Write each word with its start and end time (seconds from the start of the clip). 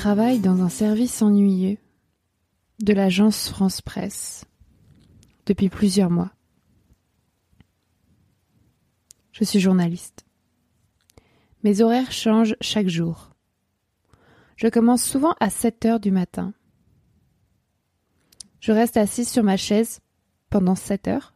Je 0.00 0.02
travaille 0.02 0.40
dans 0.40 0.62
un 0.62 0.70
service 0.70 1.20
ennuyeux 1.20 1.76
de 2.82 2.94
l'agence 2.94 3.50
France 3.50 3.82
Presse 3.82 4.46
depuis 5.44 5.68
plusieurs 5.68 6.08
mois. 6.08 6.32
Je 9.32 9.44
suis 9.44 9.60
journaliste. 9.60 10.24
Mes 11.64 11.82
horaires 11.82 12.12
changent 12.12 12.56
chaque 12.62 12.88
jour. 12.88 13.34
Je 14.56 14.68
commence 14.68 15.04
souvent 15.04 15.34
à 15.38 15.50
7 15.50 15.84
heures 15.84 16.00
du 16.00 16.12
matin. 16.12 16.54
Je 18.60 18.72
reste 18.72 18.96
assise 18.96 19.28
sur 19.28 19.42
ma 19.42 19.58
chaise 19.58 20.00
pendant 20.48 20.76
7 20.76 21.08
heures, 21.08 21.34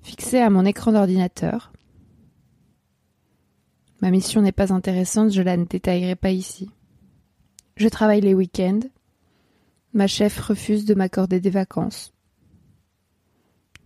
fixée 0.00 0.40
à 0.40 0.48
mon 0.48 0.64
écran 0.64 0.92
d'ordinateur. 0.92 1.70
Ma 4.00 4.10
mission 4.10 4.40
n'est 4.40 4.52
pas 4.52 4.72
intéressante, 4.72 5.32
je 5.32 5.42
la 5.42 5.58
détaillerai 5.58 6.16
pas 6.16 6.30
ici. 6.30 6.70
Je 7.76 7.88
travaille 7.88 8.20
les 8.20 8.34
week-ends. 8.34 8.80
Ma 9.92 10.06
chef 10.06 10.38
refuse 10.38 10.84
de 10.84 10.94
m'accorder 10.94 11.40
des 11.40 11.50
vacances. 11.50 12.12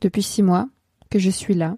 Depuis 0.00 0.22
six 0.22 0.42
mois 0.42 0.68
que 1.10 1.18
je 1.18 1.30
suis 1.30 1.54
là, 1.54 1.76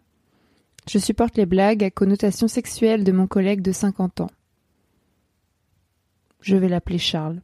je 0.88 0.98
supporte 0.98 1.36
les 1.36 1.46
blagues 1.46 1.84
à 1.84 1.90
connotation 1.90 2.48
sexuelle 2.48 3.04
de 3.04 3.12
mon 3.12 3.26
collègue 3.26 3.62
de 3.62 3.72
50 3.72 4.22
ans. 4.22 4.30
Je 6.40 6.56
vais 6.56 6.68
l'appeler 6.68 6.98
Charles. 6.98 7.40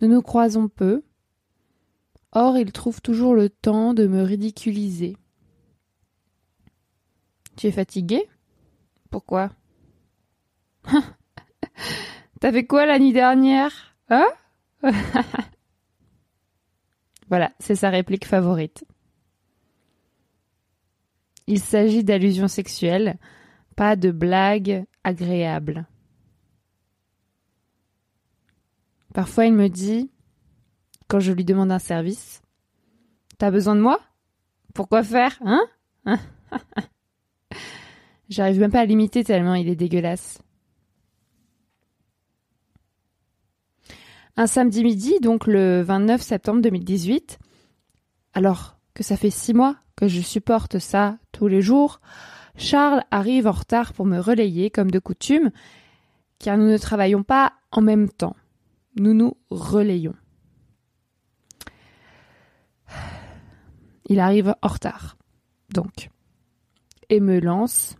Nous 0.00 0.08
nous 0.08 0.22
croisons 0.22 0.68
peu. 0.68 1.02
Or, 2.32 2.58
il 2.58 2.72
trouve 2.72 3.00
toujours 3.00 3.34
le 3.34 3.48
temps 3.48 3.94
de 3.94 4.06
me 4.06 4.22
ridiculiser. 4.22 5.16
Tu 7.56 7.66
es 7.66 7.72
fatigué? 7.72 8.28
Pourquoi? 9.10 9.50
T'as 12.40 12.62
quoi 12.62 12.86
la 12.86 12.98
nuit 12.98 13.12
dernière? 13.12 13.96
Hein? 14.08 14.26
Voilà, 17.30 17.52
c'est 17.60 17.74
sa 17.74 17.90
réplique 17.90 18.24
favorite. 18.24 18.86
Il 21.46 21.60
s'agit 21.60 22.02
d'allusions 22.02 22.48
sexuelles, 22.48 23.18
pas 23.76 23.96
de 23.96 24.10
blagues 24.10 24.86
agréables. 25.04 25.86
Parfois, 29.12 29.44
il 29.44 29.52
me 29.52 29.68
dit, 29.68 30.10
quand 31.06 31.20
je 31.20 31.32
lui 31.32 31.44
demande 31.44 31.70
un 31.70 31.78
service, 31.78 32.40
T'as 33.38 33.52
besoin 33.52 33.76
de 33.76 33.80
moi? 33.80 34.00
Pourquoi 34.74 35.04
faire, 35.04 35.38
hein? 35.44 35.62
J'arrive 38.28 38.58
même 38.58 38.72
pas 38.72 38.80
à 38.80 38.84
l'imiter 38.84 39.22
tellement 39.22 39.54
il 39.54 39.68
est 39.68 39.76
dégueulasse. 39.76 40.42
Un 44.38 44.46
samedi 44.46 44.84
midi, 44.84 45.18
donc 45.20 45.48
le 45.48 45.82
29 45.82 46.22
septembre 46.22 46.62
2018, 46.62 47.40
alors 48.34 48.78
que 48.94 49.02
ça 49.02 49.16
fait 49.16 49.30
six 49.30 49.52
mois 49.52 49.74
que 49.96 50.06
je 50.06 50.20
supporte 50.20 50.78
ça 50.78 51.18
tous 51.32 51.48
les 51.48 51.60
jours, 51.60 52.00
Charles 52.56 53.02
arrive 53.10 53.48
en 53.48 53.52
retard 53.52 53.92
pour 53.92 54.06
me 54.06 54.20
relayer 54.20 54.70
comme 54.70 54.92
de 54.92 55.00
coutume, 55.00 55.50
car 56.38 56.56
nous 56.56 56.68
ne 56.70 56.78
travaillons 56.78 57.24
pas 57.24 57.54
en 57.72 57.80
même 57.80 58.08
temps. 58.08 58.36
Nous 58.94 59.12
nous 59.12 59.36
relayons. 59.50 60.14
Il 64.06 64.20
arrive 64.20 64.54
en 64.62 64.68
retard, 64.68 65.16
donc, 65.74 66.10
et 67.08 67.18
me 67.18 67.40
lance, 67.40 67.96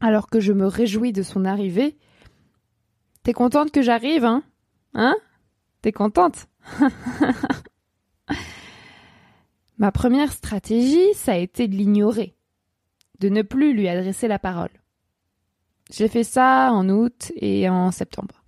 alors 0.00 0.30
que 0.30 0.40
je 0.40 0.54
me 0.54 0.66
réjouis 0.66 1.12
de 1.12 1.22
son 1.22 1.44
arrivée. 1.44 1.98
T'es 3.22 3.34
contente 3.34 3.70
que 3.70 3.82
j'arrive, 3.82 4.24
hein? 4.24 4.42
Hein? 4.94 5.16
T'es 5.82 5.92
contente? 5.92 6.46
Ma 9.78 9.92
première 9.92 10.32
stratégie, 10.32 11.14
ça 11.14 11.32
a 11.32 11.36
été 11.36 11.68
de 11.68 11.74
l'ignorer, 11.74 12.36
de 13.18 13.28
ne 13.28 13.42
plus 13.42 13.72
lui 13.72 13.88
adresser 13.88 14.28
la 14.28 14.38
parole. 14.38 14.70
J'ai 15.90 16.08
fait 16.08 16.24
ça 16.24 16.70
en 16.72 16.88
août 16.88 17.32
et 17.36 17.68
en 17.68 17.90
septembre. 17.90 18.44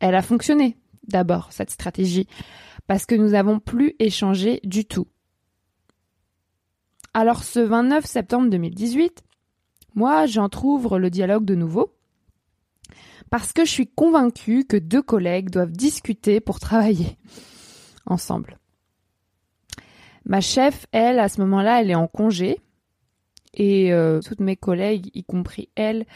Elle 0.00 0.14
a 0.14 0.22
fonctionné, 0.22 0.78
d'abord, 1.08 1.52
cette 1.52 1.70
stratégie, 1.70 2.28
parce 2.86 3.04
que 3.04 3.14
nous 3.14 3.30
n'avons 3.30 3.58
plus 3.58 3.94
échangé 3.98 4.60
du 4.64 4.84
tout. 4.84 5.06
Alors 7.12 7.42
ce 7.42 7.58
29 7.58 8.04
septembre 8.04 8.48
2018, 8.50 9.24
moi 9.94 10.26
j'entr'ouvre 10.26 10.98
le 10.98 11.10
dialogue 11.10 11.44
de 11.44 11.56
nouveau 11.56 11.92
parce 13.30 13.52
que 13.52 13.64
je 13.64 13.70
suis 13.70 13.86
convaincue 13.86 14.64
que 14.64 14.76
deux 14.76 15.02
collègues 15.02 15.50
doivent 15.50 15.72
discuter 15.72 16.40
pour 16.40 16.58
travailler 16.58 17.16
ensemble. 18.06 18.58
Ma 20.26 20.40
chef, 20.40 20.86
elle, 20.92 21.18
à 21.18 21.28
ce 21.28 21.40
moment-là, 21.40 21.80
elle 21.80 21.90
est 21.90 21.94
en 21.94 22.08
congé 22.08 22.60
et 23.54 23.92
euh, 23.92 24.20
toutes 24.20 24.40
mes 24.40 24.56
collègues, 24.56 25.10
y 25.14 25.24
compris 25.24 25.70
elle, 25.74 26.06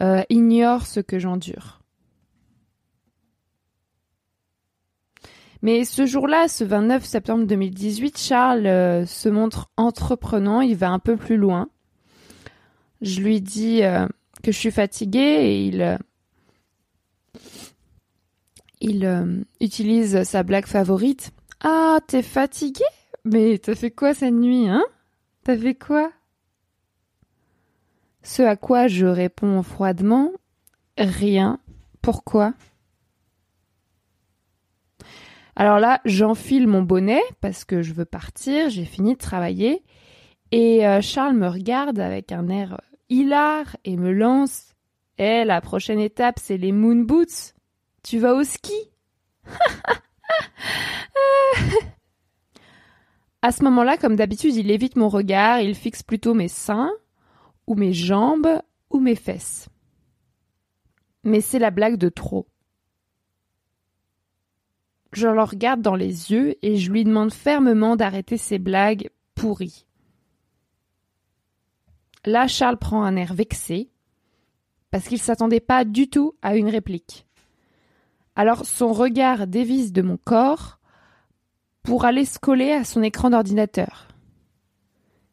euh, 0.00 0.22
ignorent 0.28 0.86
ce 0.86 1.00
que 1.00 1.18
j'endure. 1.18 1.80
Mais 5.62 5.84
ce 5.84 6.06
jour-là, 6.06 6.48
ce 6.48 6.64
29 6.64 7.04
septembre 7.04 7.44
2018, 7.44 8.16
Charles 8.16 8.66
euh, 8.66 9.04
se 9.04 9.28
montre 9.28 9.70
entreprenant, 9.76 10.62
il 10.62 10.76
va 10.76 10.90
un 10.90 10.98
peu 10.98 11.16
plus 11.16 11.36
loin. 11.36 11.68
Je 13.02 13.20
lui 13.20 13.40
dis 13.40 13.80
que 14.42 14.52
je 14.52 14.58
suis 14.58 14.70
fatiguée 14.70 15.18
et 15.18 15.66
il 15.66 15.98
il 18.80 19.04
euh, 19.04 19.42
utilise 19.60 20.22
sa 20.24 20.42
blague 20.42 20.66
favorite. 20.66 21.32
Ah, 21.60 21.98
t'es 22.06 22.22
fatigué? 22.22 22.84
Mais 23.24 23.58
t'as 23.58 23.74
fait 23.74 23.90
quoi 23.90 24.14
cette 24.14 24.34
nuit, 24.34 24.68
hein? 24.68 24.84
T'as 25.44 25.56
fait 25.56 25.74
quoi? 25.74 26.10
Ce 28.22 28.42
à 28.42 28.56
quoi 28.56 28.86
je 28.86 29.06
réponds 29.06 29.62
froidement 29.62 30.32
Rien. 30.98 31.58
Pourquoi? 32.02 32.54
Alors 35.56 35.78
là, 35.78 36.00
j'enfile 36.06 36.66
mon 36.66 36.82
bonnet 36.82 37.20
parce 37.40 37.64
que 37.64 37.82
je 37.82 37.92
veux 37.92 38.06
partir, 38.06 38.70
j'ai 38.70 38.86
fini 38.86 39.12
de 39.12 39.18
travailler. 39.18 39.82
Et 40.52 40.86
euh, 40.86 41.00
Charles 41.02 41.36
me 41.36 41.48
regarde 41.48 41.98
avec 41.98 42.32
un 42.32 42.48
air 42.48 42.80
hilar 43.10 43.76
et 43.84 43.96
me 43.96 44.12
lance. 44.12 44.74
Eh, 45.22 45.44
la 45.44 45.60
prochaine 45.60 46.00
étape, 46.00 46.38
c'est 46.38 46.56
les 46.56 46.72
moon 46.72 46.96
boots. 46.96 47.52
Tu 48.02 48.18
vas 48.18 48.32
au 48.32 48.42
ski 48.42 48.72
À 53.42 53.52
ce 53.52 53.62
moment-là, 53.64 53.98
comme 53.98 54.16
d'habitude, 54.16 54.54
il 54.54 54.70
évite 54.70 54.96
mon 54.96 55.10
regard, 55.10 55.60
il 55.60 55.74
fixe 55.74 56.02
plutôt 56.02 56.32
mes 56.32 56.48
seins, 56.48 56.90
ou 57.66 57.74
mes 57.74 57.92
jambes, 57.92 58.62
ou 58.88 58.98
mes 58.98 59.14
fesses. 59.14 59.68
Mais 61.22 61.42
c'est 61.42 61.58
la 61.58 61.70
blague 61.70 61.98
de 61.98 62.08
trop. 62.08 62.46
Je 65.12 65.28
le 65.28 65.42
regarde 65.42 65.82
dans 65.82 65.96
les 65.96 66.32
yeux 66.32 66.56
et 66.62 66.78
je 66.78 66.90
lui 66.90 67.04
demande 67.04 67.34
fermement 67.34 67.94
d'arrêter 67.94 68.38
ses 68.38 68.58
blagues 68.58 69.10
pourries. 69.34 69.84
Là, 72.24 72.46
Charles 72.46 72.78
prend 72.78 73.02
un 73.02 73.16
air 73.16 73.34
vexé, 73.34 73.90
parce 74.90 75.06
qu'il 75.06 75.20
s'attendait 75.20 75.60
pas 75.60 75.84
du 75.84 76.08
tout 76.08 76.34
à 76.42 76.56
une 76.56 76.68
réplique. 76.68 77.26
Alors 78.36 78.64
son 78.64 78.92
regard 78.92 79.46
dévisse 79.46 79.92
de 79.92 80.02
mon 80.02 80.16
corps 80.16 80.78
pour 81.82 82.04
aller 82.04 82.24
se 82.24 82.38
coller 82.38 82.72
à 82.72 82.84
son 82.84 83.02
écran 83.02 83.30
d'ordinateur. 83.30 84.08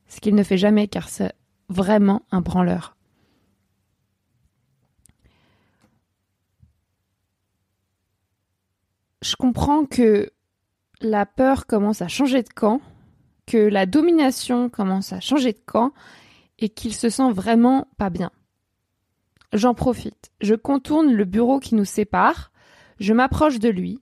Ce 0.07 0.19
qu'il 0.19 0.35
ne 0.35 0.43
fait 0.43 0.57
jamais 0.57 0.87
car 0.87 1.09
c'est 1.09 1.33
vraiment 1.69 2.21
un 2.31 2.41
branleur. 2.41 2.95
Je 9.21 9.35
comprends 9.35 9.85
que 9.85 10.31
la 11.01 11.25
peur 11.25 11.65
commence 11.65 12.01
à 12.01 12.07
changer 12.07 12.43
de 12.43 12.49
camp, 12.49 12.81
que 13.45 13.57
la 13.57 13.85
domination 13.85 14.69
commence 14.69 15.11
à 15.11 15.19
changer 15.19 15.53
de 15.53 15.61
camp 15.65 15.91
et 16.59 16.69
qu'il 16.69 16.93
se 16.93 17.09
sent 17.09 17.31
vraiment 17.31 17.87
pas 17.97 18.09
bien. 18.09 18.31
J'en 19.53 19.73
profite. 19.73 20.31
Je 20.41 20.55
contourne 20.55 21.13
le 21.13 21.25
bureau 21.25 21.59
qui 21.59 21.75
nous 21.75 21.85
sépare 21.85 22.51
je 22.99 23.13
m'approche 23.13 23.59
de 23.59 23.69
lui 23.69 23.99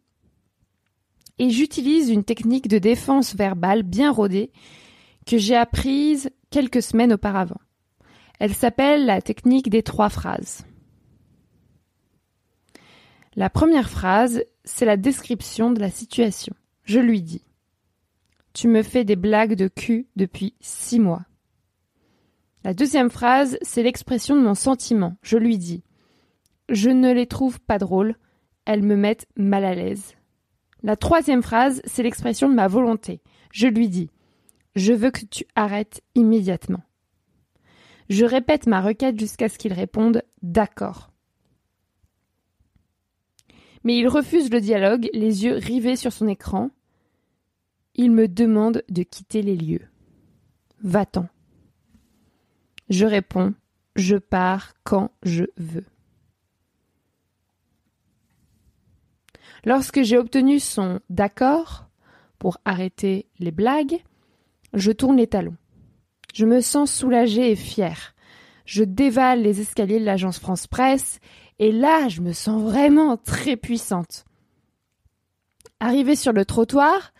et 1.37 1.49
j'utilise 1.49 2.09
une 2.09 2.23
technique 2.23 2.67
de 2.67 2.77
défense 2.77 3.35
verbale 3.35 3.83
bien 3.83 4.11
rodée 4.11 4.51
que 5.25 5.37
j'ai 5.37 5.55
apprise 5.55 6.29
quelques 6.49 6.81
semaines 6.81 7.13
auparavant. 7.13 7.59
Elle 8.39 8.53
s'appelle 8.53 9.05
la 9.05 9.21
technique 9.21 9.69
des 9.69 9.83
trois 9.83 10.09
phrases. 10.09 10.65
La 13.35 13.49
première 13.49 13.89
phrase, 13.89 14.43
c'est 14.63 14.85
la 14.85 14.97
description 14.97 15.71
de 15.71 15.79
la 15.81 15.89
situation. 15.89 16.55
Je 16.83 16.99
lui 16.99 17.21
dis 17.21 17.43
Tu 18.53 18.69
me 18.69 18.81
fais 18.81 19.03
des 19.03 19.17
blagues 19.17 19.55
de 19.55 19.67
cul 19.67 20.07
depuis 20.15 20.53
six 20.61 20.99
mois. 20.99 21.25
La 22.65 22.73
deuxième 22.73 23.11
phrase, 23.11 23.59
c'est 23.61 23.83
l'expression 23.83 24.35
de 24.35 24.41
mon 24.41 24.55
sentiment. 24.55 25.17
Je 25.21 25.37
lui 25.37 25.59
dis 25.59 25.83
Je 26.67 26.89
ne 26.89 27.13
les 27.13 27.27
trouve 27.27 27.59
pas 27.59 27.77
drôles. 27.77 28.15
Elles 28.65 28.81
me 28.81 28.95
mettent 28.95 29.27
mal 29.35 29.63
à 29.63 29.75
l'aise. 29.75 30.15
La 30.81 30.95
troisième 30.95 31.43
phrase, 31.43 31.79
c'est 31.85 32.01
l'expression 32.01 32.49
de 32.49 32.55
ma 32.55 32.67
volonté. 32.67 33.21
Je 33.51 33.67
lui 33.67 33.87
dis 33.87 34.09
Je 34.75 34.93
veux 34.93 35.11
que 35.11 35.25
tu 35.25 35.45
arrêtes 35.53 36.01
immédiatement. 36.15 36.81
Je 38.09 38.25
répète 38.25 38.65
ma 38.65 38.81
requête 38.81 39.19
jusqu'à 39.19 39.47
ce 39.47 39.59
qu'il 39.59 39.73
réponde 39.73 40.23
D'accord. 40.41 41.11
Mais 43.83 43.95
il 43.95 44.07
refuse 44.07 44.49
le 44.49 44.59
dialogue, 44.59 45.07
les 45.13 45.45
yeux 45.45 45.53
rivés 45.53 45.97
sur 45.97 46.11
son 46.11 46.27
écran. 46.27 46.71
Il 47.93 48.09
me 48.09 48.27
demande 48.27 48.81
de 48.89 49.03
quitter 49.03 49.43
les 49.43 49.55
lieux. 49.55 49.87
Va-t'en. 50.81 51.27
Je 52.89 53.05
réponds 53.05 53.53
Je 53.95 54.17
pars 54.17 54.73
quand 54.83 55.11
je 55.23 55.45
veux. 55.57 55.85
Lorsque 59.63 60.03
j'ai 60.03 60.17
obtenu 60.17 60.59
son 60.59 60.99
d'accord 61.09 61.87
pour 62.37 62.59
arrêter 62.65 63.27
les 63.39 63.51
blagues, 63.51 64.03
je 64.73 64.91
tourne 64.91 65.17
les 65.17 65.27
talons. 65.27 65.57
Je 66.33 66.45
me 66.45 66.61
sens 66.61 66.91
soulagée 66.91 67.51
et 67.51 67.55
fière. 67.55 68.13
Je 68.65 68.83
dévale 68.83 69.41
les 69.41 69.61
escaliers 69.61 69.99
de 69.99 70.05
l'agence 70.05 70.37
France 70.37 70.67
Presse 70.67 71.19
et 71.57 71.71
là, 71.71 72.09
je 72.09 72.21
me 72.21 72.33
sens 72.33 72.61
vraiment 72.61 73.17
très 73.17 73.55
puissante. 73.55 74.25
Arrivée 75.79 76.15
sur 76.15 76.33
le 76.33 76.45
trottoir, 76.45 77.13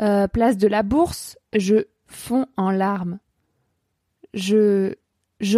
euh, 0.00 0.28
place 0.28 0.56
de 0.56 0.68
la 0.68 0.82
Bourse, 0.82 1.38
je 1.56 1.86
fonds 2.06 2.46
en 2.56 2.70
larmes. 2.70 3.18
Je, 4.34 4.94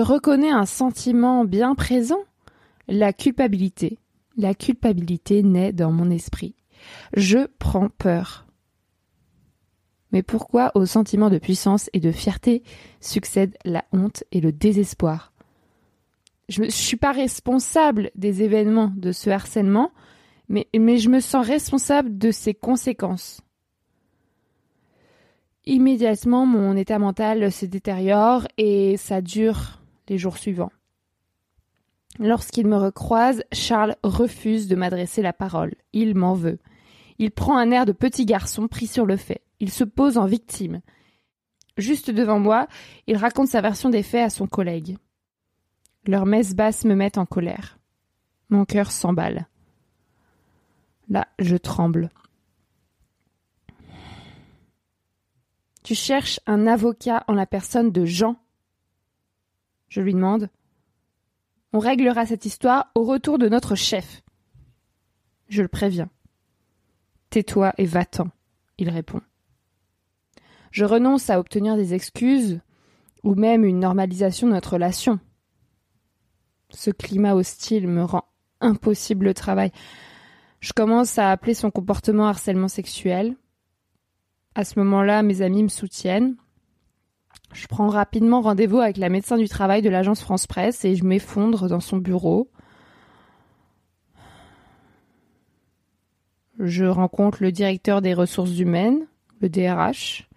reconnais 0.01 0.51
un 0.51 0.67
sentiment 0.67 1.45
bien 1.45 1.75
présent, 1.75 2.23
la 2.89 3.13
culpabilité. 3.13 3.99
La 4.37 4.55
culpabilité 4.55 5.43
naît 5.43 5.73
dans 5.73 5.93
mon 5.93 6.11
esprit. 6.11 6.55
Je 7.15 7.47
prends 7.59 7.89
peur. 7.91 8.47
Mais 10.11 10.23
pourquoi 10.23 10.73
au 10.75 10.87
sentiment 10.87 11.31
de 11.31 11.39
puissance 11.39 11.89
et 11.93 12.01
de 12.01 12.13
fierté 12.13 12.63
succèdent 13.01 13.57
la 13.65 13.85
honte 13.93 14.25
et 14.33 14.41
le 14.41 14.53
désespoir? 14.53 15.33
Je 16.49 16.63
ne 16.65 16.71
suis 16.71 16.97
pas 16.97 17.13
responsable 17.13 18.11
des 18.15 18.43
événements 18.43 18.93
de 18.97 19.13
ce 19.13 19.31
harcèlement, 19.31 19.91
mais 20.49 20.67
je 20.73 21.09
me 21.09 21.21
sens 21.21 21.47
responsable 21.47 22.19
de 22.19 22.31
ses 22.31 22.53
conséquences. 22.53 23.41
Immédiatement, 25.65 26.45
mon 26.45 26.77
état 26.77 26.99
mental 26.99 27.53
se 27.53 27.67
détériore 27.67 28.49
et 28.59 28.97
ça 28.97 29.21
dure 29.21 29.81
les 30.09 30.19
jours 30.19 30.39
suivants. 30.39 30.73
Lorsqu'il 32.19 32.67
me 32.67 32.77
recroise, 32.77 33.43
Charles 33.53 33.97
refuse 34.03 34.69
de 34.69 34.77
m'adresser 34.77 35.23
la 35.23 35.33
parole. 35.33 35.75
Il 35.93 36.15
m'en 36.15 36.35
veut. 36.35 36.59
Il 37.19 37.31
prend 37.31 37.57
un 37.57 37.71
air 37.71 37.87
de 37.87 37.93
petit 37.93 38.27
garçon 38.27 38.69
pris 38.69 38.87
sur 38.87 39.07
le 39.07 39.17
fait. 39.17 39.43
Il 39.61 39.71
se 39.71 39.85
pose 39.85 40.19
en 40.19 40.27
victime. 40.27 40.81
Juste 41.79 42.11
devant 42.11 42.39
moi, 42.39 42.67
il 43.07 43.17
raconte 43.17 43.49
sa 43.49 43.61
version 43.61 43.89
des 43.89 44.03
faits 44.03 44.27
à 44.27 44.31
son 44.31 44.47
collègue. 44.47 44.99
Leurs 46.07 46.27
messes 46.27 46.55
basses 46.55 46.85
me 46.85 46.95
mettent 46.95 47.19
en 47.19 47.27
colère. 47.27 47.79
Mon 48.51 48.65
cœur 48.65 48.91
s'emballe. 48.91 49.47
Là, 51.09 51.29
je 51.39 51.57
tremble. 51.57 52.11
Tu 55.83 55.95
cherches 55.95 56.41
un 56.47 56.67
avocat 56.67 57.25
en 57.27 57.35
la 57.35 57.47
personne 57.47 57.91
de 57.91 58.05
Jean 58.05 58.37
Je 59.89 60.01
lui 60.01 60.15
demande. 60.15 60.49
On 61.73 61.79
réglera 61.79 62.27
cette 62.27 62.47
histoire 62.47 62.91
au 62.95 63.05
retour 63.05 63.39
de 63.39 63.49
notre 63.49 63.75
chef. 63.75 64.23
Je 65.49 65.63
le 65.63 65.69
préviens. 65.69 66.11
Tais-toi 67.31 67.73
et 67.79 67.87
va-t'en, 67.87 68.29
il 68.79 68.91
répond. 68.91 69.21
Je 70.71 70.85
renonce 70.85 71.31
à 71.31 71.39
obtenir 71.39 71.77
des 71.77 71.95
excuses 71.95 72.61
ou 73.23 73.35
même 73.35 73.65
une 73.65 73.81
normalisation 73.81 74.47
de 74.47 74.53
notre 74.53 74.75
relation. 74.75 75.19
Ce 76.71 76.91
climat 76.91 77.35
hostile 77.35 77.89
me 77.89 78.05
rend 78.05 78.25
impossible 78.61 79.27
le 79.27 79.35
travail. 79.35 79.73
Je 80.61 80.73
commence 80.73 81.19
à 81.19 81.31
appeler 81.31 81.55
son 81.55 81.71
comportement 81.71 82.27
harcèlement 82.27 82.69
sexuel. 82.69 83.37
À 84.55 84.65
ce 84.65 84.79
moment-là, 84.81 85.23
mes 85.23 85.41
amis 85.41 85.63
me 85.63 85.69
soutiennent. 85.69 86.37
Je 87.55 87.67
prends 87.67 87.89
rapidement 87.89 88.41
rendez-vous 88.41 88.79
avec 88.79 88.99
la 88.99 89.09
médecin 89.09 89.39
du 89.39 89.49
travail 89.49 89.83
de 89.83 89.89
l'agence 89.89 90.21
France 90.21 90.47
Presse 90.47 90.85
et 90.85 90.95
je 90.95 91.05
m'effondre 91.05 91.69
dans 91.69 91.81
son 91.81 91.97
bureau. 91.97 92.51
Je 96.59 96.85
rencontre 96.85 97.43
le 97.43 97.51
directeur 97.51 98.03
des 98.03 98.15
ressources 98.15 98.59
humaines, 98.59 99.07
le 99.41 99.49
DRH. 99.49 100.29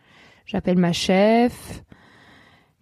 J'appelle 0.46 0.78
ma 0.78 0.94
chef. 0.94 1.84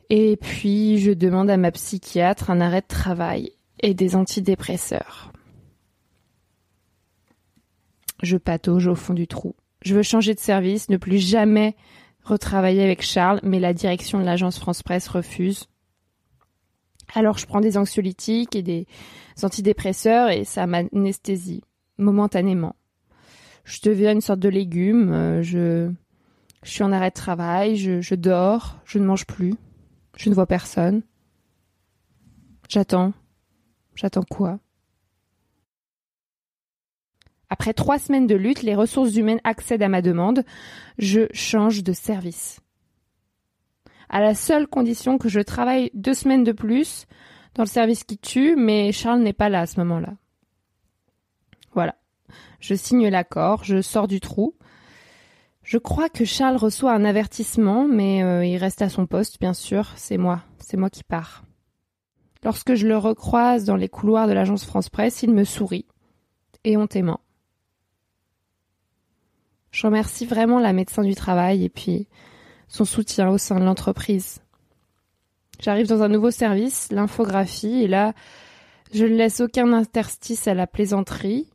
Et 0.10 0.38
puis 0.38 1.00
je 1.00 1.12
demande 1.12 1.50
à 1.50 1.58
ma 1.58 1.72
psychiatre 1.72 2.52
un 2.52 2.62
arrêt 2.62 2.82
de 2.82 2.88
travail 2.88 3.54
et 3.82 3.96
des 3.96 4.16
antidépresseurs. 4.16 5.32
Je 8.22 8.38
patauge 8.38 8.88
au 8.88 8.96
fond 8.96 9.14
du 9.14 9.28
trou. 9.28 9.56
Je 9.84 9.94
veux 9.94 10.04
changer 10.04 10.34
de 10.34 10.40
service, 10.40 10.90
ne 10.90 10.98
plus 10.98 11.20
jamais 11.20 11.76
retravailler 12.24 12.84
avec 12.84 13.02
Charles, 13.02 13.42
mais 13.44 13.60
la 13.60 13.74
direction 13.74 14.20
de 14.20 14.24
l'agence 14.24 14.58
France 14.58 14.82
Presse 14.82 15.10
refuse. 15.10 15.68
Alors 17.14 17.38
je 17.38 17.46
prends 17.46 17.62
des 17.62 17.78
anxiolytiques 17.78 18.56
et 18.56 18.64
des 18.64 18.88
antidépresseurs 19.44 20.30
et 20.30 20.46
ça 20.46 20.66
m'anesthésie 20.68 21.64
momentanément. 21.98 22.76
Je 23.66 23.80
deviens 23.84 24.14
une 24.14 24.22
sorte 24.22 24.40
de 24.40 24.50
légume, 24.50 25.12
euh, 25.12 25.42
je, 25.44 25.92
je 26.64 26.70
suis 26.70 26.84
en 26.84 26.92
arrêt 26.92 27.10
de 27.10 27.16
travail, 27.16 27.76
je 27.76 28.16
dors, 28.16 28.80
je 28.86 29.00
ne 29.00 29.06
mange 29.06 29.26
plus, 29.26 29.56
je 30.16 30.30
ne 30.30 30.36
vois 30.36 30.48
personne. 30.48 31.04
J'attends. 32.70 33.14
J'attends 33.96 34.24
quoi? 34.24 34.60
Après 37.54 37.76
trois 37.76 38.00
semaines 38.00 38.26
de 38.26 38.34
lutte, 38.34 38.64
les 38.64 38.74
ressources 38.74 39.16
humaines 39.16 39.40
accèdent 39.44 39.84
à 39.84 39.88
ma 39.88 40.02
demande. 40.02 40.44
Je 40.98 41.28
change 41.34 41.84
de 41.84 41.94
service. 41.94 42.62
À 44.10 44.22
la 44.22 44.34
seule 44.34 44.66
condition 44.66 45.20
que 45.20 45.30
je 45.30 45.40
travaille 45.40 45.92
deux 45.94 46.16
semaines 46.16 46.44
de 46.44 46.52
plus 46.52 47.06
dans 47.54 47.62
le 47.62 47.70
service 47.70 48.06
qui 48.06 48.18
tue, 48.18 48.56
mais 48.56 48.92
Charles 48.92 49.20
n'est 49.20 49.34
pas 49.34 49.50
là 49.50 49.60
à 49.60 49.66
ce 49.68 49.80
moment-là. 49.82 50.16
Voilà. 51.76 51.94
Je 52.60 52.74
signe 52.74 53.08
l'accord, 53.10 53.64
je 53.64 53.84
sors 53.84 54.08
du 54.08 54.20
trou. 54.20 54.56
Je 55.62 55.78
crois 55.78 56.10
que 56.10 56.26
Charles 56.26 56.58
reçoit 56.58 56.94
un 56.94 57.06
avertissement, 57.06 57.88
mais 57.88 58.24
euh, 58.24 58.44
il 58.44 58.58
reste 58.58 58.82
à 58.82 58.90
son 58.90 59.06
poste, 59.06 59.40
bien 59.40 59.54
sûr. 59.54 59.92
C'est 59.96 60.18
moi, 60.18 60.42
c'est 60.58 60.76
moi 60.76 60.90
qui 60.90 61.04
pars. 61.04 61.44
Lorsque 62.44 62.74
je 62.74 62.88
le 62.88 62.98
recroise 62.98 63.64
dans 63.64 63.76
les 63.76 63.90
couloirs 63.90 64.28
de 64.28 64.34
l'agence 64.34 64.66
France 64.66 64.90
Presse, 64.90 65.22
il 65.22 65.32
me 65.32 65.44
sourit, 65.44 65.86
éhontément. 66.64 67.20
Je 69.74 69.88
remercie 69.88 70.28
vraiment 70.28 70.60
la 70.60 70.72
médecin 70.72 71.04
du 71.04 71.16
travail 71.16 71.66
et 71.66 71.70
puis 71.70 72.08
son 72.68 72.86
soutien 72.86 73.30
au 73.30 73.40
sein 73.40 73.60
de 73.60 73.66
l'entreprise. 73.66 74.40
J'arrive 75.60 75.88
dans 75.88 76.04
un 76.04 76.10
nouveau 76.10 76.30
service, 76.30 76.92
l'infographie, 76.92 77.82
et 77.84 77.88
là, 77.88 78.14
je 78.94 79.06
ne 79.06 79.16
laisse 79.16 79.40
aucun 79.40 79.74
interstice 79.74 80.48
à 80.48 80.54
la 80.54 80.68
plaisanterie. 80.68 81.50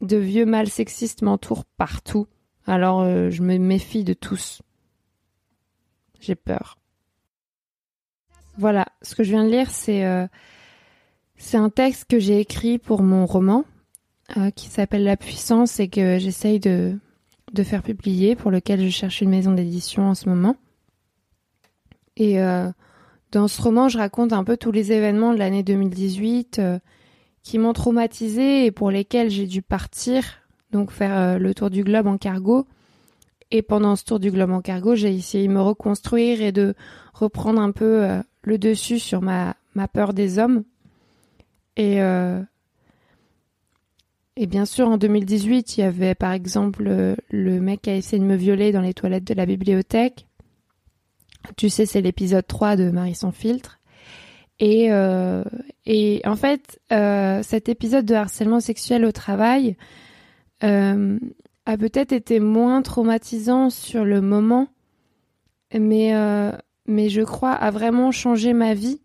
De 0.00 0.16
vieux 0.16 0.46
mâles 0.46 0.70
sexistes 0.70 1.22
m'entourent 1.22 1.66
partout, 1.76 2.26
alors 2.66 3.02
euh, 3.02 3.28
je 3.28 3.42
me 3.42 3.58
méfie 3.58 4.04
de 4.04 4.14
tous. 4.14 4.62
J'ai 6.20 6.36
peur. 6.36 6.78
Voilà, 8.56 8.86
ce 9.02 9.14
que 9.14 9.24
je 9.24 9.30
viens 9.30 9.44
de 9.44 9.50
lire, 9.50 9.70
c'est 9.70 10.06
euh, 10.06 10.26
un 11.52 11.70
texte 11.70 12.06
que 12.08 12.18
j'ai 12.18 12.40
écrit 12.40 12.78
pour 12.78 13.02
mon 13.02 13.26
roman 13.26 13.64
euh, 14.38 14.50
qui 14.50 14.68
s'appelle 14.68 15.04
La 15.04 15.18
puissance 15.18 15.80
et 15.80 15.88
que 15.88 16.18
j'essaye 16.18 16.60
de 16.60 16.98
de 17.56 17.64
faire 17.64 17.82
publier, 17.82 18.36
pour 18.36 18.50
lequel 18.50 18.84
je 18.84 18.90
cherche 18.90 19.20
une 19.20 19.30
maison 19.30 19.52
d'édition 19.52 20.04
en 20.08 20.14
ce 20.14 20.28
moment. 20.28 20.56
Et 22.16 22.40
euh, 22.40 22.70
dans 23.32 23.48
ce 23.48 23.60
roman, 23.60 23.88
je 23.88 23.98
raconte 23.98 24.32
un 24.32 24.44
peu 24.44 24.56
tous 24.56 24.72
les 24.72 24.92
événements 24.92 25.32
de 25.32 25.38
l'année 25.38 25.62
2018 25.62 26.58
euh, 26.58 26.78
qui 27.42 27.58
m'ont 27.58 27.72
traumatisé 27.72 28.66
et 28.66 28.70
pour 28.70 28.90
lesquels 28.90 29.30
j'ai 29.30 29.46
dû 29.46 29.62
partir, 29.62 30.24
donc 30.70 30.90
faire 30.90 31.16
euh, 31.16 31.38
le 31.38 31.54
tour 31.54 31.70
du 31.70 31.84
globe 31.84 32.06
en 32.06 32.18
cargo. 32.18 32.66
Et 33.50 33.62
pendant 33.62 33.96
ce 33.96 34.04
tour 34.04 34.18
du 34.18 34.30
globe 34.30 34.50
en 34.50 34.60
cargo, 34.60 34.94
j'ai 34.94 35.14
essayé 35.14 35.46
de 35.46 35.52
me 35.52 35.60
reconstruire 35.60 36.42
et 36.42 36.52
de 36.52 36.74
reprendre 37.14 37.60
un 37.60 37.70
peu 37.70 38.04
le 38.42 38.58
dessus 38.58 38.98
sur 38.98 39.22
ma, 39.22 39.54
ma 39.74 39.86
peur 39.86 40.12
des 40.14 40.40
hommes. 40.40 40.64
Et 41.76 42.00
et 44.36 44.46
bien 44.46 44.66
sûr, 44.66 44.88
en 44.88 44.98
2018, 44.98 45.78
il 45.78 45.80
y 45.80 45.84
avait 45.84 46.14
par 46.14 46.32
exemple 46.32 46.82
le, 47.30 47.60
mec 47.60 47.82
qui 47.82 47.90
a 47.90 47.96
essayé 47.96 48.20
de 48.20 48.26
me 48.26 48.36
violer 48.36 48.70
dans 48.70 48.82
les 48.82 48.92
toilettes 48.92 49.24
de 49.24 49.32
la 49.32 49.46
bibliothèque. 49.46 50.26
Tu 51.56 51.70
sais, 51.70 51.86
c'est 51.86 52.02
l'épisode 52.02 52.46
3 52.46 52.76
de 52.76 52.90
Marie 52.90 53.14
sans 53.14 53.32
filtre. 53.32 53.80
Et, 54.58 54.92
euh, 54.92 55.42
et 55.86 56.20
en 56.26 56.36
fait, 56.36 56.80
euh, 56.92 57.42
cet 57.42 57.70
épisode 57.70 58.04
de 58.04 58.14
harcèlement 58.14 58.60
sexuel 58.60 59.06
au 59.06 59.12
travail 59.12 59.76
euh, 60.64 61.18
a 61.64 61.76
peut-être 61.78 62.12
été 62.12 62.38
moins 62.38 62.82
traumatisant 62.82 63.70
sur 63.70 64.04
le 64.04 64.20
moment, 64.20 64.68
mais, 65.72 66.12
mais 66.86 67.08
je 67.08 67.22
crois 67.22 67.52
a 67.52 67.70
vraiment 67.70 68.12
changé 68.12 68.52
ma 68.52 68.74
vie 68.74 69.00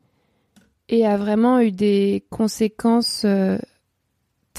et 0.89 1.05
a 1.05 1.17
vraiment 1.17 1.59
eu 1.59 1.71
des 1.71 2.23
conséquences 2.29 3.25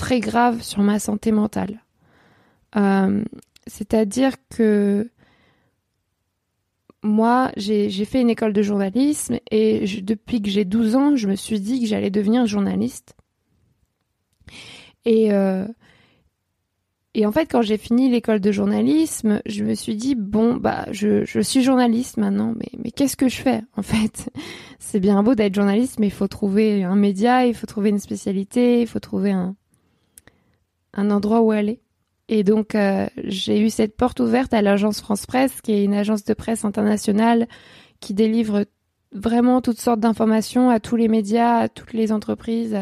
très 0.02 0.18
graves 0.18 0.62
sur 0.62 0.82
ma 0.82 0.98
santé 0.98 1.30
mentale. 1.30 1.80
C'est-à-dire 3.68 4.32
que 4.50 5.08
moi, 7.04 7.52
j'ai 7.56 8.04
fait 8.04 8.20
une 8.20 8.30
école 8.30 8.52
de 8.52 8.62
journalisme 8.62 9.38
et 9.52 9.84
depuis 10.02 10.42
que 10.42 10.50
j'ai 10.50 10.64
12 10.64 10.96
ans, 10.96 11.14
je 11.14 11.28
me 11.28 11.36
suis 11.36 11.60
dit 11.60 11.80
que 11.80 11.86
j'allais 11.86 12.10
devenir 12.10 12.46
journaliste. 12.46 13.14
Et, 15.04 15.32
euh, 15.32 15.66
et 17.14 17.24
en 17.24 17.30
fait, 17.30 17.46
quand 17.46 17.62
j'ai 17.62 17.78
fini 17.78 18.10
l'école 18.10 18.40
de 18.40 18.50
journalisme, 18.50 19.40
je 19.46 19.62
me 19.62 19.74
suis 19.74 19.94
dit, 19.94 20.16
bon, 20.16 20.56
bah, 20.56 20.86
je, 20.90 21.24
je 21.24 21.38
suis 21.38 21.62
journaliste 21.62 22.16
maintenant, 22.16 22.54
mais, 22.56 22.70
mais 22.82 22.90
qu'est-ce 22.90 23.16
que 23.16 23.28
je 23.28 23.36
fais 23.36 23.62
En 23.76 23.82
fait, 23.82 24.30
c'est 24.80 25.00
bien 25.00 25.22
beau 25.22 25.36
d'être 25.36 25.54
journaliste, 25.54 26.00
mais 26.00 26.08
il 26.08 26.12
faut 26.12 26.28
trouver 26.28 26.82
un 26.82 26.96
média, 26.96 27.46
il 27.46 27.54
faut 27.54 27.66
trouver 27.68 27.90
une 27.90 28.00
spécialité, 28.00 28.80
il 28.80 28.86
faut 28.88 29.00
trouver 29.00 29.30
un, 29.30 29.54
un 30.94 31.10
endroit 31.10 31.40
où 31.40 31.50
aller. 31.50 31.80
Et 32.28 32.44
donc, 32.44 32.74
euh, 32.74 33.08
j'ai 33.24 33.60
eu 33.60 33.70
cette 33.70 33.96
porte 33.96 34.20
ouverte 34.20 34.54
à 34.54 34.62
l'agence 34.62 35.00
France 35.00 35.26
Presse, 35.26 35.60
qui 35.60 35.72
est 35.72 35.84
une 35.84 35.94
agence 35.94 36.24
de 36.24 36.34
presse 36.34 36.64
internationale 36.64 37.46
qui 38.00 38.14
délivre 38.14 38.64
vraiment 39.12 39.60
toutes 39.60 39.78
sortes 39.78 40.00
d'informations 40.00 40.70
à 40.70 40.80
tous 40.80 40.96
les 40.96 41.08
médias, 41.08 41.58
à 41.58 41.68
toutes 41.68 41.92
les 41.92 42.12
entreprises, 42.12 42.76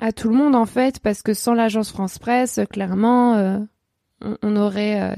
à, 0.00 0.12
tout 0.12 0.28
le 0.28 0.36
monde 0.36 0.54
en 0.54 0.66
fait, 0.66 1.00
parce 1.00 1.22
que 1.22 1.34
sans 1.34 1.54
l'agence 1.54 1.90
France 1.90 2.18
Presse, 2.18 2.60
clairement, 2.70 3.34
euh, 3.34 3.58
on, 4.42 4.56
aurait 4.56 5.16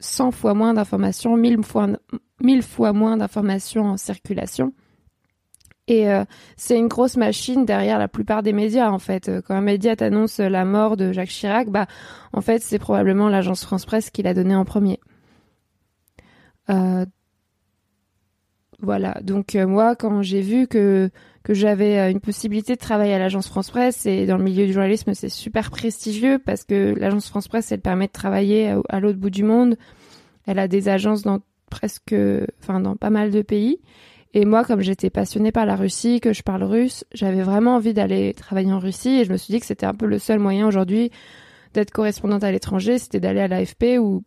100 0.00 0.28
euh, 0.28 0.30
fois 0.30 0.54
moins 0.54 0.74
d'informations, 0.74 1.36
1000 1.36 1.62
fois, 1.62 1.88
1000 2.40 2.62
fois 2.62 2.92
moins 2.92 3.16
d'informations 3.16 3.84
en 3.84 3.96
circulation. 3.96 4.74
Et 5.88 6.10
euh, 6.10 6.24
c'est 6.56 6.78
une 6.78 6.86
grosse 6.86 7.16
machine 7.16 7.64
derrière 7.64 7.98
la 7.98 8.08
plupart 8.08 8.42
des 8.42 8.52
médias 8.52 8.90
en 8.90 8.98
fait. 8.98 9.30
Quand 9.46 9.54
un 9.54 9.62
média 9.62 9.96
t'annonce 9.96 10.38
la 10.38 10.66
mort 10.66 10.98
de 10.98 11.12
Jacques 11.12 11.30
Chirac, 11.30 11.70
bah 11.70 11.86
en 12.34 12.42
fait 12.42 12.62
c'est 12.62 12.78
probablement 12.78 13.30
l'agence 13.30 13.64
France 13.64 13.86
Presse 13.86 14.10
qui 14.10 14.22
l'a 14.22 14.34
donné 14.34 14.54
en 14.54 14.66
premier. 14.66 15.00
Euh, 16.68 17.06
voilà. 18.80 19.18
Donc 19.22 19.54
euh, 19.54 19.66
moi 19.66 19.96
quand 19.96 20.20
j'ai 20.20 20.42
vu 20.42 20.68
que 20.68 21.10
que 21.42 21.54
j'avais 21.54 22.10
une 22.10 22.20
possibilité 22.20 22.74
de 22.74 22.78
travailler 22.78 23.14
à 23.14 23.18
l'agence 23.18 23.48
France 23.48 23.70
Presse 23.70 24.04
et 24.04 24.26
dans 24.26 24.36
le 24.36 24.44
milieu 24.44 24.66
du 24.66 24.74
journalisme 24.74 25.14
c'est 25.14 25.30
super 25.30 25.70
prestigieux 25.70 26.38
parce 26.38 26.64
que 26.64 26.94
l'agence 26.98 27.30
France 27.30 27.48
Presse 27.48 27.72
elle 27.72 27.80
permet 27.80 28.08
de 28.08 28.12
travailler 28.12 28.68
à, 28.68 28.82
à 28.90 29.00
l'autre 29.00 29.18
bout 29.18 29.30
du 29.30 29.42
monde. 29.42 29.78
Elle 30.46 30.58
a 30.58 30.68
des 30.68 30.90
agences 30.90 31.22
dans 31.22 31.40
presque, 31.70 32.14
enfin 32.60 32.80
dans 32.80 32.96
pas 32.96 33.10
mal 33.10 33.30
de 33.30 33.40
pays. 33.40 33.80
Et 34.34 34.44
moi, 34.44 34.64
comme 34.64 34.80
j'étais 34.80 35.10
passionnée 35.10 35.52
par 35.52 35.64
la 35.64 35.76
Russie, 35.76 36.20
que 36.20 36.32
je 36.32 36.42
parle 36.42 36.62
russe, 36.62 37.04
j'avais 37.12 37.42
vraiment 37.42 37.76
envie 37.76 37.94
d'aller 37.94 38.34
travailler 38.34 38.72
en 38.72 38.78
Russie 38.78 39.20
et 39.20 39.24
je 39.24 39.32
me 39.32 39.36
suis 39.36 39.52
dit 39.52 39.60
que 39.60 39.66
c'était 39.66 39.86
un 39.86 39.94
peu 39.94 40.06
le 40.06 40.18
seul 40.18 40.38
moyen 40.38 40.66
aujourd'hui 40.66 41.10
d'être 41.74 41.90
correspondante 41.90 42.44
à 42.44 42.52
l'étranger, 42.52 42.98
c'était 42.98 43.20
d'aller 43.20 43.40
à 43.40 43.48
l'AFP 43.48 43.98
où, 43.98 44.22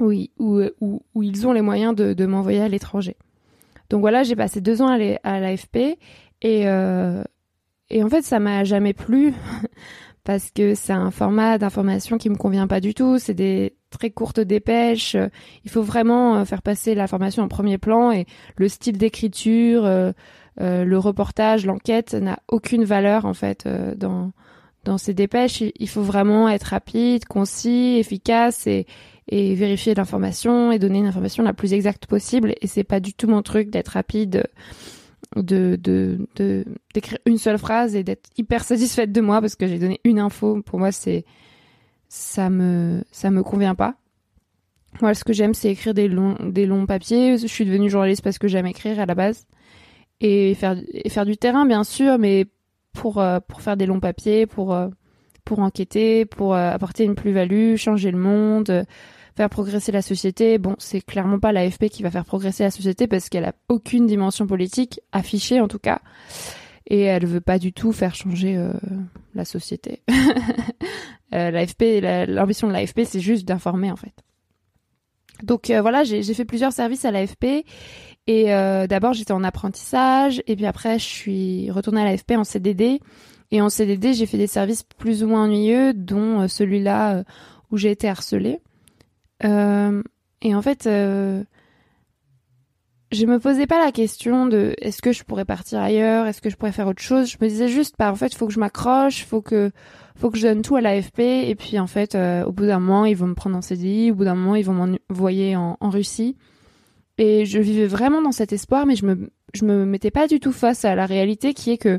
où, 0.00 0.62
où, 0.80 1.22
ils 1.22 1.46
ont 1.46 1.52
les 1.52 1.60
moyens 1.60 1.94
de, 1.94 2.12
de 2.14 2.26
m'envoyer 2.26 2.60
à 2.60 2.68
l'étranger. 2.68 3.16
Donc 3.90 4.00
voilà, 4.00 4.22
j'ai 4.22 4.36
passé 4.36 4.60
deux 4.60 4.82
ans 4.82 4.88
à 4.88 5.40
l'AFP 5.40 5.76
et, 6.42 6.68
euh, 6.68 7.22
et 7.90 8.02
en 8.02 8.08
fait, 8.08 8.22
ça 8.22 8.40
m'a 8.40 8.64
jamais 8.64 8.92
plu 8.92 9.32
parce 10.26 10.50
que 10.50 10.74
c'est 10.74 10.92
un 10.92 11.12
format 11.12 11.56
d'information 11.56 12.18
qui 12.18 12.28
me 12.28 12.36
convient 12.36 12.66
pas 12.66 12.80
du 12.80 12.94
tout. 12.94 13.18
C'est 13.18 13.32
des 13.32 13.76
très 13.90 14.10
courtes 14.10 14.40
dépêches. 14.40 15.16
Il 15.64 15.70
faut 15.70 15.82
vraiment 15.82 16.36
euh, 16.36 16.44
faire 16.44 16.62
passer 16.62 16.96
l'information 16.96 17.44
en 17.44 17.48
premier 17.48 17.78
plan 17.78 18.10
et 18.10 18.26
le 18.56 18.68
style 18.68 18.98
d'écriture, 18.98 19.86
euh, 19.86 20.10
euh, 20.60 20.84
le 20.84 20.98
reportage, 20.98 21.64
l'enquête 21.64 22.12
n'a 22.14 22.40
aucune 22.48 22.84
valeur 22.84 23.24
en 23.24 23.34
fait 23.34 23.68
dans 23.96 24.32
dans 24.82 24.98
ces 24.98 25.14
dépêches. 25.14 25.60
Il 25.60 25.88
faut 25.88 26.02
vraiment 26.02 26.48
être 26.48 26.64
rapide, 26.64 27.24
concis, 27.24 27.96
efficace 27.98 28.66
et 28.66 28.86
et 29.28 29.54
vérifier 29.54 29.94
l'information 29.94 30.72
et 30.72 30.78
donner 30.78 30.98
une 30.98 31.06
information 31.06 31.44
la 31.44 31.52
plus 31.52 31.72
exacte 31.72 32.06
possible. 32.06 32.54
Et 32.60 32.66
c'est 32.66 32.84
pas 32.84 33.00
du 33.00 33.14
tout 33.14 33.28
mon 33.28 33.42
truc 33.42 33.70
d'être 33.70 33.88
rapide 33.88 34.44
de 35.34 35.78
de 35.82 36.64
d'écrire 36.94 37.18
une 37.26 37.38
seule 37.38 37.58
phrase 37.58 37.96
et 37.96 38.04
d'être 38.04 38.28
hyper 38.36 38.64
satisfaite 38.64 39.12
de 39.12 39.20
moi 39.20 39.40
parce 39.40 39.56
que 39.56 39.66
j'ai 39.66 39.78
donné 39.78 40.00
une 40.04 40.18
info. 40.18 40.62
Pour 40.62 40.78
moi, 40.78 40.92
c'est 40.92 41.24
ça 42.08 42.50
me 42.50 43.02
ça 43.10 43.30
me 43.30 43.42
convient 43.42 43.74
pas. 43.74 43.96
Moi, 45.02 45.14
ce 45.14 45.24
que 45.24 45.32
j'aime, 45.32 45.54
c'est 45.54 45.70
écrire 45.70 45.94
des 45.94 46.08
longs 46.08 46.36
des 46.42 46.66
longs 46.66 46.86
papiers. 46.86 47.36
Je 47.38 47.46
suis 47.46 47.64
devenue 47.64 47.90
journaliste 47.90 48.22
parce 48.22 48.38
que 48.38 48.48
j'aime 48.48 48.66
écrire 48.66 49.00
à 49.00 49.06
la 49.06 49.14
base 49.14 49.46
et 50.20 50.54
faire 50.54 50.76
et 50.92 51.08
faire 51.10 51.26
du 51.26 51.36
terrain, 51.36 51.66
bien 51.66 51.84
sûr, 51.84 52.18
mais 52.18 52.46
pour 52.94 53.18
euh, 53.20 53.40
pour 53.46 53.60
faire 53.60 53.76
des 53.76 53.86
longs 53.86 54.00
papiers, 54.00 54.46
pour 54.46 54.74
euh, 54.74 54.88
pour 55.44 55.58
enquêter, 55.60 56.24
pour 56.24 56.54
euh, 56.54 56.70
apporter 56.70 57.04
une 57.04 57.14
plus-value, 57.14 57.76
changer 57.76 58.10
le 58.10 58.18
monde 58.18 58.86
faire 59.36 59.50
progresser 59.50 59.92
la 59.92 60.02
société. 60.02 60.58
Bon, 60.58 60.74
c'est 60.78 61.00
clairement 61.00 61.38
pas 61.38 61.52
l'AFP 61.52 61.88
qui 61.88 62.02
va 62.02 62.10
faire 62.10 62.24
progresser 62.24 62.64
la 62.64 62.70
société 62.70 63.06
parce 63.06 63.28
qu'elle 63.28 63.44
a 63.44 63.54
aucune 63.68 64.06
dimension 64.06 64.46
politique 64.46 65.00
affichée 65.12 65.60
en 65.60 65.68
tout 65.68 65.78
cas. 65.78 66.00
Et 66.88 67.02
elle 67.02 67.26
veut 67.26 67.40
pas 67.40 67.58
du 67.58 67.72
tout 67.72 67.92
faire 67.92 68.14
changer 68.14 68.56
euh, 68.56 68.72
la 69.34 69.44
société. 69.44 70.02
euh, 71.34 71.50
L'AFP, 71.50 72.00
l'ambition 72.28 72.68
de 72.68 72.72
l'AFP, 72.72 73.00
c'est 73.04 73.20
juste 73.20 73.46
d'informer 73.46 73.90
en 73.90 73.96
fait. 73.96 74.14
Donc 75.42 75.68
euh, 75.68 75.82
voilà, 75.82 76.02
j'ai 76.04 76.22
fait 76.22 76.46
plusieurs 76.46 76.72
services 76.72 77.04
à 77.04 77.10
l'AFP 77.10 77.66
et 78.26 78.54
euh, 78.54 78.86
d'abord 78.86 79.12
j'étais 79.12 79.32
en 79.32 79.44
apprentissage 79.44 80.42
et 80.46 80.56
puis 80.56 80.64
après 80.64 80.98
je 80.98 81.04
suis 81.04 81.70
retournée 81.70 82.00
à 82.00 82.04
l'AFP 82.04 82.32
en 82.32 82.44
CDD 82.44 83.00
et 83.50 83.60
en 83.60 83.68
CDD 83.68 84.14
j'ai 84.14 84.24
fait 84.24 84.38
des 84.38 84.46
services 84.46 84.82
plus 84.82 85.22
ou 85.22 85.28
moins 85.28 85.44
ennuyeux 85.44 85.92
dont 85.92 86.48
celui-là 86.48 87.22
où 87.70 87.76
j'ai 87.76 87.90
été 87.90 88.08
harcelée. 88.08 88.60
Euh, 89.44 90.02
et 90.42 90.54
en 90.54 90.62
fait, 90.62 90.86
euh, 90.86 91.42
je 93.12 93.24
me 93.26 93.38
posais 93.38 93.66
pas 93.66 93.84
la 93.84 93.92
question 93.92 94.46
de 94.46 94.74
est-ce 94.80 95.00
que 95.00 95.12
je 95.12 95.22
pourrais 95.24 95.44
partir 95.44 95.80
ailleurs, 95.80 96.26
est-ce 96.26 96.40
que 96.40 96.50
je 96.50 96.56
pourrais 96.56 96.72
faire 96.72 96.88
autre 96.88 97.02
chose. 97.02 97.30
Je 97.30 97.36
me 97.40 97.48
disais 97.48 97.68
juste, 97.68 97.94
bah 97.98 98.10
en 98.10 98.16
fait, 98.16 98.34
faut 98.34 98.46
que 98.46 98.52
je 98.52 98.60
m'accroche, 98.60 99.24
faut 99.24 99.42
que 99.42 99.70
faut 100.16 100.30
que 100.30 100.38
je 100.38 100.46
donne 100.46 100.62
tout 100.62 100.76
à 100.76 100.80
l'AFP. 100.80 101.20
Et 101.20 101.54
puis 101.54 101.78
en 101.78 101.86
fait, 101.86 102.14
euh, 102.14 102.44
au 102.44 102.52
bout 102.52 102.66
d'un 102.66 102.80
moment, 102.80 103.04
ils 103.04 103.16
vont 103.16 103.28
me 103.28 103.34
prendre 103.34 103.56
en 103.56 103.62
CDI, 103.62 104.10
au 104.10 104.14
bout 104.14 104.24
d'un 104.24 104.34
moment, 104.34 104.56
ils 104.56 104.64
vont 104.64 104.74
m'envoyer 105.08 105.56
en, 105.56 105.76
en 105.80 105.90
Russie. 105.90 106.36
Et 107.18 107.46
je 107.46 107.58
vivais 107.58 107.86
vraiment 107.86 108.20
dans 108.20 108.32
cet 108.32 108.52
espoir, 108.52 108.86
mais 108.86 108.96
je 108.96 109.06
me 109.06 109.30
je 109.54 109.64
me 109.64 109.86
mettais 109.86 110.10
pas 110.10 110.26
du 110.26 110.40
tout 110.40 110.52
face 110.52 110.84
à 110.84 110.94
la 110.94 111.06
réalité 111.06 111.54
qui 111.54 111.70
est 111.70 111.78
que 111.78 111.98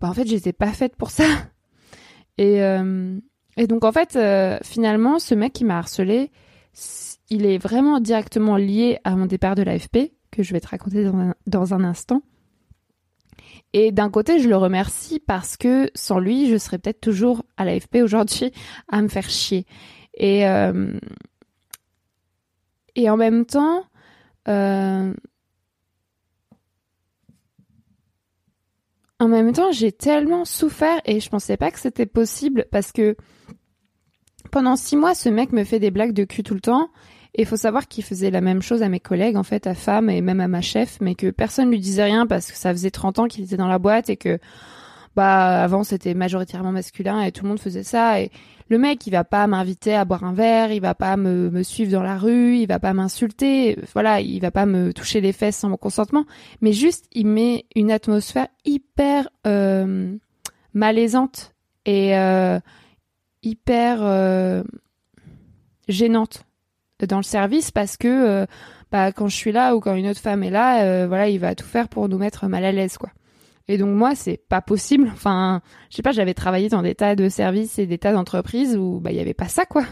bah 0.00 0.08
en 0.08 0.12
fait, 0.12 0.26
j'étais 0.26 0.52
pas 0.52 0.72
faite 0.72 0.96
pour 0.96 1.10
ça. 1.10 1.24
Et 2.38 2.62
euh, 2.62 3.18
et 3.56 3.66
donc 3.66 3.84
en 3.84 3.92
fait, 3.92 4.18
finalement, 4.62 5.18
ce 5.18 5.34
mec 5.34 5.54
qui 5.54 5.64
m'a 5.64 5.78
harcelé, 5.78 6.30
il 7.30 7.46
est 7.46 7.58
vraiment 7.58 8.00
directement 8.00 8.56
lié 8.56 8.98
à 9.04 9.16
mon 9.16 9.26
départ 9.26 9.54
de 9.54 9.62
l'AFP, 9.62 10.12
que 10.30 10.42
je 10.42 10.52
vais 10.52 10.60
te 10.60 10.68
raconter 10.68 11.10
dans 11.46 11.74
un, 11.74 11.84
instant. 11.84 12.22
Et 13.72 13.90
d'un 13.92 14.10
côté, 14.10 14.38
je 14.38 14.48
le 14.48 14.56
remercie 14.56 15.18
parce 15.18 15.56
que 15.56 15.90
sans 15.94 16.18
lui, 16.18 16.48
je 16.48 16.56
serais 16.56 16.78
peut-être 16.78 17.00
toujours 17.00 17.44
à 17.56 17.64
l'AFP 17.64 17.96
aujourd'hui 18.02 18.52
à 18.88 19.02
me 19.02 19.08
faire 19.08 19.28
chier. 19.28 19.66
Et, 20.14 20.46
euh, 20.48 20.98
et 22.94 23.10
en 23.10 23.16
même 23.16 23.44
temps, 23.44 23.84
euh, 24.48 25.12
en 29.18 29.28
même 29.28 29.52
temps, 29.52 29.72
j'ai 29.72 29.92
tellement 29.92 30.44
souffert 30.44 31.00
et 31.04 31.20
je 31.20 31.28
pensais 31.28 31.56
pas 31.56 31.70
que 31.70 31.78
c'était 31.78 32.06
possible 32.06 32.66
parce 32.70 32.92
que 32.92 33.16
pendant 34.50 34.76
six 34.76 34.96
mois, 34.96 35.14
ce 35.14 35.28
mec 35.28 35.52
me 35.52 35.64
fait 35.64 35.78
des 35.78 35.90
blagues 35.90 36.12
de 36.12 36.24
cul 36.24 36.42
tout 36.42 36.54
le 36.54 36.60
temps. 36.60 36.90
Et 37.38 37.44
faut 37.44 37.56
savoir 37.56 37.86
qu'il 37.86 38.02
faisait 38.02 38.30
la 38.30 38.40
même 38.40 38.62
chose 38.62 38.82
à 38.82 38.88
mes 38.88 39.00
collègues, 39.00 39.36
en 39.36 39.42
fait, 39.42 39.66
à 39.66 39.74
femme 39.74 40.08
et 40.08 40.22
même 40.22 40.40
à 40.40 40.48
ma 40.48 40.62
chef, 40.62 40.98
mais 41.02 41.14
que 41.14 41.30
personne 41.30 41.70
lui 41.70 41.78
disait 41.78 42.04
rien 42.04 42.26
parce 42.26 42.50
que 42.50 42.56
ça 42.56 42.72
faisait 42.72 42.90
30 42.90 43.18
ans 43.18 43.26
qu'il 43.26 43.44
était 43.44 43.58
dans 43.58 43.68
la 43.68 43.78
boîte 43.78 44.08
et 44.08 44.16
que, 44.16 44.38
bah, 45.14 45.62
avant 45.62 45.84
c'était 45.84 46.14
majoritairement 46.14 46.72
masculin 46.72 47.20
et 47.20 47.32
tout 47.32 47.42
le 47.42 47.50
monde 47.50 47.60
faisait 47.60 47.82
ça. 47.82 48.22
Et 48.22 48.30
le 48.70 48.78
mec, 48.78 49.06
il 49.06 49.10
va 49.10 49.22
pas 49.22 49.46
m'inviter 49.46 49.94
à 49.94 50.06
boire 50.06 50.24
un 50.24 50.32
verre, 50.32 50.72
il 50.72 50.80
va 50.80 50.94
pas 50.94 51.18
me, 51.18 51.50
me 51.50 51.62
suivre 51.62 51.92
dans 51.92 52.02
la 52.02 52.16
rue, 52.16 52.56
il 52.56 52.66
va 52.66 52.78
pas 52.78 52.94
m'insulter, 52.94 53.78
voilà, 53.92 54.20
il 54.20 54.40
va 54.40 54.50
pas 54.50 54.64
me 54.64 54.94
toucher 54.94 55.20
les 55.20 55.32
fesses 55.32 55.56
sans 55.56 55.68
mon 55.68 55.76
consentement, 55.76 56.24
mais 56.62 56.72
juste, 56.72 57.04
il 57.12 57.26
met 57.26 57.66
une 57.74 57.90
atmosphère 57.90 58.48
hyper 58.64 59.28
euh, 59.46 60.16
malaisante 60.72 61.52
et 61.84 62.16
euh, 62.16 62.58
hyper 63.46 63.98
euh, 64.02 64.62
gênante 65.88 66.44
dans 67.06 67.18
le 67.18 67.22
service 67.22 67.70
parce 67.70 67.96
que 67.96 68.08
euh, 68.08 68.46
bah 68.90 69.12
quand 69.12 69.28
je 69.28 69.36
suis 69.36 69.52
là 69.52 69.76
ou 69.76 69.80
quand 69.80 69.94
une 69.94 70.08
autre 70.08 70.20
femme 70.20 70.42
est 70.42 70.50
là, 70.50 70.82
euh, 70.84 71.06
voilà, 71.06 71.28
il 71.28 71.38
va 71.38 71.54
tout 71.54 71.66
faire 71.66 71.88
pour 71.88 72.08
nous 72.08 72.18
mettre 72.18 72.46
mal 72.48 72.64
à 72.64 72.72
l'aise, 72.72 72.98
quoi. 72.98 73.10
Et 73.68 73.78
donc 73.78 73.88
moi, 73.88 74.14
c'est 74.14 74.36
pas 74.36 74.60
possible. 74.60 75.08
Enfin, 75.12 75.60
je 75.90 75.96
sais 75.96 76.02
pas, 76.02 76.12
j'avais 76.12 76.34
travaillé 76.34 76.68
dans 76.68 76.82
des 76.82 76.94
tas 76.94 77.16
de 77.16 77.28
services 77.28 77.78
et 77.78 77.86
des 77.86 77.98
tas 77.98 78.12
d'entreprises 78.12 78.76
où 78.76 79.00
bah 79.00 79.10
il 79.10 79.16
y 79.16 79.20
avait 79.20 79.34
pas 79.34 79.48
ça, 79.48 79.64
quoi. 79.64 79.84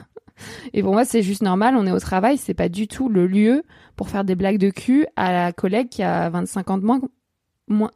Et 0.72 0.82
pour 0.82 0.92
moi, 0.92 1.04
c'est 1.04 1.22
juste 1.22 1.42
normal. 1.42 1.76
On 1.76 1.86
est 1.86 1.92
au 1.92 2.00
travail, 2.00 2.38
c'est 2.38 2.54
pas 2.54 2.68
du 2.68 2.88
tout 2.88 3.08
le 3.08 3.26
lieu 3.26 3.62
pour 3.96 4.08
faire 4.08 4.24
des 4.24 4.34
blagues 4.34 4.58
de 4.58 4.70
cul 4.70 5.06
à 5.16 5.32
la 5.32 5.52
collègue 5.52 5.88
qui 5.88 6.02
a 6.02 6.28
25 6.30 6.70
ans 6.70 6.78
de 6.78 6.84
moins, 6.84 7.00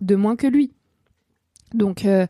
de 0.01 0.17
moins 0.17 0.37
que 0.37 0.47
lui. 0.47 0.73
Donc, 1.75 2.05
euh, 2.05 2.27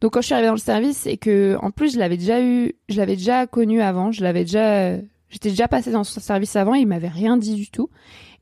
donc 0.00 0.12
quand 0.12 0.20
je 0.20 0.26
suis 0.26 0.34
arrivée 0.34 0.48
dans 0.48 0.54
le 0.54 0.58
service 0.58 1.06
et 1.06 1.16
que, 1.16 1.56
en 1.60 1.70
plus, 1.70 1.94
je 1.94 1.98
l'avais 1.98 2.16
déjà 2.16 2.42
eu, 2.42 2.74
je 2.88 2.96
l'avais 2.96 3.16
déjà 3.16 3.46
connu 3.46 3.80
avant, 3.80 4.12
je 4.12 4.22
l'avais 4.22 4.42
déjà, 4.42 4.96
j'étais 5.28 5.50
déjà 5.50 5.68
passée 5.68 5.92
dans 5.92 6.04
son 6.04 6.20
service 6.20 6.56
avant, 6.56 6.74
il 6.74 6.86
m'avait 6.86 7.08
rien 7.08 7.36
dit 7.36 7.54
du 7.54 7.70
tout. 7.70 7.88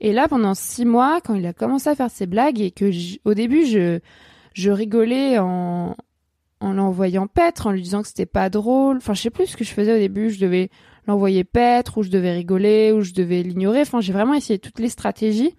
Et 0.01 0.13
là, 0.13 0.29
pendant 0.29 0.55
six 0.55 0.85
mois, 0.85 1.21
quand 1.21 1.35
il 1.35 1.47
a 1.47 1.53
commencé 1.53 1.89
à 1.91 1.95
faire 1.95 2.11
ses 2.11 2.27
blagues 2.27 2.61
et 2.61 2.71
que, 2.71 2.91
au 3.25 3.35
début, 3.35 3.67
je, 3.67 3.99
je 4.55 4.71
rigolais 4.71 5.39
en, 5.39 5.97
en 6.61 6.73
l'envoyant 6.73 7.27
paître, 7.27 7.67
en 7.67 7.73
lui 7.73 7.83
disant 7.83 8.03
que 8.03 8.09
c'était 8.09 8.27
pas 8.27 8.49
drôle. 8.49 8.99
Enfin, 8.99 9.15
je 9.15 9.23
sais 9.23 9.31
plus 9.31 9.47
ce 9.47 9.57
que 9.57 9.65
je 9.65 9.73
faisais 9.73 9.95
au 9.95 9.99
début. 9.99 10.31
Je 10.31 10.41
devais 10.41 10.71
l'envoyer 11.07 11.43
paître, 11.43 11.99
ou 11.99 12.03
je 12.03 12.11
devais 12.11 12.33
rigoler, 12.33 12.93
ou 12.93 13.01
je 13.01 13.13
devais 13.13 13.43
l'ignorer. 13.43 13.81
Enfin, 13.81 14.01
j'ai 14.01 14.13
vraiment 14.13 14.35
essayé 14.35 14.59
toutes 14.59 14.79
les 14.79 14.89
stratégies. 14.89 15.57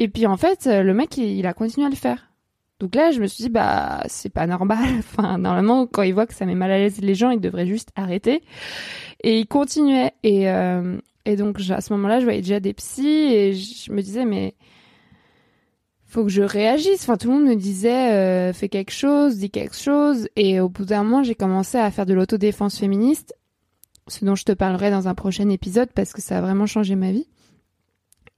Et 0.00 0.08
puis, 0.08 0.26
en 0.26 0.36
fait, 0.36 0.66
le 0.66 0.92
mec, 0.92 1.16
il 1.16 1.46
a 1.46 1.52
continué 1.54 1.86
à 1.86 1.90
le 1.90 1.96
faire. 1.96 2.33
Donc 2.80 2.94
là, 2.94 3.12
je 3.12 3.20
me 3.20 3.26
suis 3.26 3.44
dit, 3.44 3.50
bah, 3.50 4.02
c'est 4.06 4.30
pas 4.30 4.46
normal. 4.46 4.84
Enfin, 4.98 5.38
normalement, 5.38 5.86
quand 5.86 6.02
il 6.02 6.14
voit 6.14 6.26
que 6.26 6.34
ça 6.34 6.46
met 6.46 6.54
mal 6.54 6.70
à 6.70 6.78
l'aise 6.78 7.00
les 7.00 7.14
gens, 7.14 7.30
il 7.30 7.40
devrait 7.40 7.66
juste 7.66 7.90
arrêter. 7.94 8.42
Et 9.22 9.38
il 9.38 9.46
continuait. 9.46 10.12
Et, 10.22 10.50
euh, 10.50 10.98
et 11.24 11.36
donc, 11.36 11.60
à 11.70 11.80
ce 11.80 11.92
moment-là, 11.94 12.20
je 12.20 12.24
voyais 12.24 12.42
déjà 12.42 12.60
des 12.60 12.74
psys 12.74 13.32
et 13.32 13.54
je 13.54 13.92
me 13.92 14.02
disais, 14.02 14.24
mais 14.24 14.54
faut 16.04 16.24
que 16.24 16.30
je 16.30 16.42
réagisse. 16.42 17.02
Enfin, 17.02 17.16
tout 17.16 17.28
le 17.28 17.34
monde 17.34 17.48
me 17.48 17.56
disait, 17.56 18.12
euh, 18.12 18.52
fais 18.52 18.68
quelque 18.68 18.92
chose, 18.92 19.38
dis 19.38 19.50
quelque 19.50 19.76
chose. 19.76 20.28
Et 20.36 20.60
au 20.60 20.68
bout 20.68 20.84
d'un 20.84 21.02
moment, 21.02 21.22
j'ai 21.22 21.34
commencé 21.34 21.78
à 21.78 21.90
faire 21.90 22.06
de 22.06 22.14
l'autodéfense 22.14 22.78
féministe, 22.78 23.34
ce 24.08 24.24
dont 24.24 24.34
je 24.34 24.44
te 24.44 24.52
parlerai 24.52 24.90
dans 24.90 25.08
un 25.08 25.14
prochain 25.14 25.48
épisode 25.48 25.90
parce 25.94 26.12
que 26.12 26.20
ça 26.20 26.38
a 26.38 26.40
vraiment 26.40 26.66
changé 26.66 26.94
ma 26.94 27.10
vie. 27.10 27.26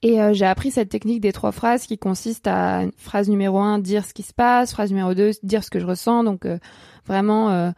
Et 0.07 0.23
euh, 0.23 0.33
j'ai 0.33 0.47
appris 0.47 0.71
cette 0.71 0.89
technique 0.89 1.21
des 1.21 1.33
trois 1.33 1.51
phrases 1.51 1.85
qui 1.85 1.99
consiste 1.99 2.47
à 2.47 2.85
phrase 2.97 3.29
numéro 3.29 3.59
un, 3.59 3.81
dire 3.81 4.05
ce 4.05 4.15
qui 4.15 4.23
se 4.23 4.33
passe, 4.33 4.71
phrase 4.71 4.91
numéro 4.91 5.15
deux, 5.15 5.33
dire 5.43 5.65
ce 5.65 5.71
que 5.71 5.81
je 5.81 5.85
ressens. 5.85 6.23
Donc 6.23 6.47
euh, 6.47 6.61
vraiment 7.07 7.51
euh, 7.51 7.73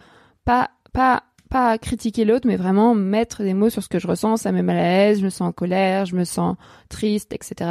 pas 0.44 0.68
pas 0.92 1.22
pas 1.48 1.78
critiquer 1.78 2.26
l'autre, 2.26 2.46
mais 2.46 2.56
vraiment 2.56 2.94
mettre 2.94 3.42
des 3.42 3.54
mots 3.54 3.70
sur 3.70 3.82
ce 3.82 3.88
que 3.88 3.98
je 3.98 4.06
ressens. 4.06 4.36
Ça 4.36 4.52
me 4.52 4.56
met 4.56 4.62
mal 4.62 4.76
à 4.76 4.82
l'aise, 4.82 5.20
je 5.20 5.24
me 5.24 5.30
sens 5.30 5.48
en 5.48 5.52
colère, 5.52 6.04
je 6.04 6.16
me 6.16 6.24
sens 6.24 6.56
triste, 6.90 7.32
etc. 7.32 7.70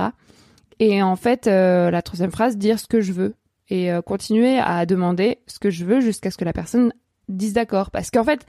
Et 0.80 1.04
en 1.04 1.16
fait, 1.16 1.46
la 1.46 2.02
troisième 2.02 2.32
phrase, 2.32 2.58
dire 2.58 2.80
ce 2.80 2.88
que 2.88 3.00
je 3.00 3.14
veux 3.14 3.36
et 3.70 3.92
continuer 4.08 4.58
à 4.58 4.88
demander 4.88 5.38
ce 5.46 5.60
que 5.60 5.70
je 5.70 5.86
veux 5.86 6.00
jusqu'à 6.00 6.32
ce 6.32 6.38
que 6.38 6.46
la 6.46 6.54
personne 6.54 6.92
dise 7.30 7.54
d'accord. 7.54 7.92
Parce 7.92 8.10
qu'en 8.10 8.24
fait, 8.24 8.48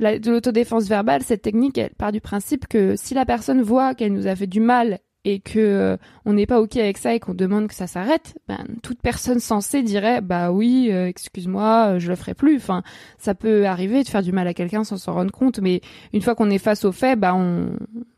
de 0.00 0.30
l'autodéfense 0.30 0.86
verbale, 0.86 1.22
cette 1.22 1.40
technique, 1.40 1.78
elle 1.78 1.94
part 1.94 2.12
du 2.12 2.20
principe 2.20 2.68
que 2.68 2.96
si 2.96 3.14
la 3.14 3.24
personne 3.24 3.62
voit 3.62 3.94
qu'elle 3.94 4.12
nous 4.12 4.26
a 4.26 4.36
fait 4.36 4.46
du 4.46 4.60
mal 4.60 4.98
et 5.24 5.40
que 5.40 5.58
euh, 5.58 5.96
on 6.24 6.32
n'est 6.32 6.46
pas 6.46 6.60
ok 6.60 6.76
avec 6.76 6.96
ça 6.98 7.14
et 7.14 7.20
qu'on 7.20 7.34
demande 7.34 7.68
que 7.68 7.74
ça 7.74 7.86
s'arrête, 7.86 8.38
ben 8.48 8.64
toute 8.82 9.00
personne 9.02 9.38
sensée 9.38 9.82
dirait 9.82 10.20
bah 10.20 10.50
oui, 10.50 10.88
euh, 10.90 11.06
excuse-moi, 11.06 11.94
euh, 11.94 11.98
je 11.98 12.08
le 12.08 12.16
ferai 12.16 12.34
plus. 12.34 12.56
Enfin, 12.56 12.82
ça 13.18 13.34
peut 13.34 13.66
arriver 13.66 14.02
de 14.02 14.08
faire 14.08 14.22
du 14.22 14.32
mal 14.32 14.46
à 14.48 14.54
quelqu'un 14.54 14.84
sans 14.84 14.96
s'en 14.96 15.12
rendre 15.12 15.32
compte, 15.32 15.58
mais 15.60 15.82
une 16.12 16.22
fois 16.22 16.34
qu'on 16.34 16.50
est 16.50 16.58
face 16.58 16.84
au 16.84 16.92
fait, 16.92 17.16
bah 17.16 17.34
on, 17.34 17.70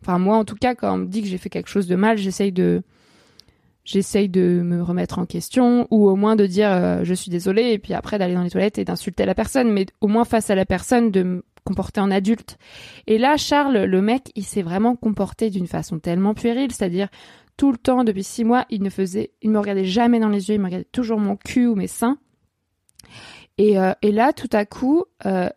enfin 0.03 0.19
moi 0.19 0.37
en 0.37 0.45
tout 0.45 0.57
cas 0.57 0.75
quand 0.75 0.95
on 0.95 0.99
me 0.99 1.07
dit 1.07 1.23
que 1.23 1.29
j'ai 1.29 1.39
fait 1.39 1.51
quelque 1.51 1.71
chose 1.71 1.89
de 1.89 1.97
mal, 1.97 2.19
j'essaye 2.19 2.53
de 2.53 2.83
j'essaye 3.85 4.29
de 4.29 4.63
me 4.63 4.81
remettre 4.81 5.19
en 5.19 5.27
question 5.27 5.89
ou 5.91 6.09
au 6.09 6.15
moins 6.15 6.37
de 6.37 6.47
dire 6.47 7.05
je 7.05 7.15
suis 7.15 7.33
désolée 7.33 7.73
et 7.73 7.79
puis 7.79 7.95
après 7.95 8.17
d'aller 8.17 8.35
dans 8.35 8.45
les 8.45 8.51
toilettes 8.51 8.79
et 8.79 8.85
d'insulter 8.85 9.27
la 9.27 9.35
personne, 9.35 9.73
mais 9.73 9.87
au 10.01 10.07
moins 10.07 10.25
face 10.25 10.51
à 10.51 10.55
la 10.55 10.65
personne 10.65 11.11
de 11.11 11.43
comporté 11.65 12.01
en 12.01 12.11
adulte. 12.11 12.59
Et 13.07 13.19
là, 13.19 13.37
Charles, 13.37 13.85
le 13.85 14.03
mec, 14.03 14.31
il 14.35 14.45
s'est 14.45 14.63
vraiment 14.63 14.97
comporté 14.97 15.51
d'une 15.51 15.67
façon 15.67 15.99
tellement 15.99 16.35
puérile, 16.35 16.73
c'est-à-dire 16.73 17.09
tout 17.57 17.71
le 17.71 17.79
temps, 17.79 18.05
depuis 18.05 18.25
six 18.25 18.45
mois, 18.45 18.65
il 18.71 18.83
ne 18.83 18.91
faisait, 18.91 19.33
il 19.43 19.51
me 19.51 19.59
regardait 19.59 19.85
jamais 19.85 20.21
dans 20.21 20.29
les 20.29 20.49
yeux, 20.49 20.55
il 20.55 20.61
me 20.61 20.67
regardait 20.67 20.89
toujours 20.91 21.19
mon 21.19 21.37
cul 21.37 21.67
ou 21.67 21.75
mes 21.75 21.87
seins. 21.87 22.19
Et, 23.59 23.79
euh, 23.79 23.93
et 24.03 24.13
là, 24.13 24.33
tout 24.33 24.49
à 24.53 24.65
coup, 24.65 25.05
euh, 25.27 25.49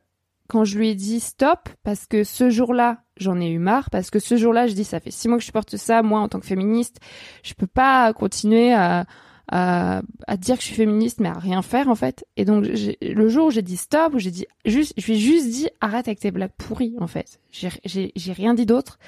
quand 0.48 0.66
je 0.66 0.78
lui 0.78 0.90
ai 0.90 0.96
dit 0.96 1.20
stop, 1.20 1.70
parce 1.84 2.06
que 2.06 2.24
ce 2.24 2.50
jour-là, 2.50 3.04
j'en 3.18 3.40
ai 3.40 3.48
eu 3.48 3.60
marre, 3.60 3.90
parce 3.90 4.10
que 4.12 4.20
ce 4.20 4.36
jour-là, 4.36 4.68
je 4.68 4.74
dis 4.74 4.84
ça 4.84 5.00
fait 5.00 5.12
six 5.12 5.28
mois 5.28 5.38
que 5.38 5.44
je 5.44 5.52
porte 5.52 5.78
ça, 5.78 6.04
moi 6.04 6.20
en 6.20 6.28
tant 6.28 6.40
que 6.40 6.46
féministe, 6.46 7.00
je 7.44 7.54
peux 7.54 7.68
pas 7.68 8.12
continuer 8.14 8.74
à, 8.74 9.06
à, 9.48 10.02
à, 10.28 10.38
dire 10.38 10.56
que 10.56 10.62
je 10.62 10.68
suis 10.68 10.76
féministe 10.76 11.20
mais 11.20 11.30
à 11.30 11.34
rien 11.34 11.62
faire 11.62 11.90
en 11.90 11.96
fait. 11.96 12.26
Et 12.38 12.46
donc 12.46 12.66
le 13.02 13.30
jour 13.30 13.48
où 13.48 13.52
j'ai 13.52 13.62
dit 13.62 13.78
stop, 13.78 14.14
où 14.14 14.20
j'ai 14.20 14.32
dit 14.32 14.46
juste, 14.66 14.94
je 14.98 15.06
lui 15.06 15.14
ai 15.14 15.20
juste 15.20 15.50
dit 15.50 15.70
arrête 15.82 16.08
avec 16.08 16.20
tes 16.20 16.32
blagues 16.32 16.52
pourries 16.58 16.96
en 17.00 17.08
fait. 17.08 17.40
J'ai 17.52 18.34
rien 18.34 18.54
dit 18.54 18.66
d'autre. 18.66 19.00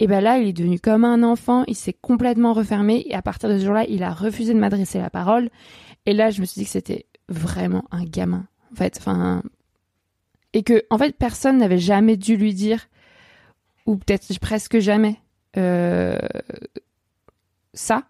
Et 0.00 0.06
ben 0.06 0.20
là, 0.20 0.38
il 0.38 0.46
est 0.46 0.52
devenu 0.52 0.78
comme 0.78 1.04
un 1.04 1.24
enfant, 1.24 1.64
il 1.66 1.74
s'est 1.74 1.92
complètement 1.92 2.52
refermé 2.52 3.04
et 3.06 3.14
à 3.14 3.22
partir 3.22 3.48
de 3.48 3.58
ce 3.58 3.64
jour-là, 3.64 3.84
il 3.88 4.04
a 4.04 4.12
refusé 4.12 4.54
de 4.54 4.58
m'adresser 4.60 5.00
la 5.00 5.10
parole. 5.10 5.50
Et 6.06 6.12
là, 6.12 6.30
je 6.30 6.40
me 6.40 6.46
suis 6.46 6.60
dit 6.60 6.66
que 6.66 6.70
c'était 6.70 7.06
vraiment 7.28 7.84
un 7.90 8.04
gamin 8.04 8.46
en 8.72 8.76
fait, 8.76 8.96
enfin 8.98 9.42
et 10.52 10.62
que 10.62 10.84
en 10.90 10.98
fait 10.98 11.16
personne 11.16 11.58
n'avait 11.58 11.78
jamais 11.78 12.16
dû 12.16 12.36
lui 12.36 12.54
dire 12.54 12.88
ou 13.86 13.96
peut-être 13.96 14.38
presque 14.40 14.78
jamais 14.78 15.16
euh, 15.56 16.18
ça 17.74 18.04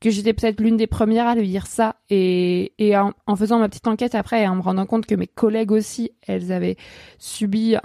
que 0.00 0.10
j'étais 0.10 0.34
peut-être 0.34 0.60
l'une 0.60 0.76
des 0.76 0.86
premières 0.86 1.26
à 1.26 1.34
lui 1.34 1.48
dire 1.48 1.66
ça. 1.66 1.96
Et, 2.10 2.72
et 2.78 2.96
en, 2.96 3.12
faisant 3.36 3.58
ma 3.58 3.68
petite 3.68 3.86
enquête 3.86 4.14
après 4.14 4.42
et 4.42 4.48
en 4.48 4.56
me 4.56 4.62
rendant 4.62 4.86
compte 4.86 5.06
que 5.06 5.14
mes 5.14 5.26
collègues 5.26 5.72
aussi 5.72 6.12
elles 6.26 6.52
avaient 6.52 6.76
subi 7.18 7.76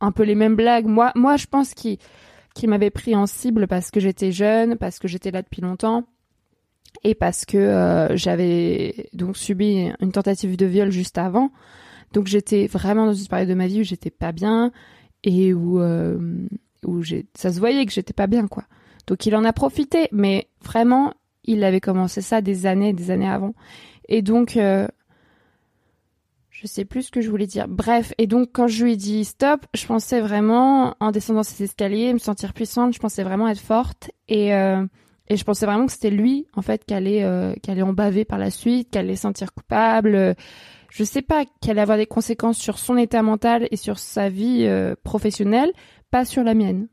un 0.00 0.12
peu 0.12 0.22
les 0.22 0.34
mêmes 0.34 0.56
blagues. 0.56 0.86
Moi 0.86 1.12
moi 1.14 1.36
je 1.36 1.46
pense 1.46 1.74
qu'il 1.74 1.98
qu'il 2.54 2.70
m'avait 2.70 2.90
pris 2.90 3.14
en 3.14 3.26
cible 3.26 3.66
parce 3.68 3.90
que 3.90 4.00
j'étais 4.00 4.32
jeune 4.32 4.76
parce 4.76 4.98
que 4.98 5.08
j'étais 5.08 5.30
là 5.30 5.42
depuis 5.42 5.62
longtemps 5.62 6.04
et 7.04 7.14
parce 7.14 7.44
que 7.44 7.58
euh, 7.58 8.16
j'avais 8.16 9.08
donc 9.12 9.36
subi 9.36 9.90
une 10.00 10.12
tentative 10.12 10.56
de 10.56 10.66
viol 10.66 10.90
juste 10.90 11.18
avant. 11.18 11.50
Donc 12.12 12.26
j'étais 12.26 12.66
vraiment 12.66 13.06
dans 13.06 13.12
une 13.12 13.26
période 13.26 13.48
de 13.48 13.54
ma 13.54 13.66
vie 13.66 13.80
où 13.80 13.84
j'étais 13.84 14.10
pas 14.10 14.32
bien 14.32 14.72
et 15.24 15.52
où 15.52 15.80
euh, 15.80 16.18
où 16.84 17.02
ça 17.34 17.52
se 17.52 17.58
voyait 17.58 17.84
que 17.84 17.92
j'étais 17.92 18.12
pas 18.12 18.26
bien 18.26 18.46
quoi. 18.46 18.64
Donc 19.06 19.26
il 19.26 19.34
en 19.34 19.44
a 19.44 19.52
profité 19.52 20.08
mais 20.12 20.48
vraiment 20.62 21.14
il 21.48 21.64
avait 21.64 21.80
commencé 21.80 22.20
ça 22.20 22.40
des 22.42 22.66
années, 22.66 22.92
des 22.92 23.10
années 23.10 23.28
avant. 23.28 23.54
Et 24.08 24.20
donc, 24.20 24.56
euh, 24.56 24.86
je 26.50 26.66
sais 26.66 26.84
plus 26.84 27.04
ce 27.04 27.10
que 27.10 27.22
je 27.22 27.30
voulais 27.30 27.46
dire. 27.46 27.66
Bref, 27.68 28.12
et 28.18 28.26
donc 28.26 28.50
quand 28.52 28.68
je 28.68 28.84
lui 28.84 28.92
ai 28.92 28.96
dit 28.96 29.24
stop, 29.24 29.64
je 29.74 29.86
pensais 29.86 30.20
vraiment, 30.20 30.94
en 31.00 31.10
descendant 31.10 31.42
ces 31.42 31.64
escaliers, 31.64 32.12
me 32.12 32.18
sentir 32.18 32.52
puissante, 32.52 32.94
je 32.94 32.98
pensais 32.98 33.22
vraiment 33.22 33.48
être 33.48 33.60
forte. 33.60 34.10
Et, 34.28 34.54
euh, 34.54 34.84
et 35.28 35.36
je 35.36 35.44
pensais 35.44 35.64
vraiment 35.64 35.86
que 35.86 35.92
c'était 35.92 36.10
lui, 36.10 36.46
en 36.54 36.62
fait, 36.62 36.84
qui 36.84 36.92
allait, 36.92 37.24
euh, 37.24 37.54
allait 37.66 37.82
en 37.82 37.94
baver 37.94 38.26
par 38.26 38.38
la 38.38 38.50
suite, 38.50 38.90
qui 38.90 38.98
allait 38.98 39.16
se 39.16 39.22
sentir 39.22 39.54
coupable. 39.54 40.36
Je 40.90 41.04
sais 41.04 41.22
pas, 41.22 41.44
qu'elle 41.62 41.72
allait 41.72 41.80
avoir 41.80 41.98
des 41.98 42.06
conséquences 42.06 42.58
sur 42.58 42.78
son 42.78 42.98
état 42.98 43.22
mental 43.22 43.68
et 43.70 43.76
sur 43.76 43.98
sa 43.98 44.28
vie 44.28 44.66
professionnelle, 45.02 45.72
pas 46.10 46.24
sur 46.24 46.44
la 46.44 46.54
mienne. 46.54 46.88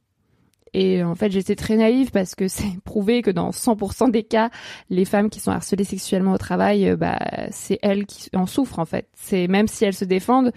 Et 0.78 1.02
en 1.06 1.16
fait, 1.16 1.32
j'étais 1.32 1.56
très 1.56 1.78
naïve 1.78 2.12
parce 2.12 2.36
que 2.36 2.48
c'est 2.50 2.80
prouvé 2.84 3.22
que 3.22 3.32
dans 3.32 3.52
100% 3.52 4.12
des 4.12 4.24
cas, 4.24 4.50
les 4.90 5.06
femmes 5.06 5.30
qui 5.30 5.40
sont 5.40 5.52
harcelées 5.52 5.86
sexuellement 5.86 6.34
au 6.34 6.38
travail, 6.38 6.90
euh, 6.90 6.98
bah, 6.98 7.18
c'est 7.50 7.80
elles 7.82 8.06
qui 8.06 8.30
en 8.36 8.46
souffrent 8.46 8.80
en 8.80 8.86
fait. 8.86 9.08
C'est 9.14 9.48
même 9.48 9.70
si 9.70 9.86
elles 9.86 9.94
se 9.94 10.06
défendent, 10.06 10.52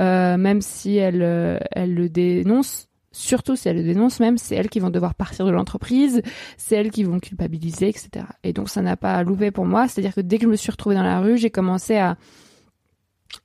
euh, 0.00 0.36
même 0.36 0.60
si 0.60 0.96
elles, 0.96 1.22
euh, 1.22 1.58
elles 1.72 1.94
le 1.94 2.10
dénoncent, 2.10 2.88
surtout 3.10 3.56
si 3.56 3.68
elles 3.68 3.76
le 3.76 3.84
dénoncent 3.84 4.20
même, 4.20 4.36
c'est 4.36 4.54
elles 4.54 4.68
qui 4.68 4.80
vont 4.80 4.90
devoir 4.90 5.14
partir 5.14 5.46
de 5.46 5.50
l'entreprise, 5.50 6.20
c'est 6.58 6.76
elles 6.76 6.90
qui 6.90 7.04
vont 7.04 7.18
culpabiliser, 7.18 7.88
etc. 7.88 8.26
Et 8.42 8.52
donc 8.52 8.68
ça 8.68 8.82
n'a 8.82 8.98
pas 8.98 9.22
loupé 9.22 9.50
pour 9.50 9.64
moi. 9.64 9.88
C'est-à-dire 9.88 10.14
que 10.14 10.20
dès 10.20 10.36
que 10.36 10.44
je 10.44 10.48
me 10.50 10.56
suis 10.56 10.72
retrouvée 10.72 10.96
dans 10.96 11.02
la 11.02 11.20
rue, 11.20 11.38
j'ai 11.38 11.50
commencé 11.50 11.96
à 11.96 12.18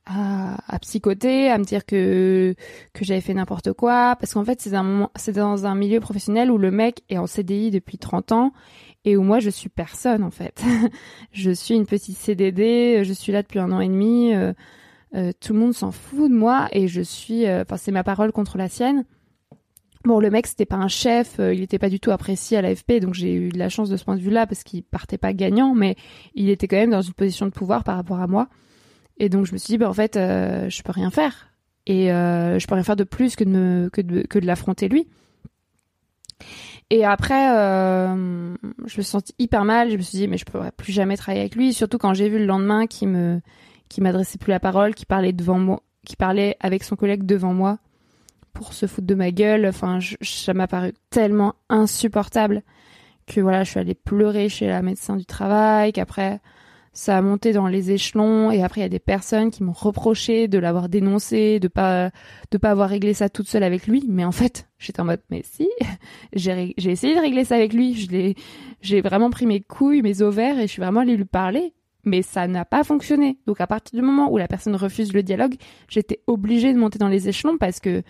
à, 0.06 0.58
à, 0.67 0.80
psychoter, 0.80 1.49
à 1.49 1.58
me 1.58 1.63
dire 1.63 1.86
que 1.86 2.56
que 2.93 3.06
j'avais 3.06 3.21
fait 3.21 3.34
n'importe 3.34 3.73
quoi, 3.73 4.15
parce 4.19 4.34
qu'en 4.34 4.45
fait 4.45 4.62
c'est 4.62 4.73
un 4.73 4.84
moment, 4.84 5.12
c'est 5.15 5.34
dans 5.34 5.65
un 5.65 5.75
milieu 5.75 5.99
professionnel 5.99 6.52
où 6.52 6.58
le 6.58 6.71
mec 6.71 7.02
est 7.10 7.17
en 7.17 7.28
CDI 7.28 7.71
depuis 7.71 7.97
30 7.97 8.32
ans 8.32 8.54
et 9.06 9.17
où 9.17 9.23
moi 9.23 9.39
je 9.39 9.49
suis 9.49 9.69
personne 9.69 10.23
en 10.23 10.32
fait. 10.32 10.62
je 11.32 11.52
suis 11.52 11.75
une 11.75 11.86
petite 11.86 12.17
CDD, 12.17 13.04
je 13.04 13.13
suis 13.13 13.32
là 13.32 13.41
depuis 13.41 13.60
un 13.60 13.71
an 13.71 13.80
et 13.80 13.88
demi, 13.88 14.34
euh, 14.34 14.54
euh, 15.15 15.32
tout 15.39 15.54
le 15.54 15.60
monde 15.60 15.73
s'en 15.73 15.91
fout 15.91 16.30
de 16.30 16.36
moi 16.36 16.67
et 16.71 16.88
je 16.88 17.02
suis, 17.02 17.45
euh, 17.45 17.63
enfin 17.63 17.78
c'est 17.78 17.91
ma 17.91 18.04
parole 18.04 18.32
contre 18.32 18.58
la 18.58 18.69
sienne. 18.69 19.06
Bon, 20.06 20.21
le 20.21 20.30
mec, 20.30 20.47
c'était 20.47 20.65
pas 20.65 20.78
un 20.78 20.88
chef, 20.88 21.39
il 21.39 21.62
était 21.62 21.78
pas 21.78 21.89
du 21.89 21.99
tout 21.99 22.12
apprécié 22.12 22.58
à 22.58 22.62
l'AFP, 22.62 23.02
donc 23.02 23.15
j'ai 23.15 23.34
eu 23.34 23.49
de 23.49 23.60
la 23.60 23.67
chance 23.67 23.89
de 23.89 23.97
ce 23.97 24.06
point 24.06 24.15
de 24.15 24.21
vue-là 24.21 24.47
parce 24.47 24.63
qu'il 24.63 24.82
partait 24.82 25.17
pas 25.17 25.34
gagnant, 25.34 25.75
mais 25.75 25.97
il 26.36 26.49
était 26.49 26.69
quand 26.69 26.78
même 26.78 26.91
dans 26.91 27.02
une 27.02 27.13
position 27.13 27.45
de 27.45 27.52
pouvoir 27.52 27.84
par 27.84 27.97
rapport 27.97 28.21
à 28.21 28.28
moi. 28.28 28.47
Et 29.20 29.30
donc 29.30 29.46
je 29.46 29.54
me 29.54 29.58
suis 29.58 29.74
dit, 29.74 29.78
bah, 29.78 29.90
en 29.90 29.94
fait, 29.94 30.16
euh, 30.16 30.70
je 30.70 30.82
peux 30.82 30.92
rien 30.92 31.12
faire. 31.12 31.50
Et 31.86 32.12
euh, 32.12 32.58
je 32.60 32.68
peux 32.68 32.76
rien 32.76 32.84
faire 32.84 32.96
de 32.96 33.04
plus 33.04 33.36
que 33.36 33.44
de, 33.44 34.46
l'affronter 34.46 34.88
lui. 34.88 35.08
Et 36.90 37.06
après, 37.06 37.56
euh, 37.56 38.56
je 38.86 38.98
me 38.98 39.02
suis 39.02 39.18
hyper 39.38 39.66
mal. 39.66 39.92
Je 39.92 39.98
me 39.98 40.02
suis 40.02 40.18
dit, 40.18 40.28
mais 40.28 40.38
je 40.38 40.46
pourrais 40.46 40.72
plus 40.72 40.94
jamais 40.94 41.18
travailler 41.18 41.42
avec 41.42 41.56
lui. 41.56 41.74
Surtout 41.74 41.98
quand 41.98 42.14
j'ai 42.14 42.30
vu 42.30 42.40
le 42.40 42.46
lendemain 42.46 42.88
qu'il 42.88 43.10
me, 43.10 43.42
qui 43.90 44.02
m'adressait 44.02 44.38
plus 44.38 44.52
la 44.52 44.60
parole, 44.60 44.96
qui 44.96 45.06
parlait 45.06 45.34
devant 45.34 45.60
moi, 45.60 45.82
qui 46.06 46.16
parlait 46.16 46.56
avec 46.60 46.84
son 46.84 46.96
collègue 46.96 47.26
devant 47.26 47.54
moi 47.54 47.80
pour 48.54 48.74
se 48.74 48.86
foutre 48.86 49.08
de 49.08 49.16
ma 49.16 49.32
gueule. 49.32 49.66
Enfin, 49.66 50.00
ça 50.22 50.54
m'a 50.54 50.68
paru 50.68 50.94
tellement 51.10 51.56
insupportable 51.70 52.64
que 53.28 53.42
voilà, 53.42 53.64
je 53.64 53.72
suis 53.72 53.80
allée 53.80 53.96
pleurer 53.96 54.50
chez 54.50 54.68
la 54.68 54.82
médecin 54.82 55.16
du 55.16 55.26
travail. 55.26 55.92
Qu'après, 55.92 56.40
ça 57.00 57.18
a 57.18 57.22
monté 57.22 57.54
dans 57.54 57.68
les 57.68 57.92
échelons 57.92 58.52
et 58.52 58.62
après 58.62 58.82
il 58.82 58.84
y 58.84 58.86
a 58.86 58.90
des 58.90 59.00
personnes 59.00 59.52
qui 59.52 59.64
m'ont 59.64 59.72
reproché 59.72 60.50
de 60.50 60.60
l'avoir 60.60 60.90
dénoncé, 60.90 61.62
de 61.62 61.70
pas 61.70 62.12
de 62.52 62.58
pas 62.58 62.72
avoir 62.72 62.90
réglé 62.90 63.14
ça 63.14 63.30
toute 63.30 63.48
seule 63.48 63.64
avec 63.64 63.88
lui, 63.88 64.04
mais 64.10 64.26
en 64.26 64.34
fait, 64.34 64.68
j'étais 64.80 65.00
en 65.00 65.06
mode 65.06 65.22
mais 65.30 65.42
si, 65.46 65.70
j'ai 66.34 66.74
essayé 66.78 67.16
de 67.16 67.22
régler 67.22 67.46
ça 67.46 67.56
avec 67.56 67.72
lui, 67.72 67.96
je 67.96 68.12
l'ai 68.12 68.36
j'ai 68.82 69.00
vraiment 69.00 69.30
pris 69.30 69.46
mes 69.46 69.62
couilles, 69.62 70.02
mes 70.02 70.22
ovaires 70.22 70.60
et 70.60 70.64
je 70.64 70.74
suis 70.74 70.82
vraiment 70.82 71.00
allée 71.00 71.16
lui 71.16 71.24
parler, 71.24 71.74
mais 72.04 72.22
ça 72.22 72.48
n'a 72.50 72.66
pas 72.66 72.84
fonctionné. 72.84 73.40
Donc 73.48 73.62
à 73.62 73.68
partir 73.68 73.98
du 73.98 74.06
moment 74.06 74.30
où 74.30 74.38
la 74.38 74.50
personne 74.50 74.76
refuse 74.76 75.14
le 75.14 75.24
dialogue, 75.24 75.56
j'étais 75.88 76.20
obligée 76.28 76.74
de 76.74 76.78
monter 76.78 77.00
dans 77.00 77.08
les 77.08 77.30
échelons 77.30 77.58
parce 77.58 77.80
que 77.80 78.04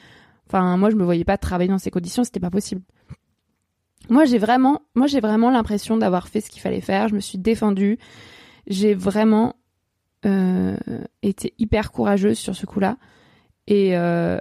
enfin 0.48 0.78
moi 0.78 0.90
je 0.90 0.96
me 0.96 1.04
voyais 1.04 1.26
pas 1.26 1.38
travailler 1.38 1.70
dans 1.70 1.78
ces 1.78 1.92
conditions, 1.92 2.24
c'était 2.24 2.40
pas 2.40 2.50
possible. 2.50 2.82
Moi 4.10 4.26
j'ai 4.26 4.40
vraiment 4.40 4.82
moi 4.96 5.06
j'ai 5.06 5.20
vraiment 5.20 5.52
l'impression 5.52 5.96
d'avoir 5.96 6.28
fait 6.28 6.42
ce 6.42 6.50
qu'il 6.50 6.64
fallait 6.64 6.82
faire, 6.82 7.08
je 7.08 7.14
me 7.14 7.20
suis 7.20 7.38
défendue 7.38 8.00
j'ai 8.70 8.94
vraiment 8.94 9.56
euh, 10.26 10.78
été 11.22 11.54
hyper 11.58 11.92
courageuse 11.92 12.38
sur 12.38 12.56
ce 12.56 12.66
coup-là. 12.66 12.98
Et, 13.68 13.98
euh, 13.98 14.38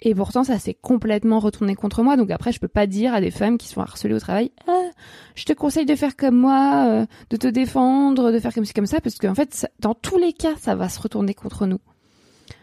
et 0.00 0.14
pourtant, 0.14 0.44
ça 0.44 0.58
s'est 0.58 0.74
complètement 0.74 1.38
retourné 1.38 1.74
contre 1.74 2.02
moi. 2.02 2.16
Donc 2.16 2.30
après, 2.30 2.52
je 2.52 2.60
peux 2.60 2.68
pas 2.68 2.86
dire 2.86 3.14
à 3.14 3.20
des 3.20 3.30
femmes 3.30 3.56
qui 3.56 3.68
sont 3.68 3.80
harcelées 3.80 4.14
au 4.14 4.20
travail, 4.20 4.52
ah, 4.68 4.90
je 5.34 5.44
te 5.44 5.52
conseille 5.52 5.86
de 5.86 5.94
faire 5.94 6.16
comme 6.16 6.36
moi, 6.36 6.86
euh, 6.88 7.06
de 7.30 7.36
te 7.36 7.46
défendre, 7.46 8.32
de 8.32 8.38
faire 8.38 8.52
comme 8.52 8.64
ci 8.64 8.74
comme 8.74 8.86
ça, 8.86 9.00
parce 9.00 9.16
qu'en 9.16 9.34
fait, 9.34 9.66
dans 9.80 9.94
tous 9.94 10.18
les 10.18 10.32
cas, 10.32 10.54
ça 10.58 10.74
va 10.74 10.88
se 10.88 11.00
retourner 11.00 11.34
contre 11.34 11.66
nous. 11.66 11.80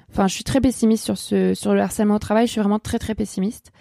Enfin, 0.10 0.28
je 0.28 0.34
suis 0.34 0.44
très 0.44 0.60
pessimiste 0.60 1.06
sur 1.06 1.18
ce 1.18 1.54
sur 1.54 1.74
le 1.74 1.82
harcèlement 1.82 2.16
au 2.16 2.20
travail. 2.20 2.46
Je 2.46 2.52
suis 2.52 2.62
vraiment 2.62 2.80
très 2.80 3.00
très 3.00 3.16
pessimiste. 3.16 3.72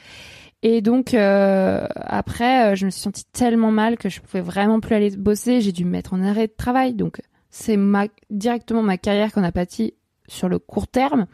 Et 0.62 0.82
donc 0.82 1.14
euh, 1.14 1.86
après, 1.94 2.72
euh, 2.72 2.74
je 2.74 2.84
me 2.84 2.90
suis 2.90 3.00
sentie 3.00 3.24
tellement 3.32 3.70
mal 3.70 3.96
que 3.96 4.08
je 4.08 4.20
pouvais 4.20 4.42
vraiment 4.42 4.80
plus 4.80 4.94
aller 4.94 5.10
bosser. 5.16 5.60
J'ai 5.60 5.72
dû 5.72 5.84
me 5.84 5.90
mettre 5.90 6.12
en 6.12 6.22
arrêt 6.22 6.48
de 6.48 6.52
travail. 6.56 6.94
Donc 6.94 7.22
c'est 7.48 7.76
ma, 7.76 8.06
directement 8.30 8.82
ma 8.82 8.98
carrière 8.98 9.32
qu'on 9.32 9.42
a 9.42 9.52
pâti 9.52 9.94
sur 10.28 10.48
le 10.48 10.58
court 10.58 10.88
terme. 10.88 11.26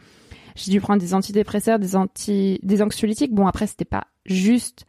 J'ai 0.55 0.71
dû 0.71 0.81
prendre 0.81 1.01
des 1.01 1.13
antidépresseurs, 1.13 1.77
des 1.77 1.95
anti, 1.95 2.59
des 2.63 2.81
anxiolytiques. 2.81 3.33
Bon 3.33 3.47
après 3.47 3.67
c'était 3.67 3.85
pas 3.85 4.07
juste 4.25 4.85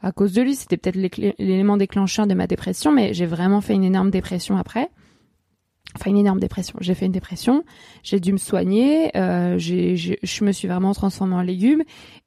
à 0.00 0.10
cause 0.10 0.32
de 0.32 0.42
lui, 0.42 0.56
c'était 0.56 0.76
peut-être 0.76 0.96
l'élément 1.38 1.76
déclencheur 1.76 2.26
de 2.26 2.34
ma 2.34 2.48
dépression, 2.48 2.90
mais 2.90 3.14
j'ai 3.14 3.26
vraiment 3.26 3.60
fait 3.60 3.74
une 3.74 3.84
énorme 3.84 4.10
dépression 4.10 4.56
après 4.56 4.90
enfin 5.94 6.10
une 6.10 6.18
énorme 6.18 6.40
dépression. 6.40 6.76
J'ai 6.80 6.94
fait 6.94 7.06
une 7.06 7.12
dépression, 7.12 7.64
j'ai 8.02 8.20
dû 8.20 8.32
me 8.32 8.38
soigner, 8.38 9.16
euh, 9.16 9.58
je 9.58 10.44
me 10.44 10.52
suis 10.52 10.68
vraiment 10.68 10.92
transformée 10.92 11.34
en 11.34 11.42
légume 11.42 11.82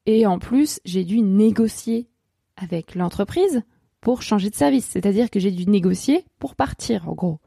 et 0.05 0.25
en 0.25 0.39
plus 0.39 0.79
j'ai 0.85 1.03
dû 1.03 1.21
négocier 1.21 2.09
avec 2.57 2.95
l'entreprise 2.95 3.63
pour 4.01 4.21
changer 4.21 4.49
de 4.49 4.55
service. 4.55 4.85
C'est-à-dire 4.85 5.29
que 5.29 5.39
j'ai 5.39 5.51
dû 5.51 5.65
négocier 5.65 6.25
pour 6.39 6.55
partir 6.55 7.09
en 7.09 7.13
gros. 7.13 7.39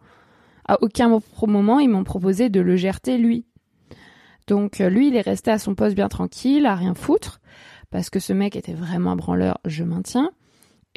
À 0.67 0.83
aucun 0.83 1.21
moment 1.47 1.79
ils 1.79 1.89
m'ont 1.89 2.05
proposé 2.05 2.49
de 2.49 2.61
le 2.61 2.77
gerter 2.77 3.17
lui. 3.17 3.47
Donc 4.47 4.81
euh, 4.81 4.89
lui 4.89 5.09
il 5.09 5.17
est 5.17 5.23
resté 5.23 5.51
à 5.51 5.59
son 5.59 5.75
poste 5.75 5.95
bien 5.95 6.09
tranquille, 6.09 6.67
à 6.67 6.75
rien 6.75 6.95
foutre, 6.95 7.41
parce 7.91 8.11
que 8.11 8.19
ce 8.19 8.33
mec 8.33 8.57
était 8.57 8.75
vraiment 8.75 9.13
un 9.13 9.17
branleur, 9.17 9.59
je 9.65 9.85
maintiens. 9.85 10.31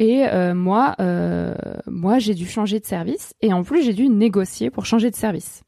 Et 0.01 0.25
euh, 0.25 0.55
moi, 0.55 0.95
euh, 0.99 1.53
moi, 1.85 2.17
j'ai 2.17 2.33
dû 2.33 2.47
changer 2.47 2.79
de 2.79 2.85
service 2.87 3.35
et 3.39 3.53
en 3.53 3.61
plus, 3.61 3.83
j'ai 3.83 3.93
dû 3.93 4.09
négocier 4.09 4.71
pour 4.71 4.87
changer 4.87 5.11
de 5.11 5.15
service. 5.15 5.61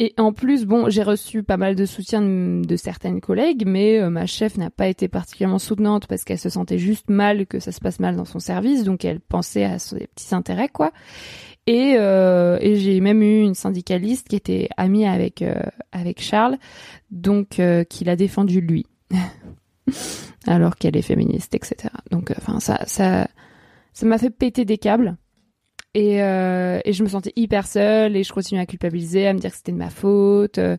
Et 0.00 0.12
en 0.18 0.32
plus, 0.32 0.66
bon, 0.66 0.90
j'ai 0.90 1.04
reçu 1.04 1.44
pas 1.44 1.56
mal 1.56 1.76
de 1.76 1.86
soutien 1.86 2.20
de, 2.20 2.76
certaines 2.76 3.20
collègues, 3.20 3.62
mais 3.64 4.00
euh, 4.00 4.10
ma 4.10 4.26
chef 4.26 4.56
n'a 4.56 4.70
pas 4.70 4.88
été 4.88 5.06
particulièrement 5.06 5.60
soutenante 5.60 6.08
parce 6.08 6.24
qu'elle 6.24 6.40
se 6.40 6.48
sentait 6.48 6.78
juste 6.78 7.08
mal 7.08 7.46
que 7.46 7.60
ça 7.60 7.70
se 7.70 7.78
passe 7.78 8.00
mal 8.00 8.16
dans 8.16 8.24
son 8.24 8.40
service, 8.40 8.82
donc 8.82 9.04
elle 9.04 9.20
pensait 9.20 9.62
à 9.62 9.78
ses 9.78 10.08
petits 10.08 10.34
intérêts, 10.34 10.68
quoi. 10.68 10.90
Et, 11.68 11.94
j'ai 12.74 13.00
même 13.00 13.22
eu 13.22 13.42
une 13.42 13.54
syndicaliste 13.54 14.26
qui 14.26 14.34
était 14.34 14.68
amie 14.76 15.06
avec 15.06 15.44
avec 15.92 16.20
Charles, 16.20 16.58
donc 17.12 17.60
qui 17.88 18.04
l'a 18.04 18.16
défendu 18.16 18.60
lui. 18.60 18.84
alors 20.46 20.76
qu'elle 20.76 20.96
est 20.96 21.02
féministe, 21.02 21.54
etc. 21.54 21.92
Donc, 22.10 22.30
euh, 22.30 22.34
enfin, 22.38 22.60
ça, 22.60 22.80
ça, 22.86 23.28
ça 23.92 24.06
m'a 24.06 24.18
fait 24.18 24.30
péter 24.30 24.64
des 24.64 24.78
câbles. 24.78 25.16
Et, 25.94 26.22
euh, 26.22 26.78
et 26.84 26.92
je 26.92 27.02
me 27.02 27.08
sentais 27.08 27.32
hyper 27.34 27.66
seule 27.66 28.16
et 28.16 28.22
je 28.22 28.32
continuais 28.32 28.62
à 28.62 28.66
culpabiliser, 28.66 29.26
à 29.26 29.32
me 29.32 29.38
dire 29.38 29.50
que 29.50 29.56
c'était 29.56 29.72
de 29.72 29.76
ma 29.76 29.90
faute, 29.90 30.58
euh, 30.58 30.76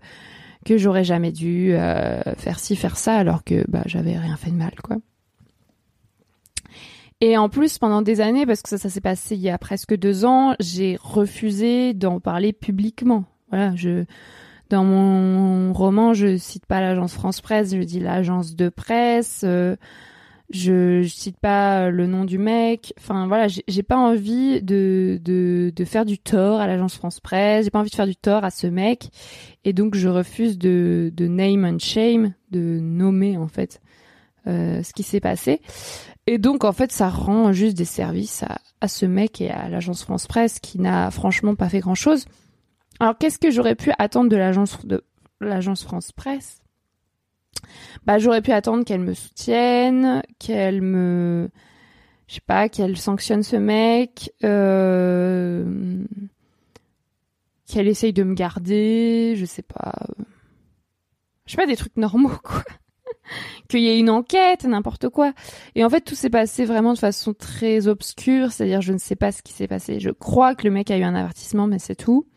que 0.66 0.78
j'aurais 0.78 1.04
jamais 1.04 1.32
dû 1.32 1.74
faire 2.38 2.60
ci, 2.60 2.76
faire 2.76 2.96
ça, 2.96 3.16
alors 3.16 3.44
que 3.44 3.66
bah, 3.68 3.82
j'avais 3.88 4.18
rien 4.18 4.38
fait 4.38 4.52
de 4.52 4.56
mal, 4.56 4.74
quoi. 4.84 4.98
Et 7.20 7.38
en 7.38 7.50
plus, 7.50 7.78
pendant 7.78 8.02
des 8.02 8.20
années, 8.20 8.48
parce 8.48 8.64
que 8.64 8.70
ça, 8.70 8.80
ça 8.80 8.90
s'est 8.90 9.02
passé 9.02 9.36
il 9.36 9.42
y 9.42 9.50
a 9.50 9.58
presque 9.60 9.96
deux 9.96 10.26
ans, 10.26 10.56
j'ai 10.60 10.98
refusé 11.00 11.94
d'en 11.94 12.20
parler 12.20 12.52
publiquement. 12.52 13.26
Voilà, 13.50 13.76
je, 13.76 14.06
dans 14.72 14.86
mon 14.86 15.74
roman, 15.74 16.14
je 16.14 16.38
cite 16.38 16.66
pas 16.66 16.80
l'agence 16.80 17.14
France 17.14 17.42
Presse, 17.42 17.76
je 17.76 17.82
dis 17.82 18.00
l'agence 18.00 18.56
de 18.56 18.70
presse. 18.70 19.42
Euh, 19.44 19.76
je, 20.50 21.02
je, 21.02 21.08
cite 21.10 21.38
pas 21.38 21.90
le 21.90 22.08
nom 22.08 22.24
du 22.24 22.38
mec. 22.38 22.94
Enfin 22.98 23.28
voilà, 23.28 23.48
j'ai 23.48 23.84
pas 23.84 23.98
envie 23.98 24.62
de, 24.62 25.20
de, 25.24 25.74
de 25.76 25.86
faire 25.86 26.06
du 26.06 26.18
tort 26.18 26.62
à 26.62 26.68
l'agence 26.68 26.96
France 26.96 27.20
Presse. 27.20 27.66
J'ai 27.66 27.70
pas 27.70 27.80
envie 27.80 27.90
de 27.90 27.96
faire 27.96 28.08
du 28.08 28.16
tort 28.16 28.46
à 28.46 28.50
ce 28.50 28.68
mec. 28.68 29.10
Et 29.66 29.74
donc 29.74 29.96
je 29.96 30.08
refuse 30.08 30.58
de, 30.58 31.12
de 31.14 31.28
name 31.28 31.66
and 31.66 31.80
shame, 31.80 32.34
de 32.52 32.80
nommer 32.82 33.38
en 33.38 33.48
fait 33.48 33.82
euh, 34.48 34.84
ce 34.84 34.94
qui 34.94 35.04
s'est 35.04 35.20
passé. 35.20 35.62
Et 36.28 36.38
donc 36.38 36.64
en 36.64 36.72
fait 36.72 36.94
ça 36.94 37.10
rend 37.10 37.52
juste 37.52 37.78
des 37.78 37.86
services 37.86 38.44
à, 38.44 38.60
à 38.80 38.88
ce 38.88 39.06
mec 39.06 39.42
et 39.42 39.50
à 39.50 39.68
l'agence 39.68 40.04
France 40.04 40.28
Presse 40.28 40.60
qui 40.60 40.80
n'a 40.80 41.12
franchement 41.12 41.56
pas 41.56 41.68
fait 41.68 41.80
grand 41.80 41.96
chose. 41.96 42.26
Alors, 43.02 43.18
qu'est-ce 43.18 43.40
que 43.40 43.50
j'aurais 43.50 43.74
pu 43.74 43.92
attendre 43.98 44.30
de 44.30 44.36
l'agence 44.36 44.86
de 44.86 45.04
l'agence 45.40 45.84
France 45.84 46.12
Presse? 46.12 46.62
Bah, 48.06 48.20
j'aurais 48.20 48.44
pu 48.44 48.52
attendre 48.52 48.86
qu'elle 48.86 49.00
me 49.00 49.16
soutienne, 49.16 50.22
qu'elle 50.38 50.84
me, 50.84 51.50
je 52.28 52.36
sais 52.36 52.42
pas, 52.46 52.70
qu'elle 52.70 52.96
sanctionne 52.96 53.42
ce 53.42 53.56
mec, 53.56 54.32
euh... 54.44 56.06
qu'elle 57.66 57.88
essaye 57.88 58.14
de 58.14 58.22
me 58.22 58.36
garder, 58.36 59.34
je 59.36 59.46
sais 59.46 59.64
pas, 59.64 59.96
je 61.48 61.54
sais 61.54 61.58
pas 61.58 61.66
des 61.66 61.78
trucs 61.78 61.98
normaux 61.98 62.38
quoi. 62.44 62.64
qu'il 63.68 63.80
y 63.80 63.88
ait 63.88 63.98
une 63.98 64.12
enquête, 64.12 64.64
n'importe 64.66 65.10
quoi. 65.10 65.34
Et 65.74 65.84
en 65.84 65.90
fait, 65.90 66.02
tout 66.02 66.14
s'est 66.14 66.30
passé 66.30 66.66
vraiment 66.66 66.94
de 66.94 67.00
façon 67.00 67.34
très 67.34 67.88
obscure, 67.88 68.52
c'est-à-dire 68.52 68.82
je 68.82 68.94
ne 68.94 69.00
sais 69.00 69.16
pas 69.16 69.32
ce 69.32 69.42
qui 69.42 69.54
s'est 69.54 69.68
passé. 69.68 70.00
Je 70.00 70.12
crois 70.12 70.54
que 70.54 70.66
le 70.66 70.72
mec 70.72 70.92
a 70.92 71.00
eu 71.00 71.04
un 71.04 71.16
avertissement, 71.16 71.66
mais 71.66 71.80
c'est 71.80 71.96
tout. 71.96 72.28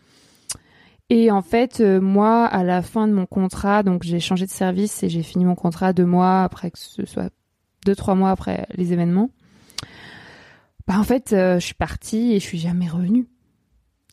Et 1.10 1.30
en 1.30 1.42
fait, 1.42 1.80
euh, 1.80 2.00
moi, 2.00 2.46
à 2.46 2.64
la 2.64 2.80
fin 2.82 3.06
de 3.06 3.12
mon 3.12 3.26
contrat, 3.26 3.82
donc 3.82 4.02
j'ai 4.04 4.20
changé 4.20 4.46
de 4.46 4.50
service 4.50 5.02
et 5.02 5.08
j'ai 5.08 5.22
fini 5.22 5.44
mon 5.44 5.54
contrat 5.54 5.92
deux 5.92 6.06
mois 6.06 6.42
après 6.42 6.70
que 6.70 6.78
ce 6.78 7.04
soit 7.04 7.30
deux 7.84 7.94
trois 7.94 8.14
mois 8.14 8.30
après 8.30 8.66
les 8.74 8.92
événements. 8.92 9.30
Bah 10.86 10.98
en 10.98 11.04
fait, 11.04 11.32
euh, 11.32 11.58
je 11.58 11.66
suis 11.66 11.74
partie 11.74 12.32
et 12.32 12.40
je 12.40 12.44
suis 12.44 12.58
jamais 12.58 12.88
revenue. 12.88 13.26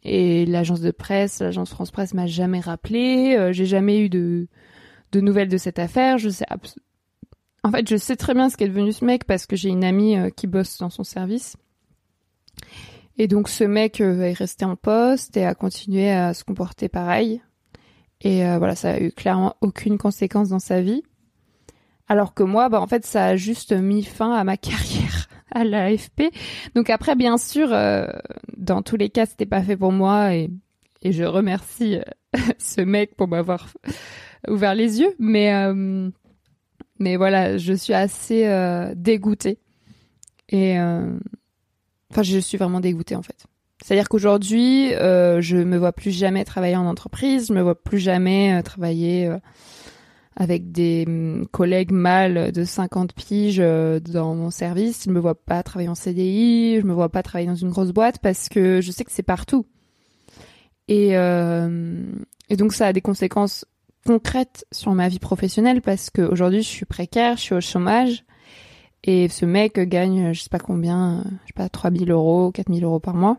Et 0.04 0.46
l'agence 0.46 0.82
de 0.82 0.92
presse, 0.92 1.40
l'agence 1.40 1.70
France 1.70 1.92
Presse 1.92 2.14
m'a 2.14 2.28
jamais 2.28 2.60
rappelé. 2.60 3.36
Euh, 3.38 3.54
j'ai 3.54 3.66
jamais 3.66 4.00
eu 4.00 4.10
de 4.10 4.48
de 5.14 5.22
nouvelles 5.22 5.50
de 5.50 5.58
cette 5.58 5.80
affaire. 5.80 6.18
Je 6.18 6.30
sais 6.30 6.46
en 7.64 7.72
fait, 7.72 7.88
je 7.88 7.96
sais 7.96 8.16
très 8.16 8.34
bien 8.34 8.50
ce 8.50 8.58
qu'est 8.58 8.68
devenu 8.68 8.92
ce 8.92 9.06
mec 9.06 9.26
parce 9.26 9.46
que 9.46 9.56
j'ai 9.56 9.70
une 9.70 9.84
amie 9.84 10.18
qui 10.36 10.48
bosse 10.48 10.80
dans 10.80 10.90
son 10.90 11.04
service 11.04 11.56
et 13.18 13.28
donc 13.28 13.50
ce 13.50 13.64
mec 13.64 14.02
euh, 14.02 14.22
est 14.22 14.34
resté 14.34 14.66
en 14.66 14.76
poste 14.76 15.38
et 15.38 15.46
a 15.46 15.56
continué 15.56 16.12
à 16.12 16.34
se 16.34 16.44
comporter 16.44 16.90
pareil. 16.90 17.42
Et 18.22 18.46
euh, 18.46 18.58
voilà, 18.58 18.76
ça 18.76 18.94
a 18.94 19.00
eu 19.00 19.12
clairement 19.12 19.56
aucune 19.62 19.98
conséquence 19.98 20.50
dans 20.50 20.60
sa 20.60 20.82
vie. 20.82 21.04
Alors 22.08 22.34
que 22.34 22.44
moi, 22.44 22.70
bah 22.70 22.82
en 22.82 22.88
fait, 22.88 23.06
ça 23.06 23.26
a 23.26 23.36
juste 23.36 23.74
mis 23.74 24.04
fin 24.04 24.32
à 24.34 24.44
ma 24.44 24.58
carrière 24.58 25.28
à 25.52 25.64
l'AFP. 25.64 26.24
Donc 26.76 26.90
après, 26.90 27.16
bien 27.16 27.38
sûr, 27.38 27.74
euh, 27.74 28.08
dans 28.58 28.82
tous 28.82 28.96
les 28.96 29.10
cas, 29.10 29.26
c'était 29.26 29.46
pas 29.46 29.62
fait 29.62 29.78
pour 29.78 29.92
moi 29.92 30.34
et, 30.34 30.50
et 31.02 31.12
je 31.12 31.24
remercie 31.24 32.00
ce 32.58 32.82
mec 32.82 33.16
pour 33.16 33.28
m'avoir 33.28 33.74
ouvert 34.48 34.76
les 34.76 35.00
yeux. 35.00 35.14
Mais 35.20 35.52
mais 37.00 37.16
voilà, 37.16 37.58
je 37.58 37.74
suis 37.74 37.94
assez 37.94 38.48
dégoûtée 38.96 39.58
et 40.50 40.78
Enfin, 42.12 42.24
je 42.24 42.38
suis 42.40 42.58
vraiment 42.58 42.82
dégoûtée 42.82 43.16
en 43.16 43.22
fait. 43.22 43.46
C'est-à-dire 43.82 44.10
qu'aujourd'hui, 44.10 44.94
euh, 44.94 45.42
je 45.42 45.58
me 45.58 45.78
vois 45.78 45.94
plus 45.94 46.12
jamais 46.12 46.44
travailler 46.46 46.76
en 46.76 46.86
entreprise, 46.86 47.48
je 47.48 47.54
me 47.54 47.62
vois 47.62 47.82
plus 47.82 47.98
jamais 47.98 48.54
euh, 48.54 48.62
travailler 48.62 49.28
euh, 49.28 49.40
avec 50.36 50.72
des 50.72 51.06
hum, 51.08 51.48
collègues 51.52 51.92
mâles 51.92 52.52
de 52.52 52.64
50 52.64 53.14
piges 53.14 53.60
euh, 53.60 54.00
dans 54.00 54.36
mon 54.36 54.52
service. 54.52 55.06
Je 55.06 55.10
me 55.10 55.20
vois 55.20 55.36
pas 55.36 55.64
travailler 55.64 55.90
en 55.90 55.96
CDI, 55.96 56.80
je 56.82 56.86
me 56.86 56.94
vois 56.94 57.10
pas 57.10 57.24
travailler 57.24 57.48
dans 57.48 57.56
une 57.56 57.70
grosse 57.70 57.92
boîte 57.92 58.20
parce 58.20 58.50
que 58.50 58.82
je 58.82 58.92
sais 58.92 59.04
que 59.04 59.12
c'est 59.12 59.24
partout. 59.24 59.66
Et, 60.88 61.12
et 61.12 62.58
donc 62.58 62.74
ça 62.74 62.88
a 62.88 62.92
des 62.92 63.00
conséquences 63.00 63.64
concrètes 64.06 64.66
sur 64.74 64.92
ma 64.94 65.08
vie 65.08 65.20
professionnelle 65.20 65.82
parce 65.82 66.10
qu'aujourd'hui 66.10 66.64
je 66.64 66.68
suis 66.68 66.86
précaire, 66.86 67.38
je 67.38 67.42
suis 67.42 67.56
au 67.56 67.62
chômage 67.62 68.26
et 69.04 69.30
ce 69.30 69.46
mec 69.46 69.80
gagne 69.80 70.34
je 70.34 70.42
sais 70.42 70.50
pas 70.50 70.60
combien, 70.60 71.24
je 71.44 71.48
sais 71.48 71.54
pas 71.56 71.70
3000 71.70 72.12
euros, 72.12 72.52
4000 72.52 72.84
euros 72.84 73.00
par 73.00 73.16
mois. 73.16 73.38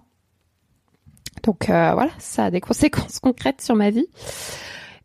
Donc 1.42 1.70
euh, 1.70 1.92
voilà, 1.92 2.10
ça 2.18 2.46
a 2.46 2.50
des 2.50 2.60
conséquences 2.60 3.18
concrètes 3.22 3.60
sur 3.60 3.74
ma 3.76 3.90
vie. 3.90 4.06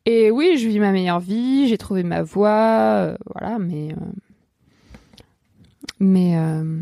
Et 0.09 0.31
oui, 0.31 0.57
je 0.57 0.69
vis 0.69 0.79
ma 0.79 0.93
meilleure 0.93 1.19
vie, 1.19 1.67
j'ai 1.67 1.77
trouvé 1.77 2.01
ma 2.01 2.23
voie, 2.23 2.95
euh, 2.95 3.17
voilà, 3.25 3.59
mais 3.59 3.91
euh, 3.91 3.95
mais 5.99 6.37
euh, 6.37 6.81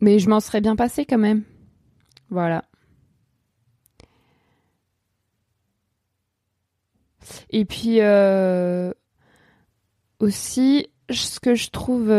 mais 0.00 0.18
je 0.18 0.28
m'en 0.28 0.40
serais 0.40 0.60
bien 0.60 0.74
passé 0.74 1.04
quand 1.04 1.18
même. 1.18 1.44
Voilà. 2.28 2.64
Et 7.50 7.64
puis 7.64 8.00
aussi, 10.18 10.88
ce 11.10 11.40
que 11.40 11.54
je 11.54 11.70
trouve 11.70 12.12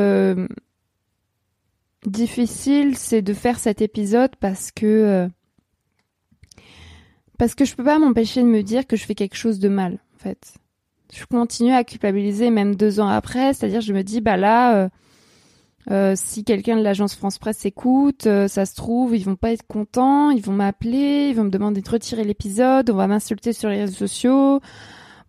difficile, 2.06 2.98
c'est 2.98 3.21
de 3.21 3.34
faire 3.34 3.60
cet 3.60 3.82
épisode 3.82 4.36
parce 4.39 4.71
que 4.71 5.30
parce 7.38 7.56
que 7.56 7.65
je 7.65 7.76
peux 7.76 7.84
pas 7.84 8.00
m'empêcher 8.00 8.41
de 8.41 8.48
me 8.48 8.62
dire 8.62 8.88
que 8.88 8.95
je 8.95 9.06
fais 9.06 9.15
quelque 9.15 9.36
chose 9.36 9.60
de 9.60 9.69
mal, 9.69 10.00
en 10.15 10.19
fait. 10.19 10.56
Je 11.13 11.26
continue 11.26 11.74
à 11.74 11.84
culpabiliser 11.84 12.50
même 12.50 12.76
deux 12.76 13.00
ans 13.00 13.08
après, 13.08 13.54
c'est-à-dire 13.54 13.82
je 13.82 13.93
me 13.93 14.04
dis 14.04 14.21
bah 14.21 14.38
là, 14.38 14.76
euh, 14.76 14.89
euh, 15.91 16.13
si 16.15 16.43
quelqu'un 16.43 16.78
de 16.78 16.82
l'agence 16.82 17.15
France 17.15 17.38
Presse 17.38 17.65
écoute, 17.65 18.26
euh, 18.26 18.48
ça 18.48 18.65
se 18.65 18.76
trouve 18.76 19.15
ils 19.15 19.24
vont 19.24 19.36
pas 19.36 19.52
être 19.52 19.67
contents, 19.67 20.32
ils 20.32 20.41
vont 20.41 20.54
m'appeler, 20.54 21.30
ils 21.30 21.36
vont 21.36 21.43
me 21.43 21.50
demander 21.50 21.82
de 21.82 21.89
retirer 21.89 22.24
l'épisode, 22.24 22.89
on 22.89 22.95
va 22.95 23.08
m'insulter 23.08 23.54
sur 23.54 23.69
les 23.69 23.82
réseaux 23.82 24.08
sociaux. 24.08 24.62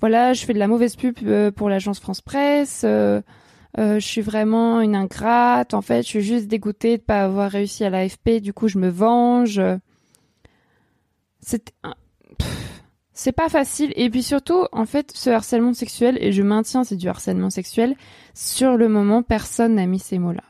Voilà, 0.01 0.33
je 0.33 0.45
fais 0.45 0.55
de 0.55 0.59
la 0.59 0.69
mauvaise 0.69 0.97
pub 0.97 1.19
pour 1.53 1.69
l'agence 1.69 2.01
France 2.01 2.21
Presse. 2.21 2.85
Je 3.77 3.99
suis 3.99 4.23
vraiment 4.23 4.81
une 4.81 4.95
ingrate. 4.95 5.75
En 5.75 5.83
fait, 5.83 6.03
je 6.03 6.09
suis 6.09 6.23
juste 6.23 6.49
dégoûtée 6.49 6.97
de 6.99 7.03
pas 7.03 7.23
avoir 7.23 7.51
réussi 7.51 7.85
à 7.85 7.91
l'AFP. 7.91 8.41
Du 8.41 8.53
coup, 8.53 8.69
je 8.69 8.79
me 8.79 8.89
venge. 8.89 9.61
C'est 11.41 11.73
c'est 13.17 13.33
pas 13.33 13.49
facile. 13.49 13.93
Et 13.97 14.09
puis 14.11 14.23
surtout 14.23 14.67
en 14.73 14.85
fait 14.85 15.11
ce 15.13 15.31
harcèlement 15.31 15.73
sexuel 15.73 16.19
et 16.21 16.33
je 16.33 16.43
maintiens 16.43 16.85
c'est 16.85 16.97
du 16.97 17.09
harcèlement 17.09 17.51
sexuel 17.51 17.97
sur 18.35 18.77
le 18.77 18.89
moment 18.89 19.23
personne 19.23 19.75
n'a 19.75 19.87
mis 19.87 19.99
ces 19.99 20.19
mots 20.19 20.33
là 20.33 20.45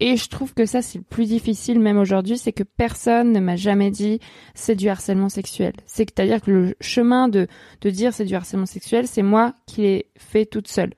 et 0.00 0.16
je 0.16 0.28
trouve 0.28 0.52
que 0.54 0.66
ça 0.66 0.82
c'est 0.82 0.98
le 0.98 1.04
plus 1.04 1.28
difficile 1.28 1.80
même 1.80 1.98
aujourd'hui 1.98 2.36
c'est 2.36 2.52
que 2.52 2.62
personne 2.62 3.32
ne 3.32 3.40
m'a 3.40 3.56
jamais 3.56 3.90
dit 3.90 4.20
c'est 4.54 4.74
du 4.74 4.88
harcèlement 4.88 5.30
sexuel. 5.30 5.72
C'est 5.86 6.20
à 6.20 6.26
dire 6.26 6.42
que 6.42 6.50
le 6.50 6.76
chemin 6.80 7.28
de 7.28 7.48
de 7.80 7.90
dire 7.90 8.12
c'est 8.12 8.26
du 8.26 8.34
harcèlement 8.34 8.66
sexuel 8.66 9.06
c'est 9.06 9.22
moi 9.22 9.54
qui 9.66 9.80
l'ai 9.82 10.06
fait 10.16 10.44
toute 10.44 10.68
seule 10.68 10.92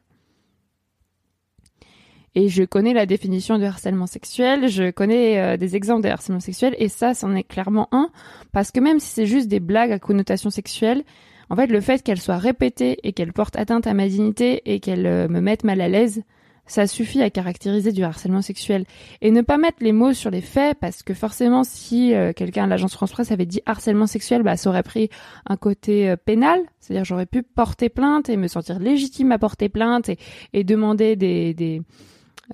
et 2.35 2.49
je 2.49 2.65
connais 2.65 2.95
la 2.95 3.07
définition 3.07 3.59
du 3.59 3.65
harcèlement 3.65 4.07
sexuel, 4.07 4.69
je 4.69 4.91
connais 4.91 5.39
euh, 5.39 5.57
des 5.57 5.77
exemples 5.77 6.03
de 6.03 6.09
harcèlement 6.09 6.41
sexuel, 6.41 6.75
et 6.79 6.89
ça, 6.89 7.15
c'en 7.15 7.35
est 7.35 7.43
clairement 7.43 7.89
un, 7.93 8.11
parce 8.53 8.71
que 8.71 8.81
même 8.81 9.01
si 9.01 9.09
c'est 9.09 9.27
juste 9.27 9.49
des 9.49 9.61
blagues 9.61 9.93
à 9.93 9.99
connotation 9.99 10.51
sexuelle, 10.51 11.05
en 11.51 11.57
fait, 11.57 11.67
le 11.67 11.83
fait 11.83 12.03
qu'elles 12.03 12.21
soient 12.21 12.39
répétées 12.39 12.99
et 13.03 13.13
qu'elles 13.13 13.35
portent 13.35 13.57
atteinte 13.57 13.87
à 13.87 13.93
ma 13.93 14.09
dignité 14.09 14.63
et 14.65 14.81
qu'elles 14.81 15.07
euh, 15.07 15.29
me 15.29 15.41
mettent 15.41 15.65
mal 15.65 15.83
à 15.83 15.89
l'aise, 15.89 16.23
ça 16.65 16.87
suffit 16.87 17.21
à 17.21 17.29
caractériser 17.29 17.93
du 17.93 18.05
harcèlement 18.05 18.41
sexuel. 18.41 18.87
Et 19.21 19.31
ne 19.31 19.43
pas 19.43 19.59
mettre 19.59 19.79
les 19.81 19.93
mots 19.93 20.15
sur 20.15 20.31
les 20.31 20.41
faits, 20.41 20.79
parce 20.81 21.03
que 21.03 21.13
forcément, 21.13 21.65
si 21.65 22.15
euh, 22.15 22.33
quelqu'un 22.33 22.65
à 22.65 22.67
l'agence 22.67 22.95
France 22.95 23.13
Presse 23.13 23.33
avait 23.33 23.45
dit 23.45 23.61
harcèlement 23.67 24.07
sexuel, 24.07 24.43
bah, 24.43 24.57
ça 24.57 24.71
aurait 24.71 24.85
pris 24.85 25.11
un 25.45 25.59
côté 25.59 26.15
pénal, 26.25 26.63
c'est-à-dire 26.81 27.05
j'aurais 27.05 27.27
pu 27.27 27.43
porter 27.43 27.91
plainte 27.91 28.31
et 28.31 28.39
me 28.39 28.49
sentir 28.49 28.79
légitime 28.79 29.33
à 29.33 29.39
porter 29.39 29.69
plainte 29.69 30.09
et, 30.09 30.17
et 30.55 30.65
demander 30.65 31.17
des, 31.17 31.53
des 31.53 31.83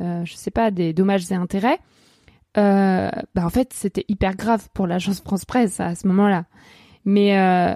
euh, 0.01 0.25
je 0.25 0.35
sais 0.35 0.51
pas, 0.51 0.71
des 0.71 0.93
dommages 0.93 1.31
et 1.31 1.35
intérêts, 1.35 1.79
euh, 2.57 3.11
bah 3.35 3.45
en 3.45 3.51
fait 3.51 3.73
c'était 3.73 4.05
hyper 4.09 4.35
grave 4.35 4.69
pour 4.73 4.87
l'agence 4.87 5.21
France 5.21 5.45
Presse 5.45 5.81
à 5.81 5.95
ce 5.95 6.07
moment-là. 6.09 6.47
Mais 7.05 7.39
euh, 7.39 7.75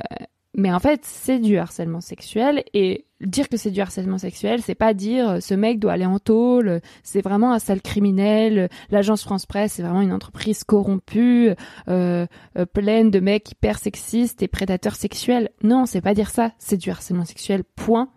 mais 0.54 0.72
en 0.72 0.80
fait 0.80 1.02
c'est 1.04 1.38
du 1.38 1.58
harcèlement 1.58 2.00
sexuel 2.00 2.64
et 2.74 3.06
dire 3.20 3.48
que 3.48 3.56
c'est 3.56 3.70
du 3.70 3.80
harcèlement 3.80 4.18
sexuel, 4.18 4.60
c'est 4.62 4.74
pas 4.74 4.94
dire 4.94 5.28
euh, 5.28 5.40
ce 5.40 5.54
mec 5.54 5.78
doit 5.78 5.92
aller 5.92 6.06
en 6.06 6.18
tôle, 6.18 6.80
c'est 7.02 7.20
vraiment 7.20 7.52
un 7.52 7.58
sale 7.58 7.80
criminel. 7.80 8.68
L'agence 8.90 9.22
France 9.22 9.46
Presse 9.46 9.74
c'est 9.74 9.82
vraiment 9.82 10.00
une 10.00 10.12
entreprise 10.12 10.64
corrompue, 10.64 11.50
pleine 11.86 13.10
de 13.10 13.20
mecs 13.20 13.52
hyper 13.52 13.78
sexistes 13.78 14.42
et 14.42 14.48
prédateurs 14.48 14.96
sexuels. 14.96 15.50
Non, 15.62 15.86
c'est 15.86 16.00
pas 16.00 16.14
dire 16.14 16.30
ça, 16.30 16.52
c'est 16.58 16.78
du 16.78 16.90
harcèlement 16.90 17.24
sexuel. 17.24 17.62
Point 17.76 18.08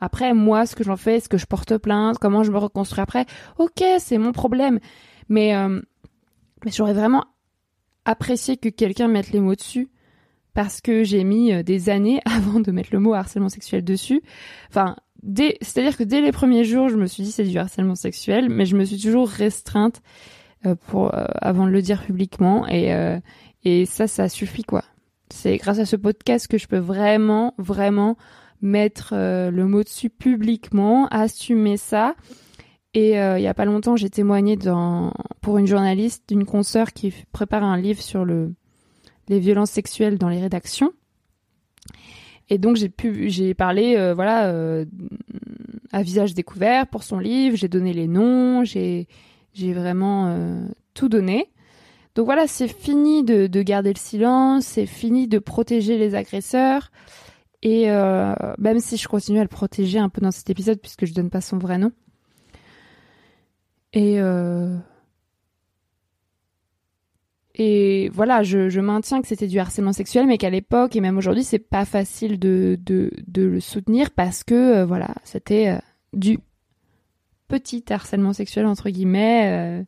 après, 0.00 0.34
moi, 0.34 0.66
ce 0.66 0.74
que 0.74 0.84
j'en 0.84 0.96
fais, 0.96 1.16
est-ce 1.16 1.28
que 1.28 1.38
je 1.38 1.46
porte 1.46 1.76
plainte, 1.78 2.18
comment 2.18 2.42
je 2.42 2.50
me 2.50 2.58
reconstruis 2.58 3.02
après, 3.02 3.26
ok, 3.58 3.82
c'est 3.98 4.18
mon 4.18 4.32
problème. 4.32 4.80
Mais, 5.28 5.54
euh, 5.54 5.80
mais 6.64 6.70
j'aurais 6.70 6.94
vraiment 6.94 7.24
apprécié 8.04 8.56
que 8.56 8.68
quelqu'un 8.68 9.08
mette 9.08 9.30
les 9.30 9.40
mots 9.40 9.54
dessus 9.54 9.90
parce 10.54 10.80
que 10.80 11.04
j'ai 11.04 11.22
mis 11.22 11.52
euh, 11.52 11.62
des 11.62 11.90
années 11.90 12.20
avant 12.24 12.60
de 12.60 12.70
mettre 12.72 12.90
le 12.92 12.98
mot 12.98 13.14
harcèlement 13.14 13.48
sexuel 13.48 13.84
dessus. 13.84 14.22
Enfin, 14.68 14.96
c'est-à-dire 15.60 15.98
que 15.98 16.02
dès 16.02 16.22
les 16.22 16.32
premiers 16.32 16.64
jours, 16.64 16.88
je 16.88 16.96
me 16.96 17.06
suis 17.06 17.22
dit 17.22 17.30
c'est 17.30 17.44
du 17.44 17.58
harcèlement 17.58 17.94
sexuel, 17.94 18.48
mais 18.48 18.64
je 18.64 18.76
me 18.76 18.84
suis 18.84 18.98
toujours 18.98 19.28
restreinte 19.28 20.00
euh, 20.64 20.74
pour 20.74 21.12
avant 21.14 21.66
de 21.66 21.70
le 21.70 21.82
dire 21.82 22.02
publiquement 22.02 22.66
et 22.68 23.20
et 23.62 23.86
ça, 23.86 24.06
ça 24.06 24.28
suffit 24.28 24.64
quoi. 24.64 24.84
C'est 25.30 25.58
grâce 25.58 25.78
à 25.78 25.86
ce 25.86 25.96
podcast 25.96 26.48
que 26.48 26.58
je 26.58 26.66
peux 26.66 26.78
vraiment, 26.78 27.54
vraiment 27.58 28.16
mettre 28.62 29.12
euh, 29.12 29.50
le 29.50 29.66
mot 29.66 29.82
dessus 29.82 30.10
publiquement, 30.10 31.06
assumer 31.08 31.76
ça. 31.76 32.14
Et 32.94 33.20
euh, 33.20 33.38
il 33.38 33.42
y 33.42 33.46
a 33.46 33.54
pas 33.54 33.64
longtemps, 33.64 33.96
j'ai 33.96 34.10
témoigné 34.10 34.56
dans, 34.56 35.12
pour 35.40 35.58
une 35.58 35.66
journaliste 35.66 36.24
d'une 36.28 36.44
consoeur 36.44 36.92
qui 36.92 37.14
prépare 37.32 37.62
un 37.62 37.76
livre 37.76 38.02
sur 38.02 38.24
le, 38.24 38.52
les 39.28 39.38
violences 39.38 39.70
sexuelles 39.70 40.18
dans 40.18 40.28
les 40.28 40.40
rédactions. 40.40 40.92
Et 42.48 42.58
donc 42.58 42.76
j'ai 42.76 42.88
pu, 42.88 43.30
j'ai 43.30 43.54
parlé, 43.54 43.96
euh, 43.96 44.12
voilà, 44.12 44.52
à 45.92 46.02
visage 46.02 46.34
découvert 46.34 46.88
pour 46.88 47.04
son 47.04 47.18
livre. 47.18 47.56
J'ai 47.56 47.68
donné 47.68 47.92
les 47.92 48.08
noms, 48.08 48.64
j'ai, 48.64 49.06
j'ai 49.54 49.72
vraiment 49.72 50.36
tout 50.94 51.08
donné. 51.08 51.48
Donc 52.16 52.24
voilà, 52.24 52.48
c'est 52.48 52.66
fini 52.66 53.22
de, 53.22 53.46
de 53.46 53.62
garder 53.62 53.92
le 53.92 53.98
silence, 53.98 54.64
c'est 54.64 54.86
fini 54.86 55.28
de 55.28 55.38
protéger 55.38 55.96
les 55.96 56.16
agresseurs. 56.16 56.90
Et 57.62 57.90
euh, 57.90 58.34
même 58.58 58.80
si 58.80 58.96
je 58.96 59.06
continue 59.06 59.38
à 59.38 59.42
le 59.42 59.48
protéger 59.48 59.98
un 59.98 60.08
peu 60.08 60.20
dans 60.20 60.30
cet 60.30 60.48
épisode, 60.48 60.80
puisque 60.80 61.04
je 61.04 61.12
donne 61.12 61.30
pas 61.30 61.40
son 61.40 61.58
vrai 61.58 61.78
nom. 61.78 61.92
Et 63.92 64.20
euh, 64.20 64.76
et 67.56 68.08
voilà, 68.14 68.42
je, 68.42 68.70
je 68.70 68.80
maintiens 68.80 69.20
que 69.20 69.26
c'était 69.28 69.48
du 69.48 69.58
harcèlement 69.58 69.92
sexuel, 69.92 70.26
mais 70.26 70.38
qu'à 70.38 70.48
l'époque 70.48 70.96
et 70.96 71.00
même 71.00 71.18
aujourd'hui, 71.18 71.44
c'est 71.44 71.58
pas 71.58 71.84
facile 71.84 72.38
de, 72.38 72.78
de, 72.80 73.10
de, 73.26 73.42
le 73.42 73.60
soutenir 73.60 74.12
parce 74.12 74.44
que 74.44 74.54
euh, 74.54 74.86
voilà, 74.86 75.14
c'était 75.24 75.78
du 76.14 76.38
petit 77.48 77.84
harcèlement 77.90 78.32
sexuel 78.32 78.64
entre 78.64 78.88
guillemets. 78.88 79.84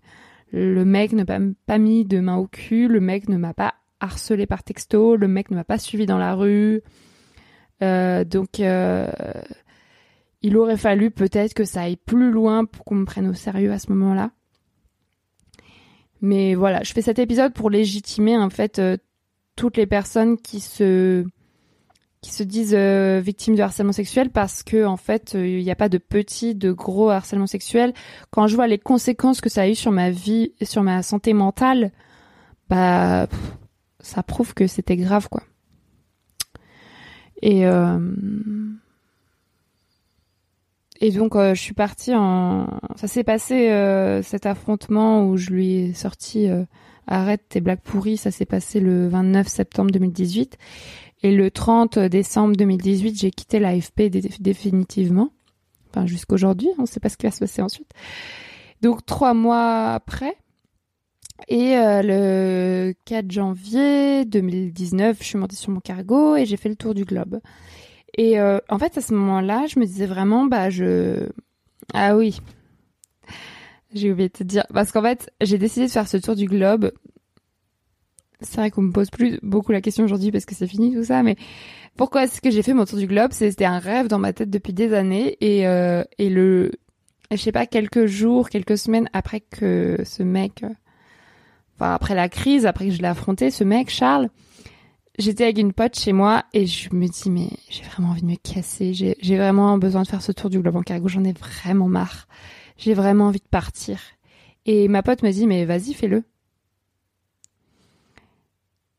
le 0.52 0.84
mec 0.84 1.12
ne 1.12 1.24
m'a 1.24 1.38
pas 1.64 1.78
mis 1.78 2.04
de 2.04 2.20
main 2.20 2.36
au 2.36 2.48
cul, 2.48 2.88
le 2.88 3.00
mec 3.00 3.28
ne 3.28 3.38
m'a 3.38 3.54
pas 3.54 3.74
harcelé 4.00 4.46
par 4.46 4.64
texto, 4.64 5.16
le 5.16 5.28
mec 5.28 5.50
ne 5.50 5.56
m'a 5.56 5.64
pas 5.64 5.78
suivi 5.78 6.04
dans 6.04 6.18
la 6.18 6.34
rue. 6.34 6.82
Euh, 7.82 8.24
donc, 8.24 8.60
euh, 8.60 9.10
il 10.42 10.56
aurait 10.56 10.76
fallu 10.76 11.10
peut-être 11.10 11.54
que 11.54 11.64
ça 11.64 11.82
aille 11.82 11.96
plus 11.96 12.30
loin 12.30 12.64
pour 12.64 12.84
qu'on 12.84 12.94
me 12.94 13.04
prenne 13.04 13.28
au 13.28 13.34
sérieux 13.34 13.72
à 13.72 13.78
ce 13.78 13.90
moment-là. 13.92 14.30
Mais 16.20 16.54
voilà, 16.54 16.82
je 16.84 16.92
fais 16.92 17.02
cet 17.02 17.18
épisode 17.18 17.52
pour 17.52 17.68
légitimer 17.68 18.36
en 18.36 18.50
fait 18.50 18.78
euh, 18.78 18.96
toutes 19.56 19.76
les 19.76 19.86
personnes 19.86 20.36
qui 20.36 20.60
se 20.60 21.24
disent 22.22 22.76
victimes 22.76 23.56
de 23.56 23.62
harcèlement 23.62 23.92
sexuel 23.92 24.30
parce 24.30 24.62
que 24.62 24.84
en 24.84 24.96
fait 24.96 25.32
il 25.34 25.64
n'y 25.64 25.70
a 25.72 25.76
pas 25.76 25.88
de 25.88 25.98
petit, 25.98 26.54
de 26.54 26.70
gros 26.70 27.10
harcèlement 27.10 27.48
sexuel. 27.48 27.92
Quand 28.30 28.46
je 28.46 28.54
vois 28.54 28.68
les 28.68 28.78
conséquences 28.78 29.40
que 29.40 29.48
ça 29.48 29.62
a 29.62 29.68
eu 29.68 29.74
sur 29.74 29.90
ma 29.90 30.10
vie 30.10 30.52
sur 30.62 30.84
ma 30.84 31.02
santé 31.02 31.32
mentale, 31.32 31.90
bah 32.70 33.26
ça 33.98 34.22
prouve 34.22 34.54
que 34.54 34.68
c'était 34.68 34.96
grave 34.96 35.28
quoi. 35.28 35.42
Et 37.42 37.66
euh, 37.66 37.98
et 41.00 41.10
donc 41.10 41.34
euh, 41.34 41.54
je 41.54 41.60
suis 41.60 41.74
partie 41.74 42.14
en. 42.14 42.66
Ça 42.96 43.08
s'est 43.08 43.24
passé 43.24 43.70
euh, 43.70 44.22
cet 44.22 44.46
affrontement 44.46 45.26
où 45.26 45.36
je 45.36 45.50
lui 45.50 45.74
ai 45.74 45.92
sorti 45.94 46.48
arrête 47.06 47.42
tes 47.48 47.60
blagues 47.60 47.80
pourries. 47.80 48.16
Ça 48.16 48.30
s'est 48.30 48.46
passé 48.46 48.80
le 48.80 49.08
29 49.08 49.48
septembre 49.48 49.90
2018. 49.90 50.56
et 51.24 51.34
le 51.34 51.50
30 51.50 51.98
décembre 51.98 52.56
2018, 52.56 53.20
j'ai 53.20 53.30
quitté 53.30 53.58
l'AFP 53.58 54.02
définitivement. 54.40 55.30
Enfin, 55.90 56.06
jusqu'aujourd'hui, 56.06 56.68
on 56.78 56.82
ne 56.82 56.86
sait 56.86 57.00
pas 57.00 57.10
ce 57.10 57.16
qui 57.16 57.26
va 57.26 57.32
se 57.32 57.40
passer 57.40 57.60
ensuite. 57.60 57.92
Donc, 58.80 59.04
trois 59.04 59.34
mois 59.34 59.92
après, 59.92 60.36
et 61.48 61.76
euh, 61.76 62.02
le 62.02 62.94
4 63.04 63.30
janvier 63.30 64.24
2019, 64.24 65.18
je 65.18 65.24
suis 65.24 65.38
montée 65.38 65.56
sur 65.56 65.70
mon 65.70 65.80
cargo 65.80 66.36
et 66.36 66.46
j'ai 66.46 66.56
fait 66.56 66.68
le 66.68 66.76
tour 66.76 66.94
du 66.94 67.04
globe. 67.04 67.40
Et 68.16 68.38
euh, 68.38 68.58
en 68.68 68.78
fait, 68.78 68.96
à 68.98 69.00
ce 69.00 69.14
moment-là, 69.14 69.66
je 69.66 69.78
me 69.78 69.86
disais 69.86 70.06
vraiment, 70.06 70.46
bah, 70.46 70.70
je... 70.70 71.28
Ah 71.94 72.16
oui, 72.16 72.38
j'ai 73.94 74.12
oublié 74.12 74.28
de 74.28 74.32
te 74.32 74.44
dire. 74.44 74.64
Parce 74.72 74.92
qu'en 74.92 75.02
fait, 75.02 75.30
j'ai 75.40 75.58
décidé 75.58 75.86
de 75.86 75.90
faire 75.90 76.08
ce 76.08 76.16
tour 76.16 76.36
du 76.36 76.46
globe. 76.46 76.92
C'est 78.40 78.56
vrai 78.56 78.70
qu'on 78.70 78.82
me 78.82 78.92
pose 78.92 79.10
plus 79.10 79.38
beaucoup 79.42 79.72
la 79.72 79.80
question 79.80 80.04
aujourd'hui 80.04 80.32
parce 80.32 80.44
que 80.44 80.54
c'est 80.54 80.66
fini 80.66 80.92
tout 80.92 81.04
ça, 81.04 81.22
mais 81.22 81.36
pourquoi 81.96 82.24
est-ce 82.24 82.40
que 82.40 82.50
j'ai 82.50 82.62
fait 82.62 82.74
mon 82.74 82.84
tour 82.84 82.98
du 82.98 83.06
globe? 83.06 83.32
C'était 83.32 83.64
un 83.64 83.78
rêve 83.78 84.08
dans 84.08 84.18
ma 84.18 84.32
tête 84.32 84.50
depuis 84.50 84.72
des 84.72 84.94
années 84.94 85.36
et, 85.40 85.66
euh, 85.66 86.02
et 86.18 86.28
le... 86.28 86.72
Je 87.30 87.36
sais 87.36 87.52
pas, 87.52 87.66
quelques 87.66 88.06
jours, 88.06 88.50
quelques 88.50 88.76
semaines 88.76 89.08
après 89.12 89.40
que 89.40 89.98
ce 90.04 90.22
mec 90.22 90.64
après 91.82 92.14
la 92.14 92.28
crise, 92.28 92.66
après 92.66 92.86
que 92.86 92.92
je 92.92 93.02
l'ai 93.02 93.08
affronté, 93.08 93.50
ce 93.50 93.64
mec, 93.64 93.90
Charles, 93.90 94.28
j'étais 95.18 95.44
avec 95.44 95.58
une 95.58 95.72
pote 95.72 95.98
chez 95.98 96.12
moi 96.12 96.44
et 96.52 96.66
je 96.66 96.94
me 96.94 97.06
dis, 97.06 97.30
mais 97.30 97.48
j'ai 97.68 97.82
vraiment 97.84 98.10
envie 98.10 98.22
de 98.22 98.26
me 98.26 98.36
casser. 98.36 98.94
J'ai 98.94 99.36
vraiment 99.36 99.78
besoin 99.78 100.02
de 100.02 100.08
faire 100.08 100.22
ce 100.22 100.32
tour 100.32 100.50
du 100.50 100.60
globe 100.60 100.76
en 100.76 100.82
cargo. 100.82 101.08
J'en 101.08 101.24
ai 101.24 101.32
vraiment 101.32 101.88
marre. 101.88 102.26
J'ai 102.78 102.94
vraiment 102.94 103.26
envie 103.26 103.40
de 103.40 103.48
partir. 103.50 103.98
Et 104.66 104.88
ma 104.88 105.02
pote 105.02 105.22
me 105.22 105.30
dit, 105.30 105.46
mais 105.46 105.64
vas-y, 105.64 105.92
fais-le. 105.94 106.24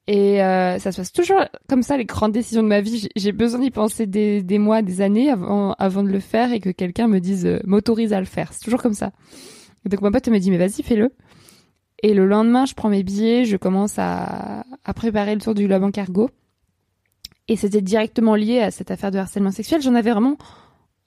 Et 0.07 0.43
euh, 0.43 0.79
ça 0.79 0.91
se 0.91 0.97
passe 0.97 1.13
toujours 1.13 1.45
comme 1.69 1.81
ça, 1.81 1.95
les 1.95 2.03
grandes 2.03 2.33
décisions 2.33 2.61
de 2.61 2.67
ma 2.67 2.81
vie. 2.81 3.07
J'ai 3.15 3.31
besoin 3.31 3.61
d'y 3.61 3.71
penser 3.71 4.05
des, 4.05 4.57
mois, 4.59 4.81
des 4.81 4.99
années 4.99 5.29
avant, 5.29 5.73
avant 5.73 6.03
de 6.03 6.09
le 6.09 6.19
faire 6.19 6.51
et 6.51 6.59
que 6.59 6.69
quelqu'un 6.69 7.07
me 7.07 7.19
dise, 7.19 7.45
euh, 7.45 7.61
m'autorise 7.65 8.11
à 8.11 8.19
le 8.19 8.25
faire. 8.25 8.51
C'est 8.51 8.63
toujours 8.63 8.81
comme 8.81 8.93
ça. 8.93 9.11
Donc 9.85 10.01
ma 10.01 10.11
pote 10.11 10.27
me 10.27 10.39
dit, 10.39 10.51
mais 10.51 10.57
vas-y, 10.57 10.83
fais-le. 10.83 11.13
Et 12.03 12.13
le 12.13 12.27
lendemain, 12.27 12.65
je 12.65 12.73
prends 12.73 12.89
mes 12.89 13.01
billets, 13.01 13.45
je 13.45 13.55
commence 13.55 13.95
à, 13.97 14.65
préparer 14.93 15.33
le 15.33 15.41
tour 15.41 15.55
du 15.55 15.65
globe 15.67 15.83
en 15.83 15.91
cargo. 15.91 16.29
Et 17.47 17.55
c'était 17.55 17.81
directement 17.81 18.35
lié 18.35 18.59
à 18.59 18.71
cette 18.71 18.91
affaire 18.91 19.09
de 19.09 19.17
harcèlement 19.17 19.51
sexuel. 19.51 19.81
J'en 19.81 19.95
avais 19.95 20.11
vraiment 20.11 20.37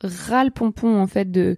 ras 0.02 0.44
le 0.44 0.50
pompon, 0.50 0.98
en 0.98 1.06
fait, 1.06 1.30
de, 1.30 1.56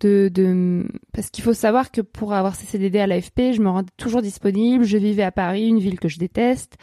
de, 0.00 0.30
de... 0.32 0.86
parce 1.12 1.30
qu'il 1.30 1.42
faut 1.42 1.54
savoir 1.54 1.90
que 1.90 2.00
pour 2.00 2.32
avoir 2.32 2.54
ces 2.54 2.66
CDD 2.66 3.00
à 3.00 3.08
l'AFP, 3.08 3.52
je 3.52 3.60
me 3.60 3.68
rendais 3.68 3.90
toujours 3.96 4.22
disponible. 4.22 4.84
Je 4.84 4.96
vivais 4.96 5.24
à 5.24 5.32
Paris, 5.32 5.66
une 5.66 5.80
ville 5.80 5.98
que 5.98 6.08
je 6.08 6.18
déteste. 6.18 6.76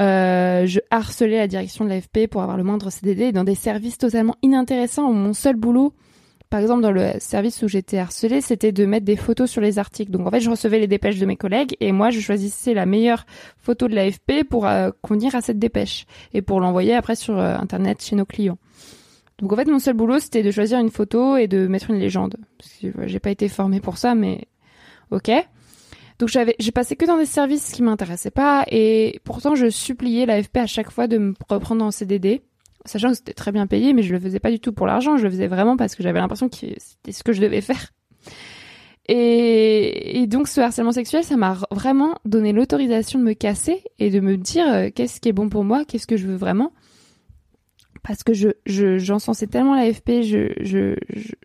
Euh, 0.00 0.64
je 0.66 0.80
harcelais 0.90 1.38
la 1.38 1.46
direction 1.46 1.84
de 1.84 1.90
l'AFP 1.90 2.26
pour 2.30 2.42
avoir 2.42 2.56
le 2.56 2.64
moindre 2.64 2.90
CDD 2.90 3.32
dans 3.32 3.44
des 3.44 3.54
services 3.54 3.98
totalement 3.98 4.36
inintéressants 4.42 5.10
où 5.10 5.12
mon 5.12 5.34
seul 5.34 5.56
boulot, 5.56 5.92
par 6.50 6.60
exemple, 6.60 6.80
dans 6.80 6.92
le 6.92 7.12
service 7.18 7.62
où 7.62 7.68
j'étais 7.68 7.98
harcelée, 7.98 8.40
c'était 8.40 8.72
de 8.72 8.86
mettre 8.86 9.04
des 9.04 9.16
photos 9.16 9.50
sur 9.50 9.60
les 9.60 9.78
articles. 9.78 10.10
Donc 10.10 10.26
en 10.26 10.30
fait, 10.30 10.40
je 10.40 10.48
recevais 10.48 10.78
les 10.78 10.86
dépêches 10.86 11.18
de 11.18 11.26
mes 11.26 11.36
collègues 11.36 11.76
et 11.80 11.92
moi, 11.92 12.10
je 12.10 12.20
choisissais 12.20 12.72
la 12.72 12.86
meilleure 12.86 13.26
photo 13.58 13.86
de 13.86 13.94
l'AFP 13.94 14.44
pour 14.48 14.66
euh, 14.66 14.90
convenir 15.02 15.34
à 15.34 15.42
cette 15.42 15.58
dépêche 15.58 16.06
et 16.32 16.40
pour 16.40 16.60
l'envoyer 16.60 16.94
après 16.94 17.16
sur 17.16 17.38
euh, 17.38 17.56
Internet 17.56 18.02
chez 18.02 18.16
nos 18.16 18.24
clients. 18.24 18.58
Donc 19.40 19.52
en 19.52 19.56
fait, 19.56 19.66
mon 19.66 19.78
seul 19.78 19.94
boulot, 19.94 20.20
c'était 20.20 20.42
de 20.42 20.50
choisir 20.50 20.78
une 20.78 20.90
photo 20.90 21.36
et 21.36 21.48
de 21.48 21.66
mettre 21.66 21.90
une 21.90 21.98
légende. 21.98 22.36
Parce 22.58 22.72
que 22.80 23.06
j'ai 23.06 23.20
pas 23.20 23.30
été 23.30 23.48
formée 23.48 23.80
pour 23.80 23.98
ça, 23.98 24.14
mais 24.14 24.48
ok. 25.10 25.30
Donc 26.18 26.30
j'avais, 26.30 26.56
j'ai 26.58 26.72
passé 26.72 26.96
que 26.96 27.04
dans 27.04 27.18
des 27.18 27.26
services 27.26 27.72
qui 27.72 27.82
m'intéressaient 27.82 28.32
pas 28.32 28.64
et 28.70 29.20
pourtant 29.22 29.54
je 29.54 29.70
suppliais 29.70 30.26
l'AFP 30.26 30.56
à 30.56 30.66
chaque 30.66 30.90
fois 30.90 31.06
de 31.06 31.18
me 31.18 31.34
reprendre 31.48 31.84
en 31.84 31.92
CDD 31.92 32.42
sachant 32.88 33.10
que 33.10 33.16
c'était 33.16 33.34
très 33.34 33.52
bien 33.52 33.66
payé, 33.66 33.92
mais 33.92 34.02
je 34.02 34.12
le 34.12 34.20
faisais 34.20 34.40
pas 34.40 34.50
du 34.50 34.60
tout 34.60 34.72
pour 34.72 34.86
l'argent, 34.86 35.16
je 35.16 35.24
le 35.24 35.30
faisais 35.30 35.46
vraiment 35.46 35.76
parce 35.76 35.94
que 35.94 36.02
j'avais 36.02 36.18
l'impression 36.18 36.48
que 36.48 36.56
c'était 36.56 37.12
ce 37.12 37.22
que 37.22 37.32
je 37.32 37.40
devais 37.40 37.60
faire. 37.60 37.92
Et, 39.08 40.26
donc 40.26 40.48
ce 40.48 40.60
harcèlement 40.60 40.92
sexuel, 40.92 41.24
ça 41.24 41.36
m'a 41.36 41.56
vraiment 41.70 42.16
donné 42.26 42.52
l'autorisation 42.52 43.18
de 43.18 43.24
me 43.24 43.32
casser 43.32 43.82
et 43.98 44.10
de 44.10 44.20
me 44.20 44.36
dire 44.36 44.68
euh, 44.68 44.88
qu'est-ce 44.94 45.20
qui 45.20 45.30
est 45.30 45.32
bon 45.32 45.48
pour 45.48 45.64
moi, 45.64 45.84
qu'est-ce 45.86 46.06
que 46.06 46.18
je 46.18 46.26
veux 46.26 46.36
vraiment. 46.36 46.72
Parce 48.02 48.22
que 48.22 48.34
je, 48.34 48.48
je 48.66 48.98
j'encensais 48.98 49.46
tellement 49.46 49.74
l'AFP, 49.74 50.22
je, 50.22 50.52
je, 50.60 50.94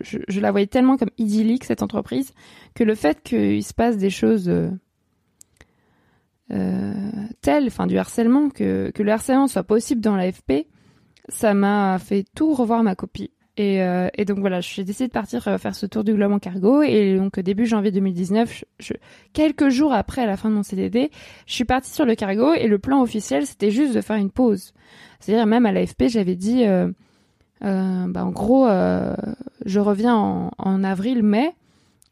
je, 0.01 0.17
je, 0.27 0.39
la 0.41 0.51
voyais 0.51 0.67
tellement 0.67 0.97
comme 0.97 1.09
idyllique 1.17 1.63
cette 1.63 1.81
entreprise 1.81 2.33
que 2.75 2.83
le 2.83 2.95
fait 2.95 3.21
qu'il 3.23 3.63
se 3.63 3.73
passe 3.73 3.97
des 3.97 4.09
choses 4.09 4.49
euh, 4.49 4.69
euh, 6.51 6.93
telles, 7.41 7.67
enfin 7.67 7.87
du 7.87 7.97
harcèlement, 7.97 8.49
que, 8.49 8.91
que 8.91 9.03
le 9.03 9.11
harcèlement 9.11 9.47
soit 9.47 9.63
possible 9.63 10.01
dans 10.01 10.15
l'AFP, 10.15 10.67
ça 11.29 11.53
m'a 11.53 11.97
fait 11.99 12.25
tout 12.35 12.53
revoir 12.53 12.83
ma 12.83 12.95
copie. 12.95 13.31
Et, 13.55 13.83
euh, 13.83 14.09
donc 14.25 14.39
voilà, 14.39 14.61
j'ai 14.61 14.83
décidé 14.83 15.07
de 15.07 15.13
partir 15.13 15.47
euh, 15.47 15.59
faire 15.59 15.75
ce 15.75 15.85
tour 15.85 16.03
du 16.03 16.13
globe 16.13 16.31
en 16.31 16.39
cargo. 16.39 16.81
Et 16.81 17.17
donc 17.17 17.39
début 17.39 17.67
janvier 17.67 17.91
2019, 17.91 18.63
je, 18.79 18.93
quelques 19.31 19.69
jours 19.69 19.93
après 19.93 20.25
la 20.25 20.37
fin 20.37 20.49
de 20.49 20.55
mon 20.55 20.63
CDD, 20.63 21.11
je 21.45 21.53
suis 21.53 21.65
partie 21.65 21.91
sur 21.91 22.05
le 22.05 22.15
cargo 22.15 22.53
et 22.53 22.67
le 22.67 22.79
plan 22.79 23.01
officiel 23.01 23.45
c'était 23.45 23.69
juste 23.69 23.93
de 23.93 24.01
faire 24.01 24.15
une 24.15 24.31
pause. 24.31 24.73
C'est-à-dire 25.23 25.45
même 25.45 25.65
à 25.65 25.71
l'AFP, 25.71 26.09
j'avais 26.09 26.35
dit, 26.35 26.65
euh, 26.65 26.91
euh, 27.63 28.07
bah, 28.09 28.25
en 28.25 28.31
gros, 28.31 28.67
euh, 28.67 29.15
je 29.65 29.79
reviens 29.79 30.15
en, 30.15 30.51
en 30.57 30.83
avril-mai 30.83 31.55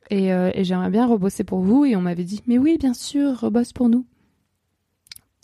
et, 0.10 0.28
et 0.28 0.64
j'aimerais 0.64 0.90
bien 0.90 1.08
rebosser 1.08 1.44
pour 1.44 1.60
vous. 1.60 1.84
Et 1.84 1.98
on 1.98 2.02
m'avait 2.02 2.24
dit, 2.24 2.42
mais 2.48 2.58
oui, 2.58 2.78
bien 2.78 2.94
sûr, 2.94 3.38
rebosse 3.40 3.74
pour 3.74 3.90
nous. 3.90 4.06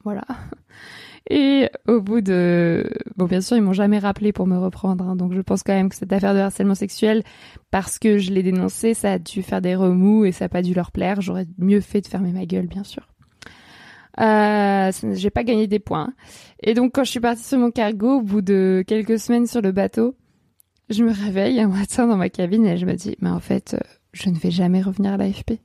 Voilà. 0.05 0.23
Et 1.29 1.69
au 1.87 2.01
bout 2.01 2.21
de... 2.21 2.89
Bon, 3.17 3.25
bien 3.25 3.41
sûr, 3.41 3.57
ils 3.57 3.61
m'ont 3.61 3.73
jamais 3.73 3.99
rappelé 3.99 4.31
pour 4.31 4.47
me 4.47 4.57
reprendre. 4.57 5.03
Hein, 5.05 5.15
donc 5.15 5.33
je 5.33 5.41
pense 5.41 5.63
quand 5.63 5.73
même 5.73 5.89
que 5.89 5.95
cette 5.95 6.13
affaire 6.13 6.33
de 6.33 6.39
harcèlement 6.39 6.75
sexuel, 6.75 7.23
parce 7.69 7.99
que 7.99 8.17
je 8.17 8.31
l'ai 8.31 8.43
dénoncé, 8.43 8.93
ça 8.93 9.13
a 9.13 9.19
dû 9.19 9.43
faire 9.43 9.61
des 9.61 9.75
remous 9.75 10.25
et 10.25 10.31
ça 10.31 10.45
n'a 10.45 10.49
pas 10.49 10.61
dû 10.61 10.73
leur 10.73 10.91
plaire. 10.91 11.21
J'aurais 11.21 11.45
mieux 11.57 11.81
fait 11.81 12.01
de 12.01 12.07
fermer 12.07 12.31
ma 12.31 12.45
gueule, 12.45 12.67
bien 12.67 12.83
sûr. 12.83 13.07
Euh, 14.19 14.91
j'ai 15.13 15.29
pas 15.29 15.43
gagné 15.43 15.67
des 15.67 15.79
points. 15.79 16.13
Et 16.63 16.73
donc 16.73 16.93
quand 16.93 17.03
je 17.03 17.11
suis 17.11 17.19
partie 17.19 17.43
sur 17.43 17.59
mon 17.59 17.71
cargo, 17.71 18.17
au 18.17 18.21
bout 18.21 18.41
de 18.41 18.83
quelques 18.87 19.19
semaines 19.19 19.45
sur 19.45 19.61
le 19.61 19.71
bateau, 19.71 20.15
je 20.89 21.03
me 21.03 21.11
réveille 21.11 21.59
un 21.59 21.67
matin 21.67 22.07
dans 22.07 22.17
ma 22.17 22.29
cabine 22.29 22.65
et 22.65 22.77
je 22.77 22.85
me 22.85 22.93
dis, 22.93 23.15
mais 23.19 23.29
en 23.29 23.39
fait, 23.39 23.73
euh, 23.73 23.79
je 24.13 24.29
ne 24.29 24.35
vais 24.35 24.51
jamais 24.51 24.81
revenir 24.81 25.13
à 25.13 25.17
l'AFP 25.17 25.59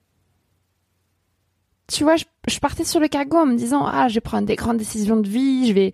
tu 1.93 2.05
vois, 2.05 2.17
je, 2.17 2.59
partais 2.59 2.85
sur 2.85 3.01
le 3.01 3.09
cargo 3.09 3.37
en 3.37 3.47
me 3.47 3.57
disant 3.57 3.85
ah, 3.87 4.09
je 4.09 4.15
vais 4.15 4.21
prendre 4.21 4.47
des 4.47 4.57
grandes 4.57 4.79
décisions 4.79 5.17
de 5.17 5.29
vie, 5.29 5.67
je 5.69 5.73
vais 5.73 5.93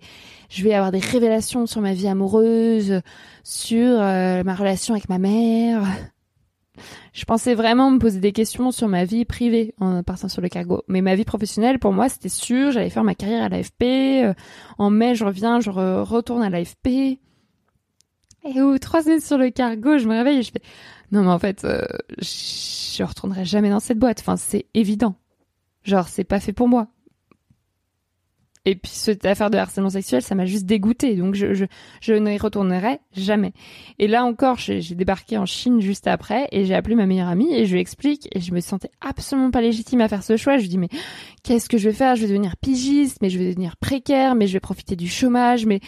je 0.49 0.63
vais 0.63 0.73
avoir 0.73 0.91
des 0.91 0.99
révélations 0.99 1.67
sur 1.67 1.81
ma 1.81 1.93
vie 1.93 2.07
amoureuse, 2.07 3.01
sur 3.43 4.01
euh, 4.01 4.43
ma 4.43 4.55
relation 4.55 4.95
avec 4.95 5.07
ma 5.07 5.19
mère. 5.19 5.83
Je 7.13 7.25
pensais 7.25 7.53
vraiment 7.53 7.91
me 7.91 7.99
poser 7.99 8.19
des 8.19 8.31
questions 8.31 8.71
sur 8.71 8.87
ma 8.87 9.03
vie 9.03 9.25
privée 9.25 9.75
en 9.79 10.01
partant 10.01 10.29
sur 10.29 10.41
le 10.41 10.49
cargo. 10.49 10.83
Mais 10.87 11.01
ma 11.01 11.13
vie 11.13 11.25
professionnelle, 11.25 11.77
pour 11.77 11.91
moi, 11.91 12.07
c'était 12.09 12.29
sûr. 12.29 12.71
J'allais 12.71 12.89
faire 12.89 13.03
ma 13.03 13.15
carrière 13.15 13.43
à 13.43 13.49
l'AFP. 13.49 13.83
Euh, 13.83 14.33
en 14.77 14.89
mai, 14.89 15.13
je 15.13 15.25
reviens, 15.25 15.59
je 15.59 15.69
retourne 15.69 16.41
à 16.41 16.49
l'AFP. 16.49 17.19
Et 18.45 18.61
au 18.61 18.77
trois 18.79 19.03
semaines 19.03 19.19
sur 19.19 19.37
le 19.37 19.49
cargo, 19.49 19.97
je 19.97 20.07
me 20.07 20.15
réveille 20.15 20.39
et 20.39 20.43
je 20.43 20.51
fais 20.51 20.61
non 21.11 21.23
mais 21.23 21.31
en 21.31 21.39
fait, 21.39 21.65
euh, 21.65 21.85
je 22.19 23.03
retournerai 23.03 23.45
jamais 23.45 23.69
dans 23.69 23.79
cette 23.79 23.97
boîte. 23.97 24.19
Enfin, 24.21 24.37
c'est 24.37 24.65
évident. 24.73 25.15
Genre, 25.89 26.07
c'est 26.07 26.23
pas 26.23 26.39
fait 26.39 26.53
pour 26.53 26.67
moi. 26.67 26.87
Et 28.65 28.75
puis 28.75 28.91
cette 28.93 29.25
affaire 29.25 29.49
de 29.49 29.57
harcèlement 29.57 29.89
sexuel, 29.89 30.21
ça 30.21 30.35
m'a 30.35 30.45
juste 30.45 30.65
dégoûté, 30.65 31.15
donc 31.15 31.33
je, 31.33 32.13
n'y 32.13 32.37
retournerai 32.37 32.99
jamais. 33.13 33.53
Et 33.97 34.07
là 34.07 34.23
encore, 34.25 34.57
j'ai 34.57 34.81
débarqué 34.95 35.39
en 35.39 35.47
Chine 35.47 35.81
juste 35.81 36.05
après 36.05 36.47
et 36.51 36.65
j'ai 36.65 36.75
appelé 36.75 36.93
ma 36.93 37.07
meilleure 37.07 37.29
amie 37.29 37.51
et 37.51 37.65
je 37.65 37.73
lui 37.73 37.81
explique 37.81 38.27
et 38.31 38.41
je 38.41 38.53
me 38.53 38.59
sentais 38.59 38.91
absolument 39.01 39.49
pas 39.49 39.61
légitime 39.61 40.01
à 40.01 40.07
faire 40.07 40.21
ce 40.21 40.37
choix. 40.37 40.57
Je 40.57 40.63
lui 40.63 40.69
dis 40.69 40.77
mais 40.77 40.89
qu'est-ce 41.41 41.67
que 41.67 41.79
je 41.79 41.89
vais 41.89 41.95
faire? 41.95 42.15
Je 42.15 42.21
vais 42.21 42.27
devenir 42.27 42.57
pigiste, 42.57 43.17
mais 43.23 43.31
je 43.31 43.39
vais 43.39 43.47
devenir 43.47 43.75
précaire, 43.77 44.35
mais 44.35 44.45
je 44.45 44.53
vais 44.53 44.59
profiter 44.59 44.95
du 44.95 45.07
chômage, 45.07 45.65
mais 45.65 45.79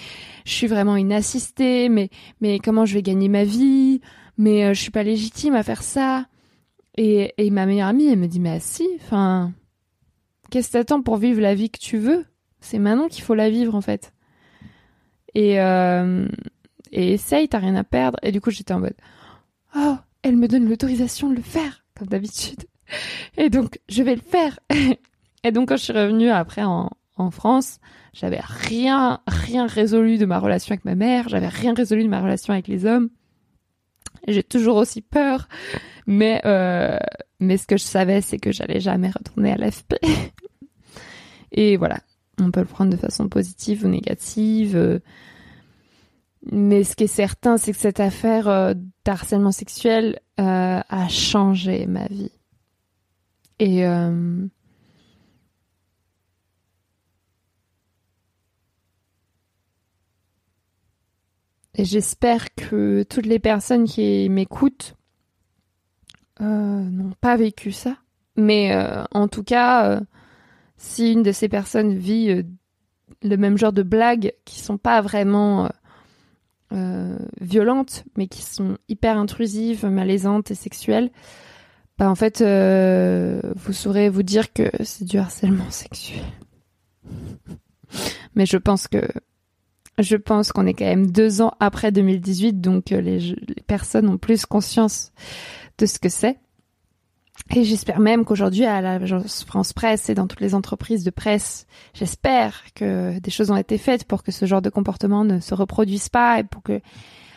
je 0.46 0.52
suis 0.54 0.68
vraiment 0.68 0.96
inassistée, 0.96 1.88
mais 1.88 2.10
mais 2.40 2.58
comment 2.58 2.86
je 2.86 2.96
vais 2.96 3.04
gagner 3.04 3.30
ma 3.30 3.44
vie? 3.44 4.02
Mais 4.38 4.66
euh, 4.66 4.74
je 4.74 4.82
suis 4.82 4.92
pas 4.92 5.04
légitime 5.04 5.54
à 5.54 5.62
faire 5.62 5.84
ça. 5.84 6.26
Et, 6.98 7.34
et 7.38 7.52
ma 7.52 7.68
meilleure 7.68 7.90
amie, 7.90 8.08
elle 8.08 8.18
me 8.20 8.28
dit 8.28 8.40
mais 8.40 8.60
si, 8.60 8.88
enfin 8.96 9.54
Qu'est-ce 10.52 10.68
que 10.68 10.74
t'attends 10.74 11.02
pour 11.02 11.18
vivre 11.18 11.42
la 11.42 11.56
vie 11.56 11.70
que 11.70 11.80
tu 11.80 11.98
veux? 11.98 12.26
C'est 12.60 12.78
maintenant 12.78 13.08
qu'il 13.08 13.24
faut 13.24 13.34
la 13.34 13.50
vivre 13.50 13.74
en 13.74 13.82
fait. 13.82 14.14
Et, 15.34 15.62
euh, 15.62 16.28
et 16.92 17.14
essaye, 17.14 17.48
t'as 17.48 17.60
rien 17.60 17.76
à 17.76 17.86
perdre. 17.86 18.20
Et 18.22 18.34
du 18.34 18.42
coup, 18.42 18.52
j'étais 18.52 18.74
en 18.74 18.82
mode 18.82 18.96
Oh, 19.76 19.96
elle 20.24 20.36
me 20.36 20.50
donne 20.50 20.68
l'autorisation 20.68 21.30
de 21.30 21.36
le 21.36 21.42
faire, 21.42 21.86
comme 21.98 22.10
d'habitude. 22.10 22.66
Et 23.38 23.50
donc, 23.50 23.80
je 23.88 24.04
vais 24.04 24.16
le 24.16 24.22
faire. 24.22 24.60
et 25.44 25.52
donc, 25.52 25.70
quand 25.70 25.78
je 25.78 25.84
suis 25.84 25.94
revenue 25.94 26.30
après 26.30 26.64
en, 26.64 26.90
en 27.16 27.32
France, 27.32 27.80
j'avais 28.14 28.42
rien, 28.44 29.22
rien 29.28 29.68
résolu 29.68 30.18
de 30.18 30.26
ma 30.26 30.40
relation 30.40 30.74
avec 30.74 30.84
ma 30.84 30.96
mère, 30.96 31.30
j'avais 31.30 31.48
rien 31.48 31.74
résolu 31.74 32.04
de 32.04 32.10
ma 32.10 32.22
relation 32.22 32.52
avec 32.52 32.68
les 32.68 32.86
hommes. 32.86 33.10
J'ai 34.28 34.44
toujours 34.44 34.76
aussi 34.76 35.02
peur, 35.02 35.48
mais 36.06 36.42
euh, 36.46 37.00
mais 37.42 37.58
ce 37.58 37.68
que 37.68 37.78
je 37.78 37.84
savais, 37.84 38.22
c'est 38.22 38.38
que 38.38 38.52
j'allais 38.52 38.80
jamais 38.80 39.10
retourner 39.10 39.52
à 39.52 39.58
l'FP. 39.58 39.96
Et 41.52 41.76
voilà. 41.76 42.00
On 42.40 42.50
peut 42.52 42.62
le 42.62 42.66
prendre 42.66 42.92
de 42.92 42.98
façon 42.98 43.28
positive 43.28 43.84
ou 43.86 43.90
négative. 43.90 45.02
Mais 46.52 46.84
ce 46.84 46.96
qui 46.96 47.04
est 47.04 47.08
certain, 47.08 47.58
c'est 47.58 47.72
que 47.74 47.78
cette 47.78 48.00
affaire 48.00 48.74
d'harcèlement 49.06 49.52
sexuel 49.52 50.20
a 50.38 51.08
changé 51.10 51.86
ma 51.86 52.08
vie. 52.08 52.32
Et 53.60 53.86
Et 61.76 61.86
j'espère 61.86 62.54
que 62.54 63.04
toutes 63.04 63.26
les 63.26 63.40
personnes 63.40 63.86
qui 63.86 64.30
m'écoutent 64.30 64.94
euh, 64.94 65.01
n'ont 66.46 67.14
pas 67.22 67.38
vécu 67.38 67.72
ça. 67.72 67.98
Mais 68.38 68.74
euh, 68.74 69.04
en 69.12 69.28
tout 69.28 69.44
cas, 69.44 69.90
euh, 69.90 70.00
si 70.78 71.12
une 71.12 71.24
de 71.24 71.32
ces 71.32 71.50
personnes 71.50 71.94
vit 71.94 72.44
le 73.24 73.38
même 73.38 73.58
genre 73.58 73.74
de 73.74 73.84
blagues 73.84 74.34
qui 74.46 74.60
sont 74.60 74.78
pas 74.78 75.02
vraiment 75.02 75.70
violentes, 77.42 78.06
mais 78.18 78.28
qui 78.28 78.44
sont 78.44 78.78
hyper 78.88 79.18
intrusives, 79.18 79.86
malaisantes 79.86 80.52
et 80.52 80.56
sexuelles, 80.56 81.12
bah 81.98 82.10
en 82.10 82.16
fait, 82.16 82.40
vous 82.42 83.74
saurez 83.74 84.10
vous 84.10 84.24
dire 84.24 84.54
que 84.54 84.72
c'est 84.82 85.04
du 85.04 85.18
harcèlement 85.18 85.70
sexuel. 85.70 86.24
mais 88.36 88.46
je 88.46 88.58
pense 88.58 88.88
que 88.88 89.02
je 89.98 90.16
pense 90.16 90.52
qu'on 90.52 90.66
est 90.66 90.74
quand 90.74 90.86
même 90.86 91.12
deux 91.12 91.42
ans 91.42 91.54
après 91.60 91.92
2018, 91.92 92.62
donc 92.62 92.92
euh, 92.92 93.02
les, 93.02 93.36
personnes 93.68 94.10
ont 94.10 94.18
plus 94.18 94.46
conscience 94.46 95.12
de 95.82 95.86
ce 95.86 96.00
que 96.00 96.10
c'est. 96.10 96.40
Et 97.56 97.64
j'espère 97.64 98.00
même 98.00 98.24
qu'aujourd'hui, 98.24 98.66
à 98.66 98.82
l'agence 98.82 99.44
France 99.44 99.74
Presse 99.74 100.10
et 100.10 100.14
dans 100.16 100.28
toutes 100.28 100.42
les 100.42 100.54
entreprises 100.54 101.04
de 101.04 101.10
presse, 101.10 101.66
j'espère 101.94 102.64
que 102.76 103.20
des 103.20 103.32
choses 103.32 103.52
ont 103.52 103.58
été 103.58 103.78
faites 103.78 104.06
pour 104.06 104.24
que 104.24 104.32
ce 104.32 104.46
genre 104.46 104.62
de 104.62 104.70
comportement 104.70 105.24
ne 105.24 105.40
se 105.40 105.54
reproduise 105.54 106.08
pas 106.10 106.40
et 106.40 106.44
pour 106.44 106.62
que 106.62 106.82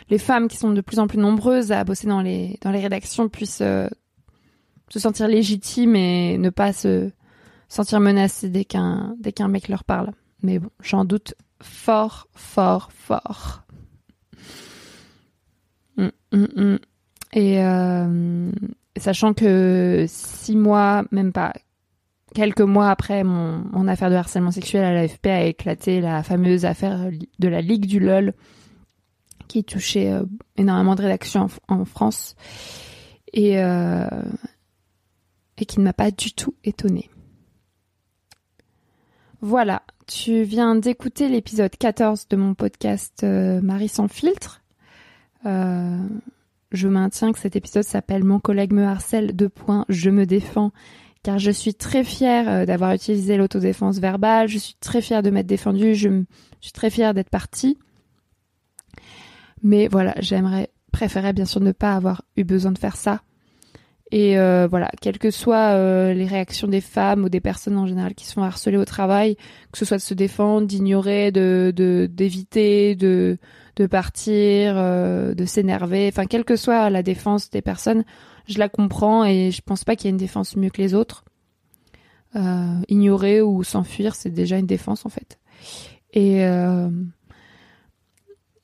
les 0.09 0.19
femmes 0.19 0.47
qui 0.47 0.57
sont 0.57 0.71
de 0.71 0.81
plus 0.81 0.99
en 0.99 1.07
plus 1.07 1.17
nombreuses 1.17 1.71
à 1.71 1.83
bosser 1.83 2.07
dans 2.07 2.21
les, 2.21 2.59
dans 2.61 2.71
les 2.71 2.79
rédactions 2.79 3.29
puissent 3.29 3.61
euh, 3.61 3.87
se 4.89 4.99
sentir 4.99 5.27
légitimes 5.27 5.95
et 5.95 6.37
ne 6.37 6.49
pas 6.51 6.71
se 6.71 7.11
sentir 7.67 7.99
menacées 7.99 8.49
dès 8.49 8.65
qu'un, 8.65 9.15
mec 9.49 9.67
leur 9.67 9.83
parle. 9.83 10.11
Mais 10.43 10.59
bon, 10.59 10.69
j'en 10.81 11.05
doute 11.05 11.33
fort, 11.61 12.27
fort, 12.33 12.91
fort. 12.93 13.63
Mm, 15.97 16.09
mm, 16.31 16.47
mm. 16.55 16.79
Et 17.35 17.63
euh, 17.63 18.51
sachant 18.97 19.33
que 19.33 20.05
six 20.07 20.55
mois, 20.55 21.03
même 21.11 21.31
pas 21.31 21.53
quelques 22.33 22.61
mois 22.61 22.89
après 22.89 23.23
mon, 23.23 23.87
affaire 23.87 24.09
de 24.09 24.15
harcèlement 24.15 24.51
sexuel 24.51 24.83
à 24.83 24.93
l'AFP 24.93 25.27
a 25.27 25.43
éclaté 25.43 26.01
la 26.01 26.23
fameuse 26.23 26.65
affaire 26.65 27.09
de 27.39 27.47
la 27.47 27.61
Ligue 27.61 27.85
du 27.85 27.99
LOL 27.99 28.33
qui 29.47 29.63
touchait 29.63 30.11
euh, 30.11 30.23
énormément 30.57 30.95
de 30.95 31.03
rédactions 31.03 31.47
en, 31.67 31.85
France 31.85 32.35
et, 33.31 33.59
euh, 33.61 34.07
et 35.57 35.65
qui 35.65 35.79
ne 35.79 35.85
m'a 35.85 35.93
pas 35.93 36.11
du 36.11 36.33
tout 36.33 36.55
étonnée. 36.63 37.09
Voilà, 39.41 39.83
tu 40.07 40.43
viens 40.43 40.75
d'écouter 40.75 41.29
l'épisode 41.29 41.75
14 41.77 42.27
de 42.29 42.35
mon 42.35 42.53
podcast 42.53 43.21
euh, 43.23 43.61
Marie 43.61 43.89
sans 43.89 44.07
filtre. 44.07 44.61
Je 46.75 46.89
maintiens 46.89 47.31
que 47.31 47.39
cet 47.39 47.55
épisode 47.55 47.83
s'appelle 47.83 48.25
Mon 48.25 48.39
collègue 48.39 48.73
me 48.73 48.83
harcèle, 48.83 49.33
deux 49.33 49.47
points, 49.47 49.85
je 49.87 50.09
me 50.09 50.25
défends, 50.25 50.71
car 51.23 51.39
je 51.39 51.49
suis 51.49 51.73
très 51.73 52.03
fière 52.03 52.49
euh, 52.49 52.65
d'avoir 52.65 52.91
utilisé 52.91 53.37
l'autodéfense 53.37 53.99
verbale, 53.99 54.49
je 54.49 54.57
suis 54.57 54.75
très 54.81 55.01
fière 55.01 55.23
de 55.23 55.29
m'être 55.29 55.47
défendue, 55.47 55.95
je, 55.95 56.23
suis 56.59 56.73
très 56.73 56.89
fière 56.89 57.13
d'être 57.13 57.29
partie. 57.29 57.77
Mais 59.63 59.87
voilà, 59.87 60.15
j'aimerais, 60.19 60.69
préférer 60.91 61.31
bien 61.31 61.45
sûr 61.45 61.61
ne 61.61 61.71
pas 61.71 61.95
avoir 61.95 62.23
eu 62.35 62.43
besoin 62.43 62.73
de 62.73 62.77
faire 62.77 62.97
ça. 62.97 63.21
Et 64.11 64.37
euh, 64.37 64.67
voilà, 64.69 64.91
quelles 65.01 65.17
que 65.17 65.31
soient 65.31 65.73
euh, 65.75 66.13
les 66.13 66.27
réactions 66.27 66.67
des 66.67 66.81
femmes 66.81 67.23
ou 67.23 67.29
des 67.29 67.39
personnes 67.39 67.77
en 67.77 67.87
général 67.87 68.13
qui 68.15 68.25
sont 68.25 68.43
harcelées 68.43 68.77
au 68.77 68.85
travail, 68.85 69.37
que 69.71 69.77
ce 69.77 69.85
soit 69.85 69.97
de 69.97 70.01
se 70.01 70.13
défendre, 70.13 70.67
d'ignorer, 70.67 71.31
de 71.31 71.73
d'éviter, 72.11 72.95
de, 72.95 73.37
de, 73.75 73.87
partir, 73.87 74.75
euh, 74.77 75.33
de 75.33 75.45
s'énerver, 75.45 76.07
enfin 76.11 76.25
quelle 76.25 76.45
que 76.45 76.55
soit 76.55 76.89
la 76.89 77.03
défense 77.03 77.49
des 77.49 77.61
personnes, 77.61 78.03
je 78.47 78.59
la 78.59 78.69
comprends 78.69 79.25
et 79.25 79.51
je 79.51 79.61
pense 79.61 79.83
pas 79.83 79.95
qu'il 79.95 80.05
y 80.05 80.07
ait 80.09 80.11
une 80.11 80.17
défense 80.17 80.55
mieux 80.55 80.69
que 80.69 80.81
les 80.81 80.93
autres. 80.93 81.25
ignorer 82.89 83.41
ou 83.41 83.63
s'enfuir, 83.63 84.13
c'est 84.13 84.29
déjà 84.29 84.57
une 84.57 84.67
défense 84.67 85.05
en 85.05 85.09
fait. 85.09 85.39
Et 86.13 86.41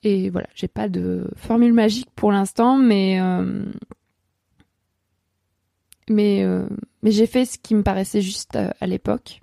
et 0.04 0.30
voilà, 0.30 0.48
j'ai 0.54 0.68
pas 0.68 0.88
de 0.88 1.30
formule 1.36 1.72
magique 1.72 2.10
pour 2.14 2.32
l'instant, 2.32 2.76
mais 2.76 3.18
mais, 6.12 6.42
euh, 6.42 6.66
mais 7.02 7.10
j'ai 7.10 7.26
fait 7.26 7.44
ce 7.44 7.58
qui 7.58 7.74
me 7.74 7.82
paraissait 7.82 8.20
juste 8.20 8.56
euh, 8.56 8.70
à, 8.80 8.86
l'époque. 8.86 9.40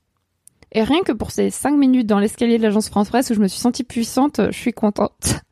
Et 0.71 0.83
rien 0.83 1.01
que 1.01 1.11
pour 1.11 1.31
ces 1.31 1.49
cinq 1.49 1.75
minutes 1.75 2.07
dans 2.07 2.19
l'escalier 2.19 2.57
de 2.57 2.63
l'agence 2.63 2.89
France 2.89 3.09
Presse 3.09 3.29
où 3.31 3.33
je 3.33 3.39
me 3.39 3.47
suis 3.47 3.59
sentie 3.59 3.83
puissante, 3.83 4.39
je 4.45 4.57
suis 4.57 4.73
contente. 4.73 5.41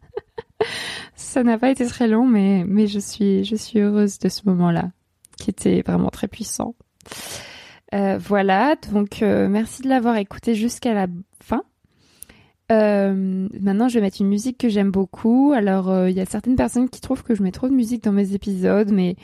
Ça 1.15 1.43
n'a 1.43 1.57
pas 1.57 1.69
été 1.69 1.85
très 1.85 2.07
long, 2.07 2.25
mais, 2.25 2.63
mais 2.67 2.87
je 2.87 2.99
suis, 2.99 3.43
je 3.43 3.55
suis 3.55 3.79
heureuse 3.79 4.19
de 4.19 4.29
ce 4.29 4.41
moment-là, 4.45 4.91
qui 5.37 5.49
était 5.49 5.81
vraiment 5.85 6.09
très 6.09 6.27
puissant. 6.27 6.75
Euh, 7.93 8.17
voilà, 8.17 8.75
donc 8.91 9.21
merci 9.21 9.81
de 9.81 9.89
l'avoir 9.89 10.17
écouté 10.17 10.55
jusqu'à 10.55 10.93
la 10.93 11.07
fin. 11.41 11.63
maintenant, 12.69 13.87
je 13.87 13.95
vais 13.95 14.01
mettre 14.01 14.21
une 14.21 14.29
musique 14.29 14.57
que 14.57 14.69
j'aime 14.69 14.91
beaucoup. 14.91 15.53
Alors, 15.55 16.07
il 16.07 16.15
y 16.15 16.21
a 16.21 16.25
certaines 16.25 16.55
personnes 16.55 16.89
qui 16.89 17.01
trouvent 17.01 17.23
que 17.23 17.35
je 17.35 17.43
mets 17.43 17.51
trop 17.51 17.69
de 17.69 17.73
musique 17.73 18.03
dans 18.03 18.11
mes 18.11 18.33
épisodes, 18.33 18.91
mais 18.91 19.15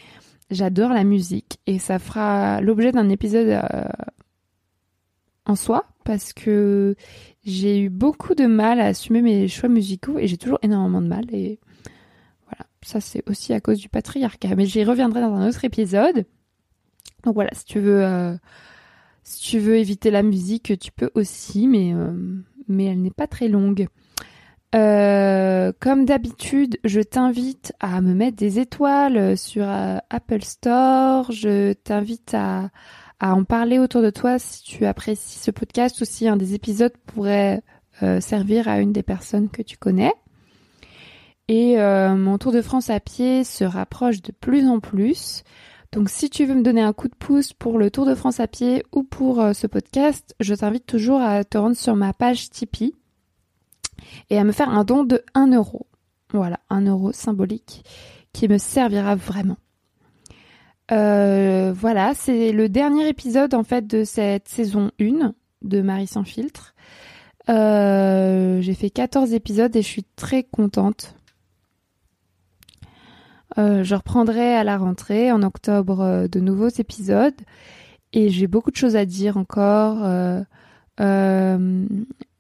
J'adore 0.53 0.93
la 0.93 1.03
musique 1.03 1.59
et 1.65 1.79
ça 1.79 1.99
fera 1.99 2.61
l'objet 2.61 2.91
d'un 2.91 3.09
épisode 3.09 3.47
euh, 3.47 3.85
en 5.45 5.55
soi 5.55 5.85
parce 6.03 6.31
que 6.31 6.95
j'ai 7.45 7.81
eu 7.81 7.89
beaucoup 7.89 8.35
de 8.35 8.45
mal 8.45 8.79
à 8.79 8.85
assumer 8.85 9.21
mes 9.21 9.47
choix 9.47 9.69
musicaux 9.69 10.17
et 10.17 10.27
j'ai 10.27 10.37
toujours 10.37 10.59
énormément 10.61 11.01
de 11.01 11.07
mal 11.07 11.25
et 11.33 11.59
voilà, 12.45 12.65
ça 12.81 13.01
c'est 13.01 13.27
aussi 13.29 13.53
à 13.53 13.59
cause 13.59 13.79
du 13.79 13.89
patriarcat. 13.89 14.55
Mais 14.55 14.65
j'y 14.65 14.83
reviendrai 14.83 15.21
dans 15.21 15.33
un 15.33 15.47
autre 15.47 15.65
épisode. 15.65 16.25
Donc 17.23 17.35
voilà, 17.35 17.51
si 17.53 17.65
tu 17.65 17.79
veux, 17.79 18.03
euh, 18.03 18.35
si 19.23 19.41
tu 19.41 19.59
veux 19.59 19.77
éviter 19.77 20.11
la 20.11 20.23
musique, 20.23 20.77
tu 20.79 20.91
peux 20.91 21.09
aussi, 21.15 21.67
mais 21.67 21.93
euh, 21.93 22.13
mais 22.67 22.85
elle 22.85 23.01
n'est 23.01 23.11
pas 23.11 23.27
très 23.27 23.47
longue. 23.47 23.87
Euh, 24.75 25.71
comme 25.79 26.05
d'habitude, 26.05 26.77
je 26.83 26.99
t'invite 26.99 27.73
à 27.79 28.01
me 28.01 28.15
mettre 28.15 28.37
des 28.37 28.59
étoiles 28.59 29.37
sur 29.37 29.65
euh, 29.67 29.97
Apple 30.09 30.41
Store. 30.41 31.31
Je 31.31 31.73
t'invite 31.73 32.33
à, 32.33 32.69
en 33.21 33.43
parler 33.43 33.77
autour 33.77 34.01
de 34.01 34.09
toi 34.09 34.39
si 34.39 34.63
tu 34.63 34.85
apprécies 34.85 35.39
ce 35.39 35.51
podcast 35.51 36.01
ou 36.01 36.05
si 36.05 36.27
un 36.27 36.37
des 36.37 36.55
épisodes 36.55 36.93
pourrait 37.05 37.61
euh, 38.01 38.19
servir 38.19 38.67
à 38.67 38.79
une 38.79 38.91
des 38.91 39.03
personnes 39.03 39.49
que 39.49 39.61
tu 39.61 39.77
connais. 39.77 40.13
Et 41.49 41.75
mon 41.77 42.37
Tour 42.37 42.53
de 42.53 42.61
France 42.61 42.89
à 42.89 42.99
pied 43.01 43.43
se 43.43 43.65
rapproche 43.65 44.21
de 44.21 44.31
plus 44.31 44.65
en 44.65 44.79
plus. 44.79 45.43
Donc 45.91 46.09
si 46.09 46.29
tu 46.29 46.45
veux 46.45 46.55
me 46.55 46.63
donner 46.63 46.81
un 46.81 46.93
coup 46.93 47.09
de 47.09 47.15
pouce 47.15 47.51
pour 47.51 47.77
le 47.77 47.91
Tour 47.91 48.05
de 48.05 48.15
France 48.15 48.39
à 48.39 48.47
pied 48.47 48.83
ou 48.93 49.03
pour 49.03 49.43
ce 49.53 49.67
podcast, 49.67 50.35
je 50.39 50.55
t'invite 50.55 50.85
toujours 50.85 51.21
à 51.21 51.43
te 51.43 51.57
rendre 51.57 51.75
sur 51.75 51.97
ma 51.97 52.13
page 52.13 52.49
Tipeee 52.49 52.95
et 54.29 54.37
à 54.37 54.43
me 54.43 54.51
faire 54.51 54.69
un 54.69 54.83
don 54.83 55.03
de 55.03 55.23
1 55.33 55.53
euro. 55.53 55.87
Voilà, 56.31 56.59
1 56.69 56.87
euro 56.87 57.11
symbolique 57.11 57.83
qui 58.33 58.47
me 58.47 58.57
servira 58.57 59.15
vraiment. 59.15 59.57
Euh, 60.91 61.73
voilà, 61.75 62.13
c'est 62.13 62.51
le 62.51 62.67
dernier 62.67 63.07
épisode 63.07 63.53
en 63.53 63.63
fait 63.63 63.87
de 63.87 64.03
cette 64.03 64.49
saison 64.49 64.91
1 64.99 65.33
de 65.61 65.81
Marie 65.81 66.07
sans 66.07 66.23
filtre. 66.23 66.75
Euh, 67.49 68.61
j'ai 68.61 68.73
fait 68.73 68.89
14 68.89 69.33
épisodes 69.33 69.75
et 69.75 69.81
je 69.81 69.87
suis 69.87 70.05
très 70.15 70.43
contente. 70.43 71.15
Euh, 73.57 73.83
je 73.83 73.95
reprendrai 73.95 74.55
à 74.55 74.63
la 74.63 74.77
rentrée 74.77 75.31
en 75.31 75.43
octobre 75.43 76.27
de 76.27 76.39
nouveaux 76.39 76.69
épisodes 76.69 77.39
et 78.11 78.29
j'ai 78.29 78.47
beaucoup 78.47 78.71
de 78.71 78.75
choses 78.75 78.95
à 78.95 79.05
dire 79.05 79.37
encore 79.37 79.99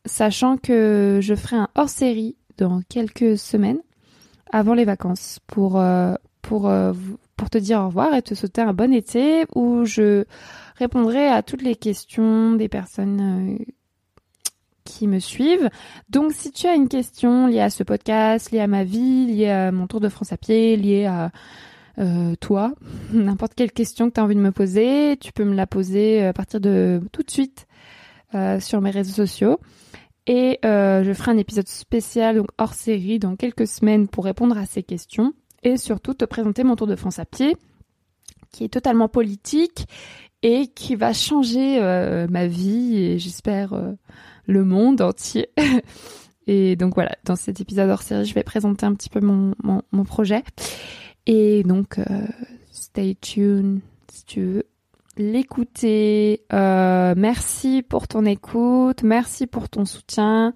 sachant 0.05 0.57
que 0.57 1.19
je 1.21 1.35
ferai 1.35 1.55
un 1.55 1.69
hors-série 1.75 2.35
dans 2.57 2.81
quelques 2.89 3.37
semaines 3.37 3.79
avant 4.51 4.73
les 4.73 4.85
vacances 4.85 5.39
pour 5.47 5.79
euh, 5.79 6.13
euh, 6.51 6.93
pour 7.35 7.49
te 7.49 7.57
dire 7.57 7.79
au 7.79 7.87
revoir 7.87 8.13
et 8.13 8.21
te 8.21 8.35
souhaiter 8.35 8.61
un 8.61 8.73
bon 8.73 8.93
été 8.93 9.45
où 9.55 9.85
je 9.85 10.25
répondrai 10.75 11.27
à 11.27 11.41
toutes 11.41 11.63
les 11.63 11.75
questions 11.75 12.53
des 12.53 12.69
personnes 12.69 13.57
euh, 13.59 13.65
qui 14.83 15.07
me 15.07 15.19
suivent. 15.19 15.69
Donc 16.09 16.31
si 16.33 16.51
tu 16.51 16.67
as 16.67 16.75
une 16.75 16.89
question 16.89 17.47
liée 17.47 17.61
à 17.61 17.71
ce 17.71 17.83
podcast, 17.83 18.51
liée 18.51 18.59
à 18.59 18.67
ma 18.67 18.83
vie, 18.83 19.25
liée 19.25 19.49
à 19.49 19.71
mon 19.71 19.87
tour 19.87 19.99
de 19.99 20.09
France 20.09 20.31
à 20.31 20.37
pied, 20.37 20.77
liée 20.77 21.05
à 21.05 21.31
toi, 22.39 22.73
n'importe 23.13 23.53
quelle 23.55 23.71
question 23.71 24.09
que 24.09 24.15
tu 24.15 24.19
as 24.19 24.23
envie 24.23 24.35
de 24.35 24.41
me 24.41 24.51
poser, 24.51 25.17
tu 25.19 25.31
peux 25.31 25.45
me 25.45 25.55
la 25.55 25.65
poser 25.65 26.25
à 26.25 26.33
partir 26.33 26.59
de 26.59 27.01
tout 27.11 27.23
de 27.23 27.31
suite 27.31 27.65
sur 28.59 28.81
mes 28.81 28.91
réseaux 28.91 29.13
sociaux. 29.13 29.59
Et 30.27 30.59
je 30.63 31.13
ferai 31.13 31.31
un 31.31 31.37
épisode 31.37 31.67
spécial, 31.67 32.37
donc 32.37 32.47
hors 32.57 32.73
série, 32.73 33.19
dans 33.19 33.35
quelques 33.35 33.67
semaines 33.67 34.07
pour 34.07 34.25
répondre 34.25 34.57
à 34.57 34.65
ces 34.65 34.83
questions. 34.83 35.33
Et 35.63 35.77
surtout 35.77 36.13
te 36.13 36.25
présenter 36.25 36.63
mon 36.63 36.75
Tour 36.75 36.87
de 36.87 36.95
France 36.95 37.19
à 37.19 37.25
pied, 37.25 37.55
qui 38.51 38.63
est 38.63 38.69
totalement 38.69 39.07
politique 39.07 39.85
et 40.41 40.67
qui 40.67 40.95
va 40.95 41.13
changer 41.13 41.79
ma 42.29 42.47
vie 42.47 42.97
et 42.97 43.19
j'espère 43.19 43.73
le 44.45 44.63
monde 44.63 45.01
entier. 45.01 45.49
Et 46.47 46.75
donc 46.75 46.95
voilà, 46.95 47.15
dans 47.23 47.35
cet 47.35 47.61
épisode 47.61 47.89
hors 47.89 48.01
série, 48.01 48.25
je 48.25 48.33
vais 48.33 48.43
présenter 48.43 48.85
un 48.85 48.93
petit 48.93 49.09
peu 49.09 49.21
mon, 49.21 49.53
mon, 49.63 50.03
projet. 50.03 50.43
Et 51.25 51.63
donc, 51.63 51.99
euh, 51.99 52.27
stay 52.71 53.15
tuned 53.15 53.79
si 54.11 54.25
tu 54.25 54.41
veux 54.41 54.65
l'écouter. 55.17 56.43
Euh, 56.53 57.13
merci 57.17 57.83
pour 57.83 58.07
ton 58.07 58.25
écoute, 58.25 59.03
merci 59.03 59.47
pour 59.47 59.69
ton 59.69 59.85
soutien. 59.85 60.53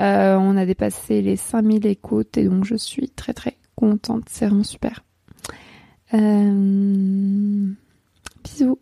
Euh, 0.00 0.36
on 0.36 0.56
a 0.56 0.66
dépassé 0.66 1.22
les 1.22 1.36
5000 1.36 1.86
écoutes 1.86 2.36
et 2.36 2.44
donc 2.44 2.64
je 2.64 2.74
suis 2.74 3.08
très 3.10 3.32
très 3.32 3.56
contente, 3.76 4.24
c'est 4.28 4.46
vraiment 4.46 4.64
super. 4.64 5.04
bisous. 8.44 8.78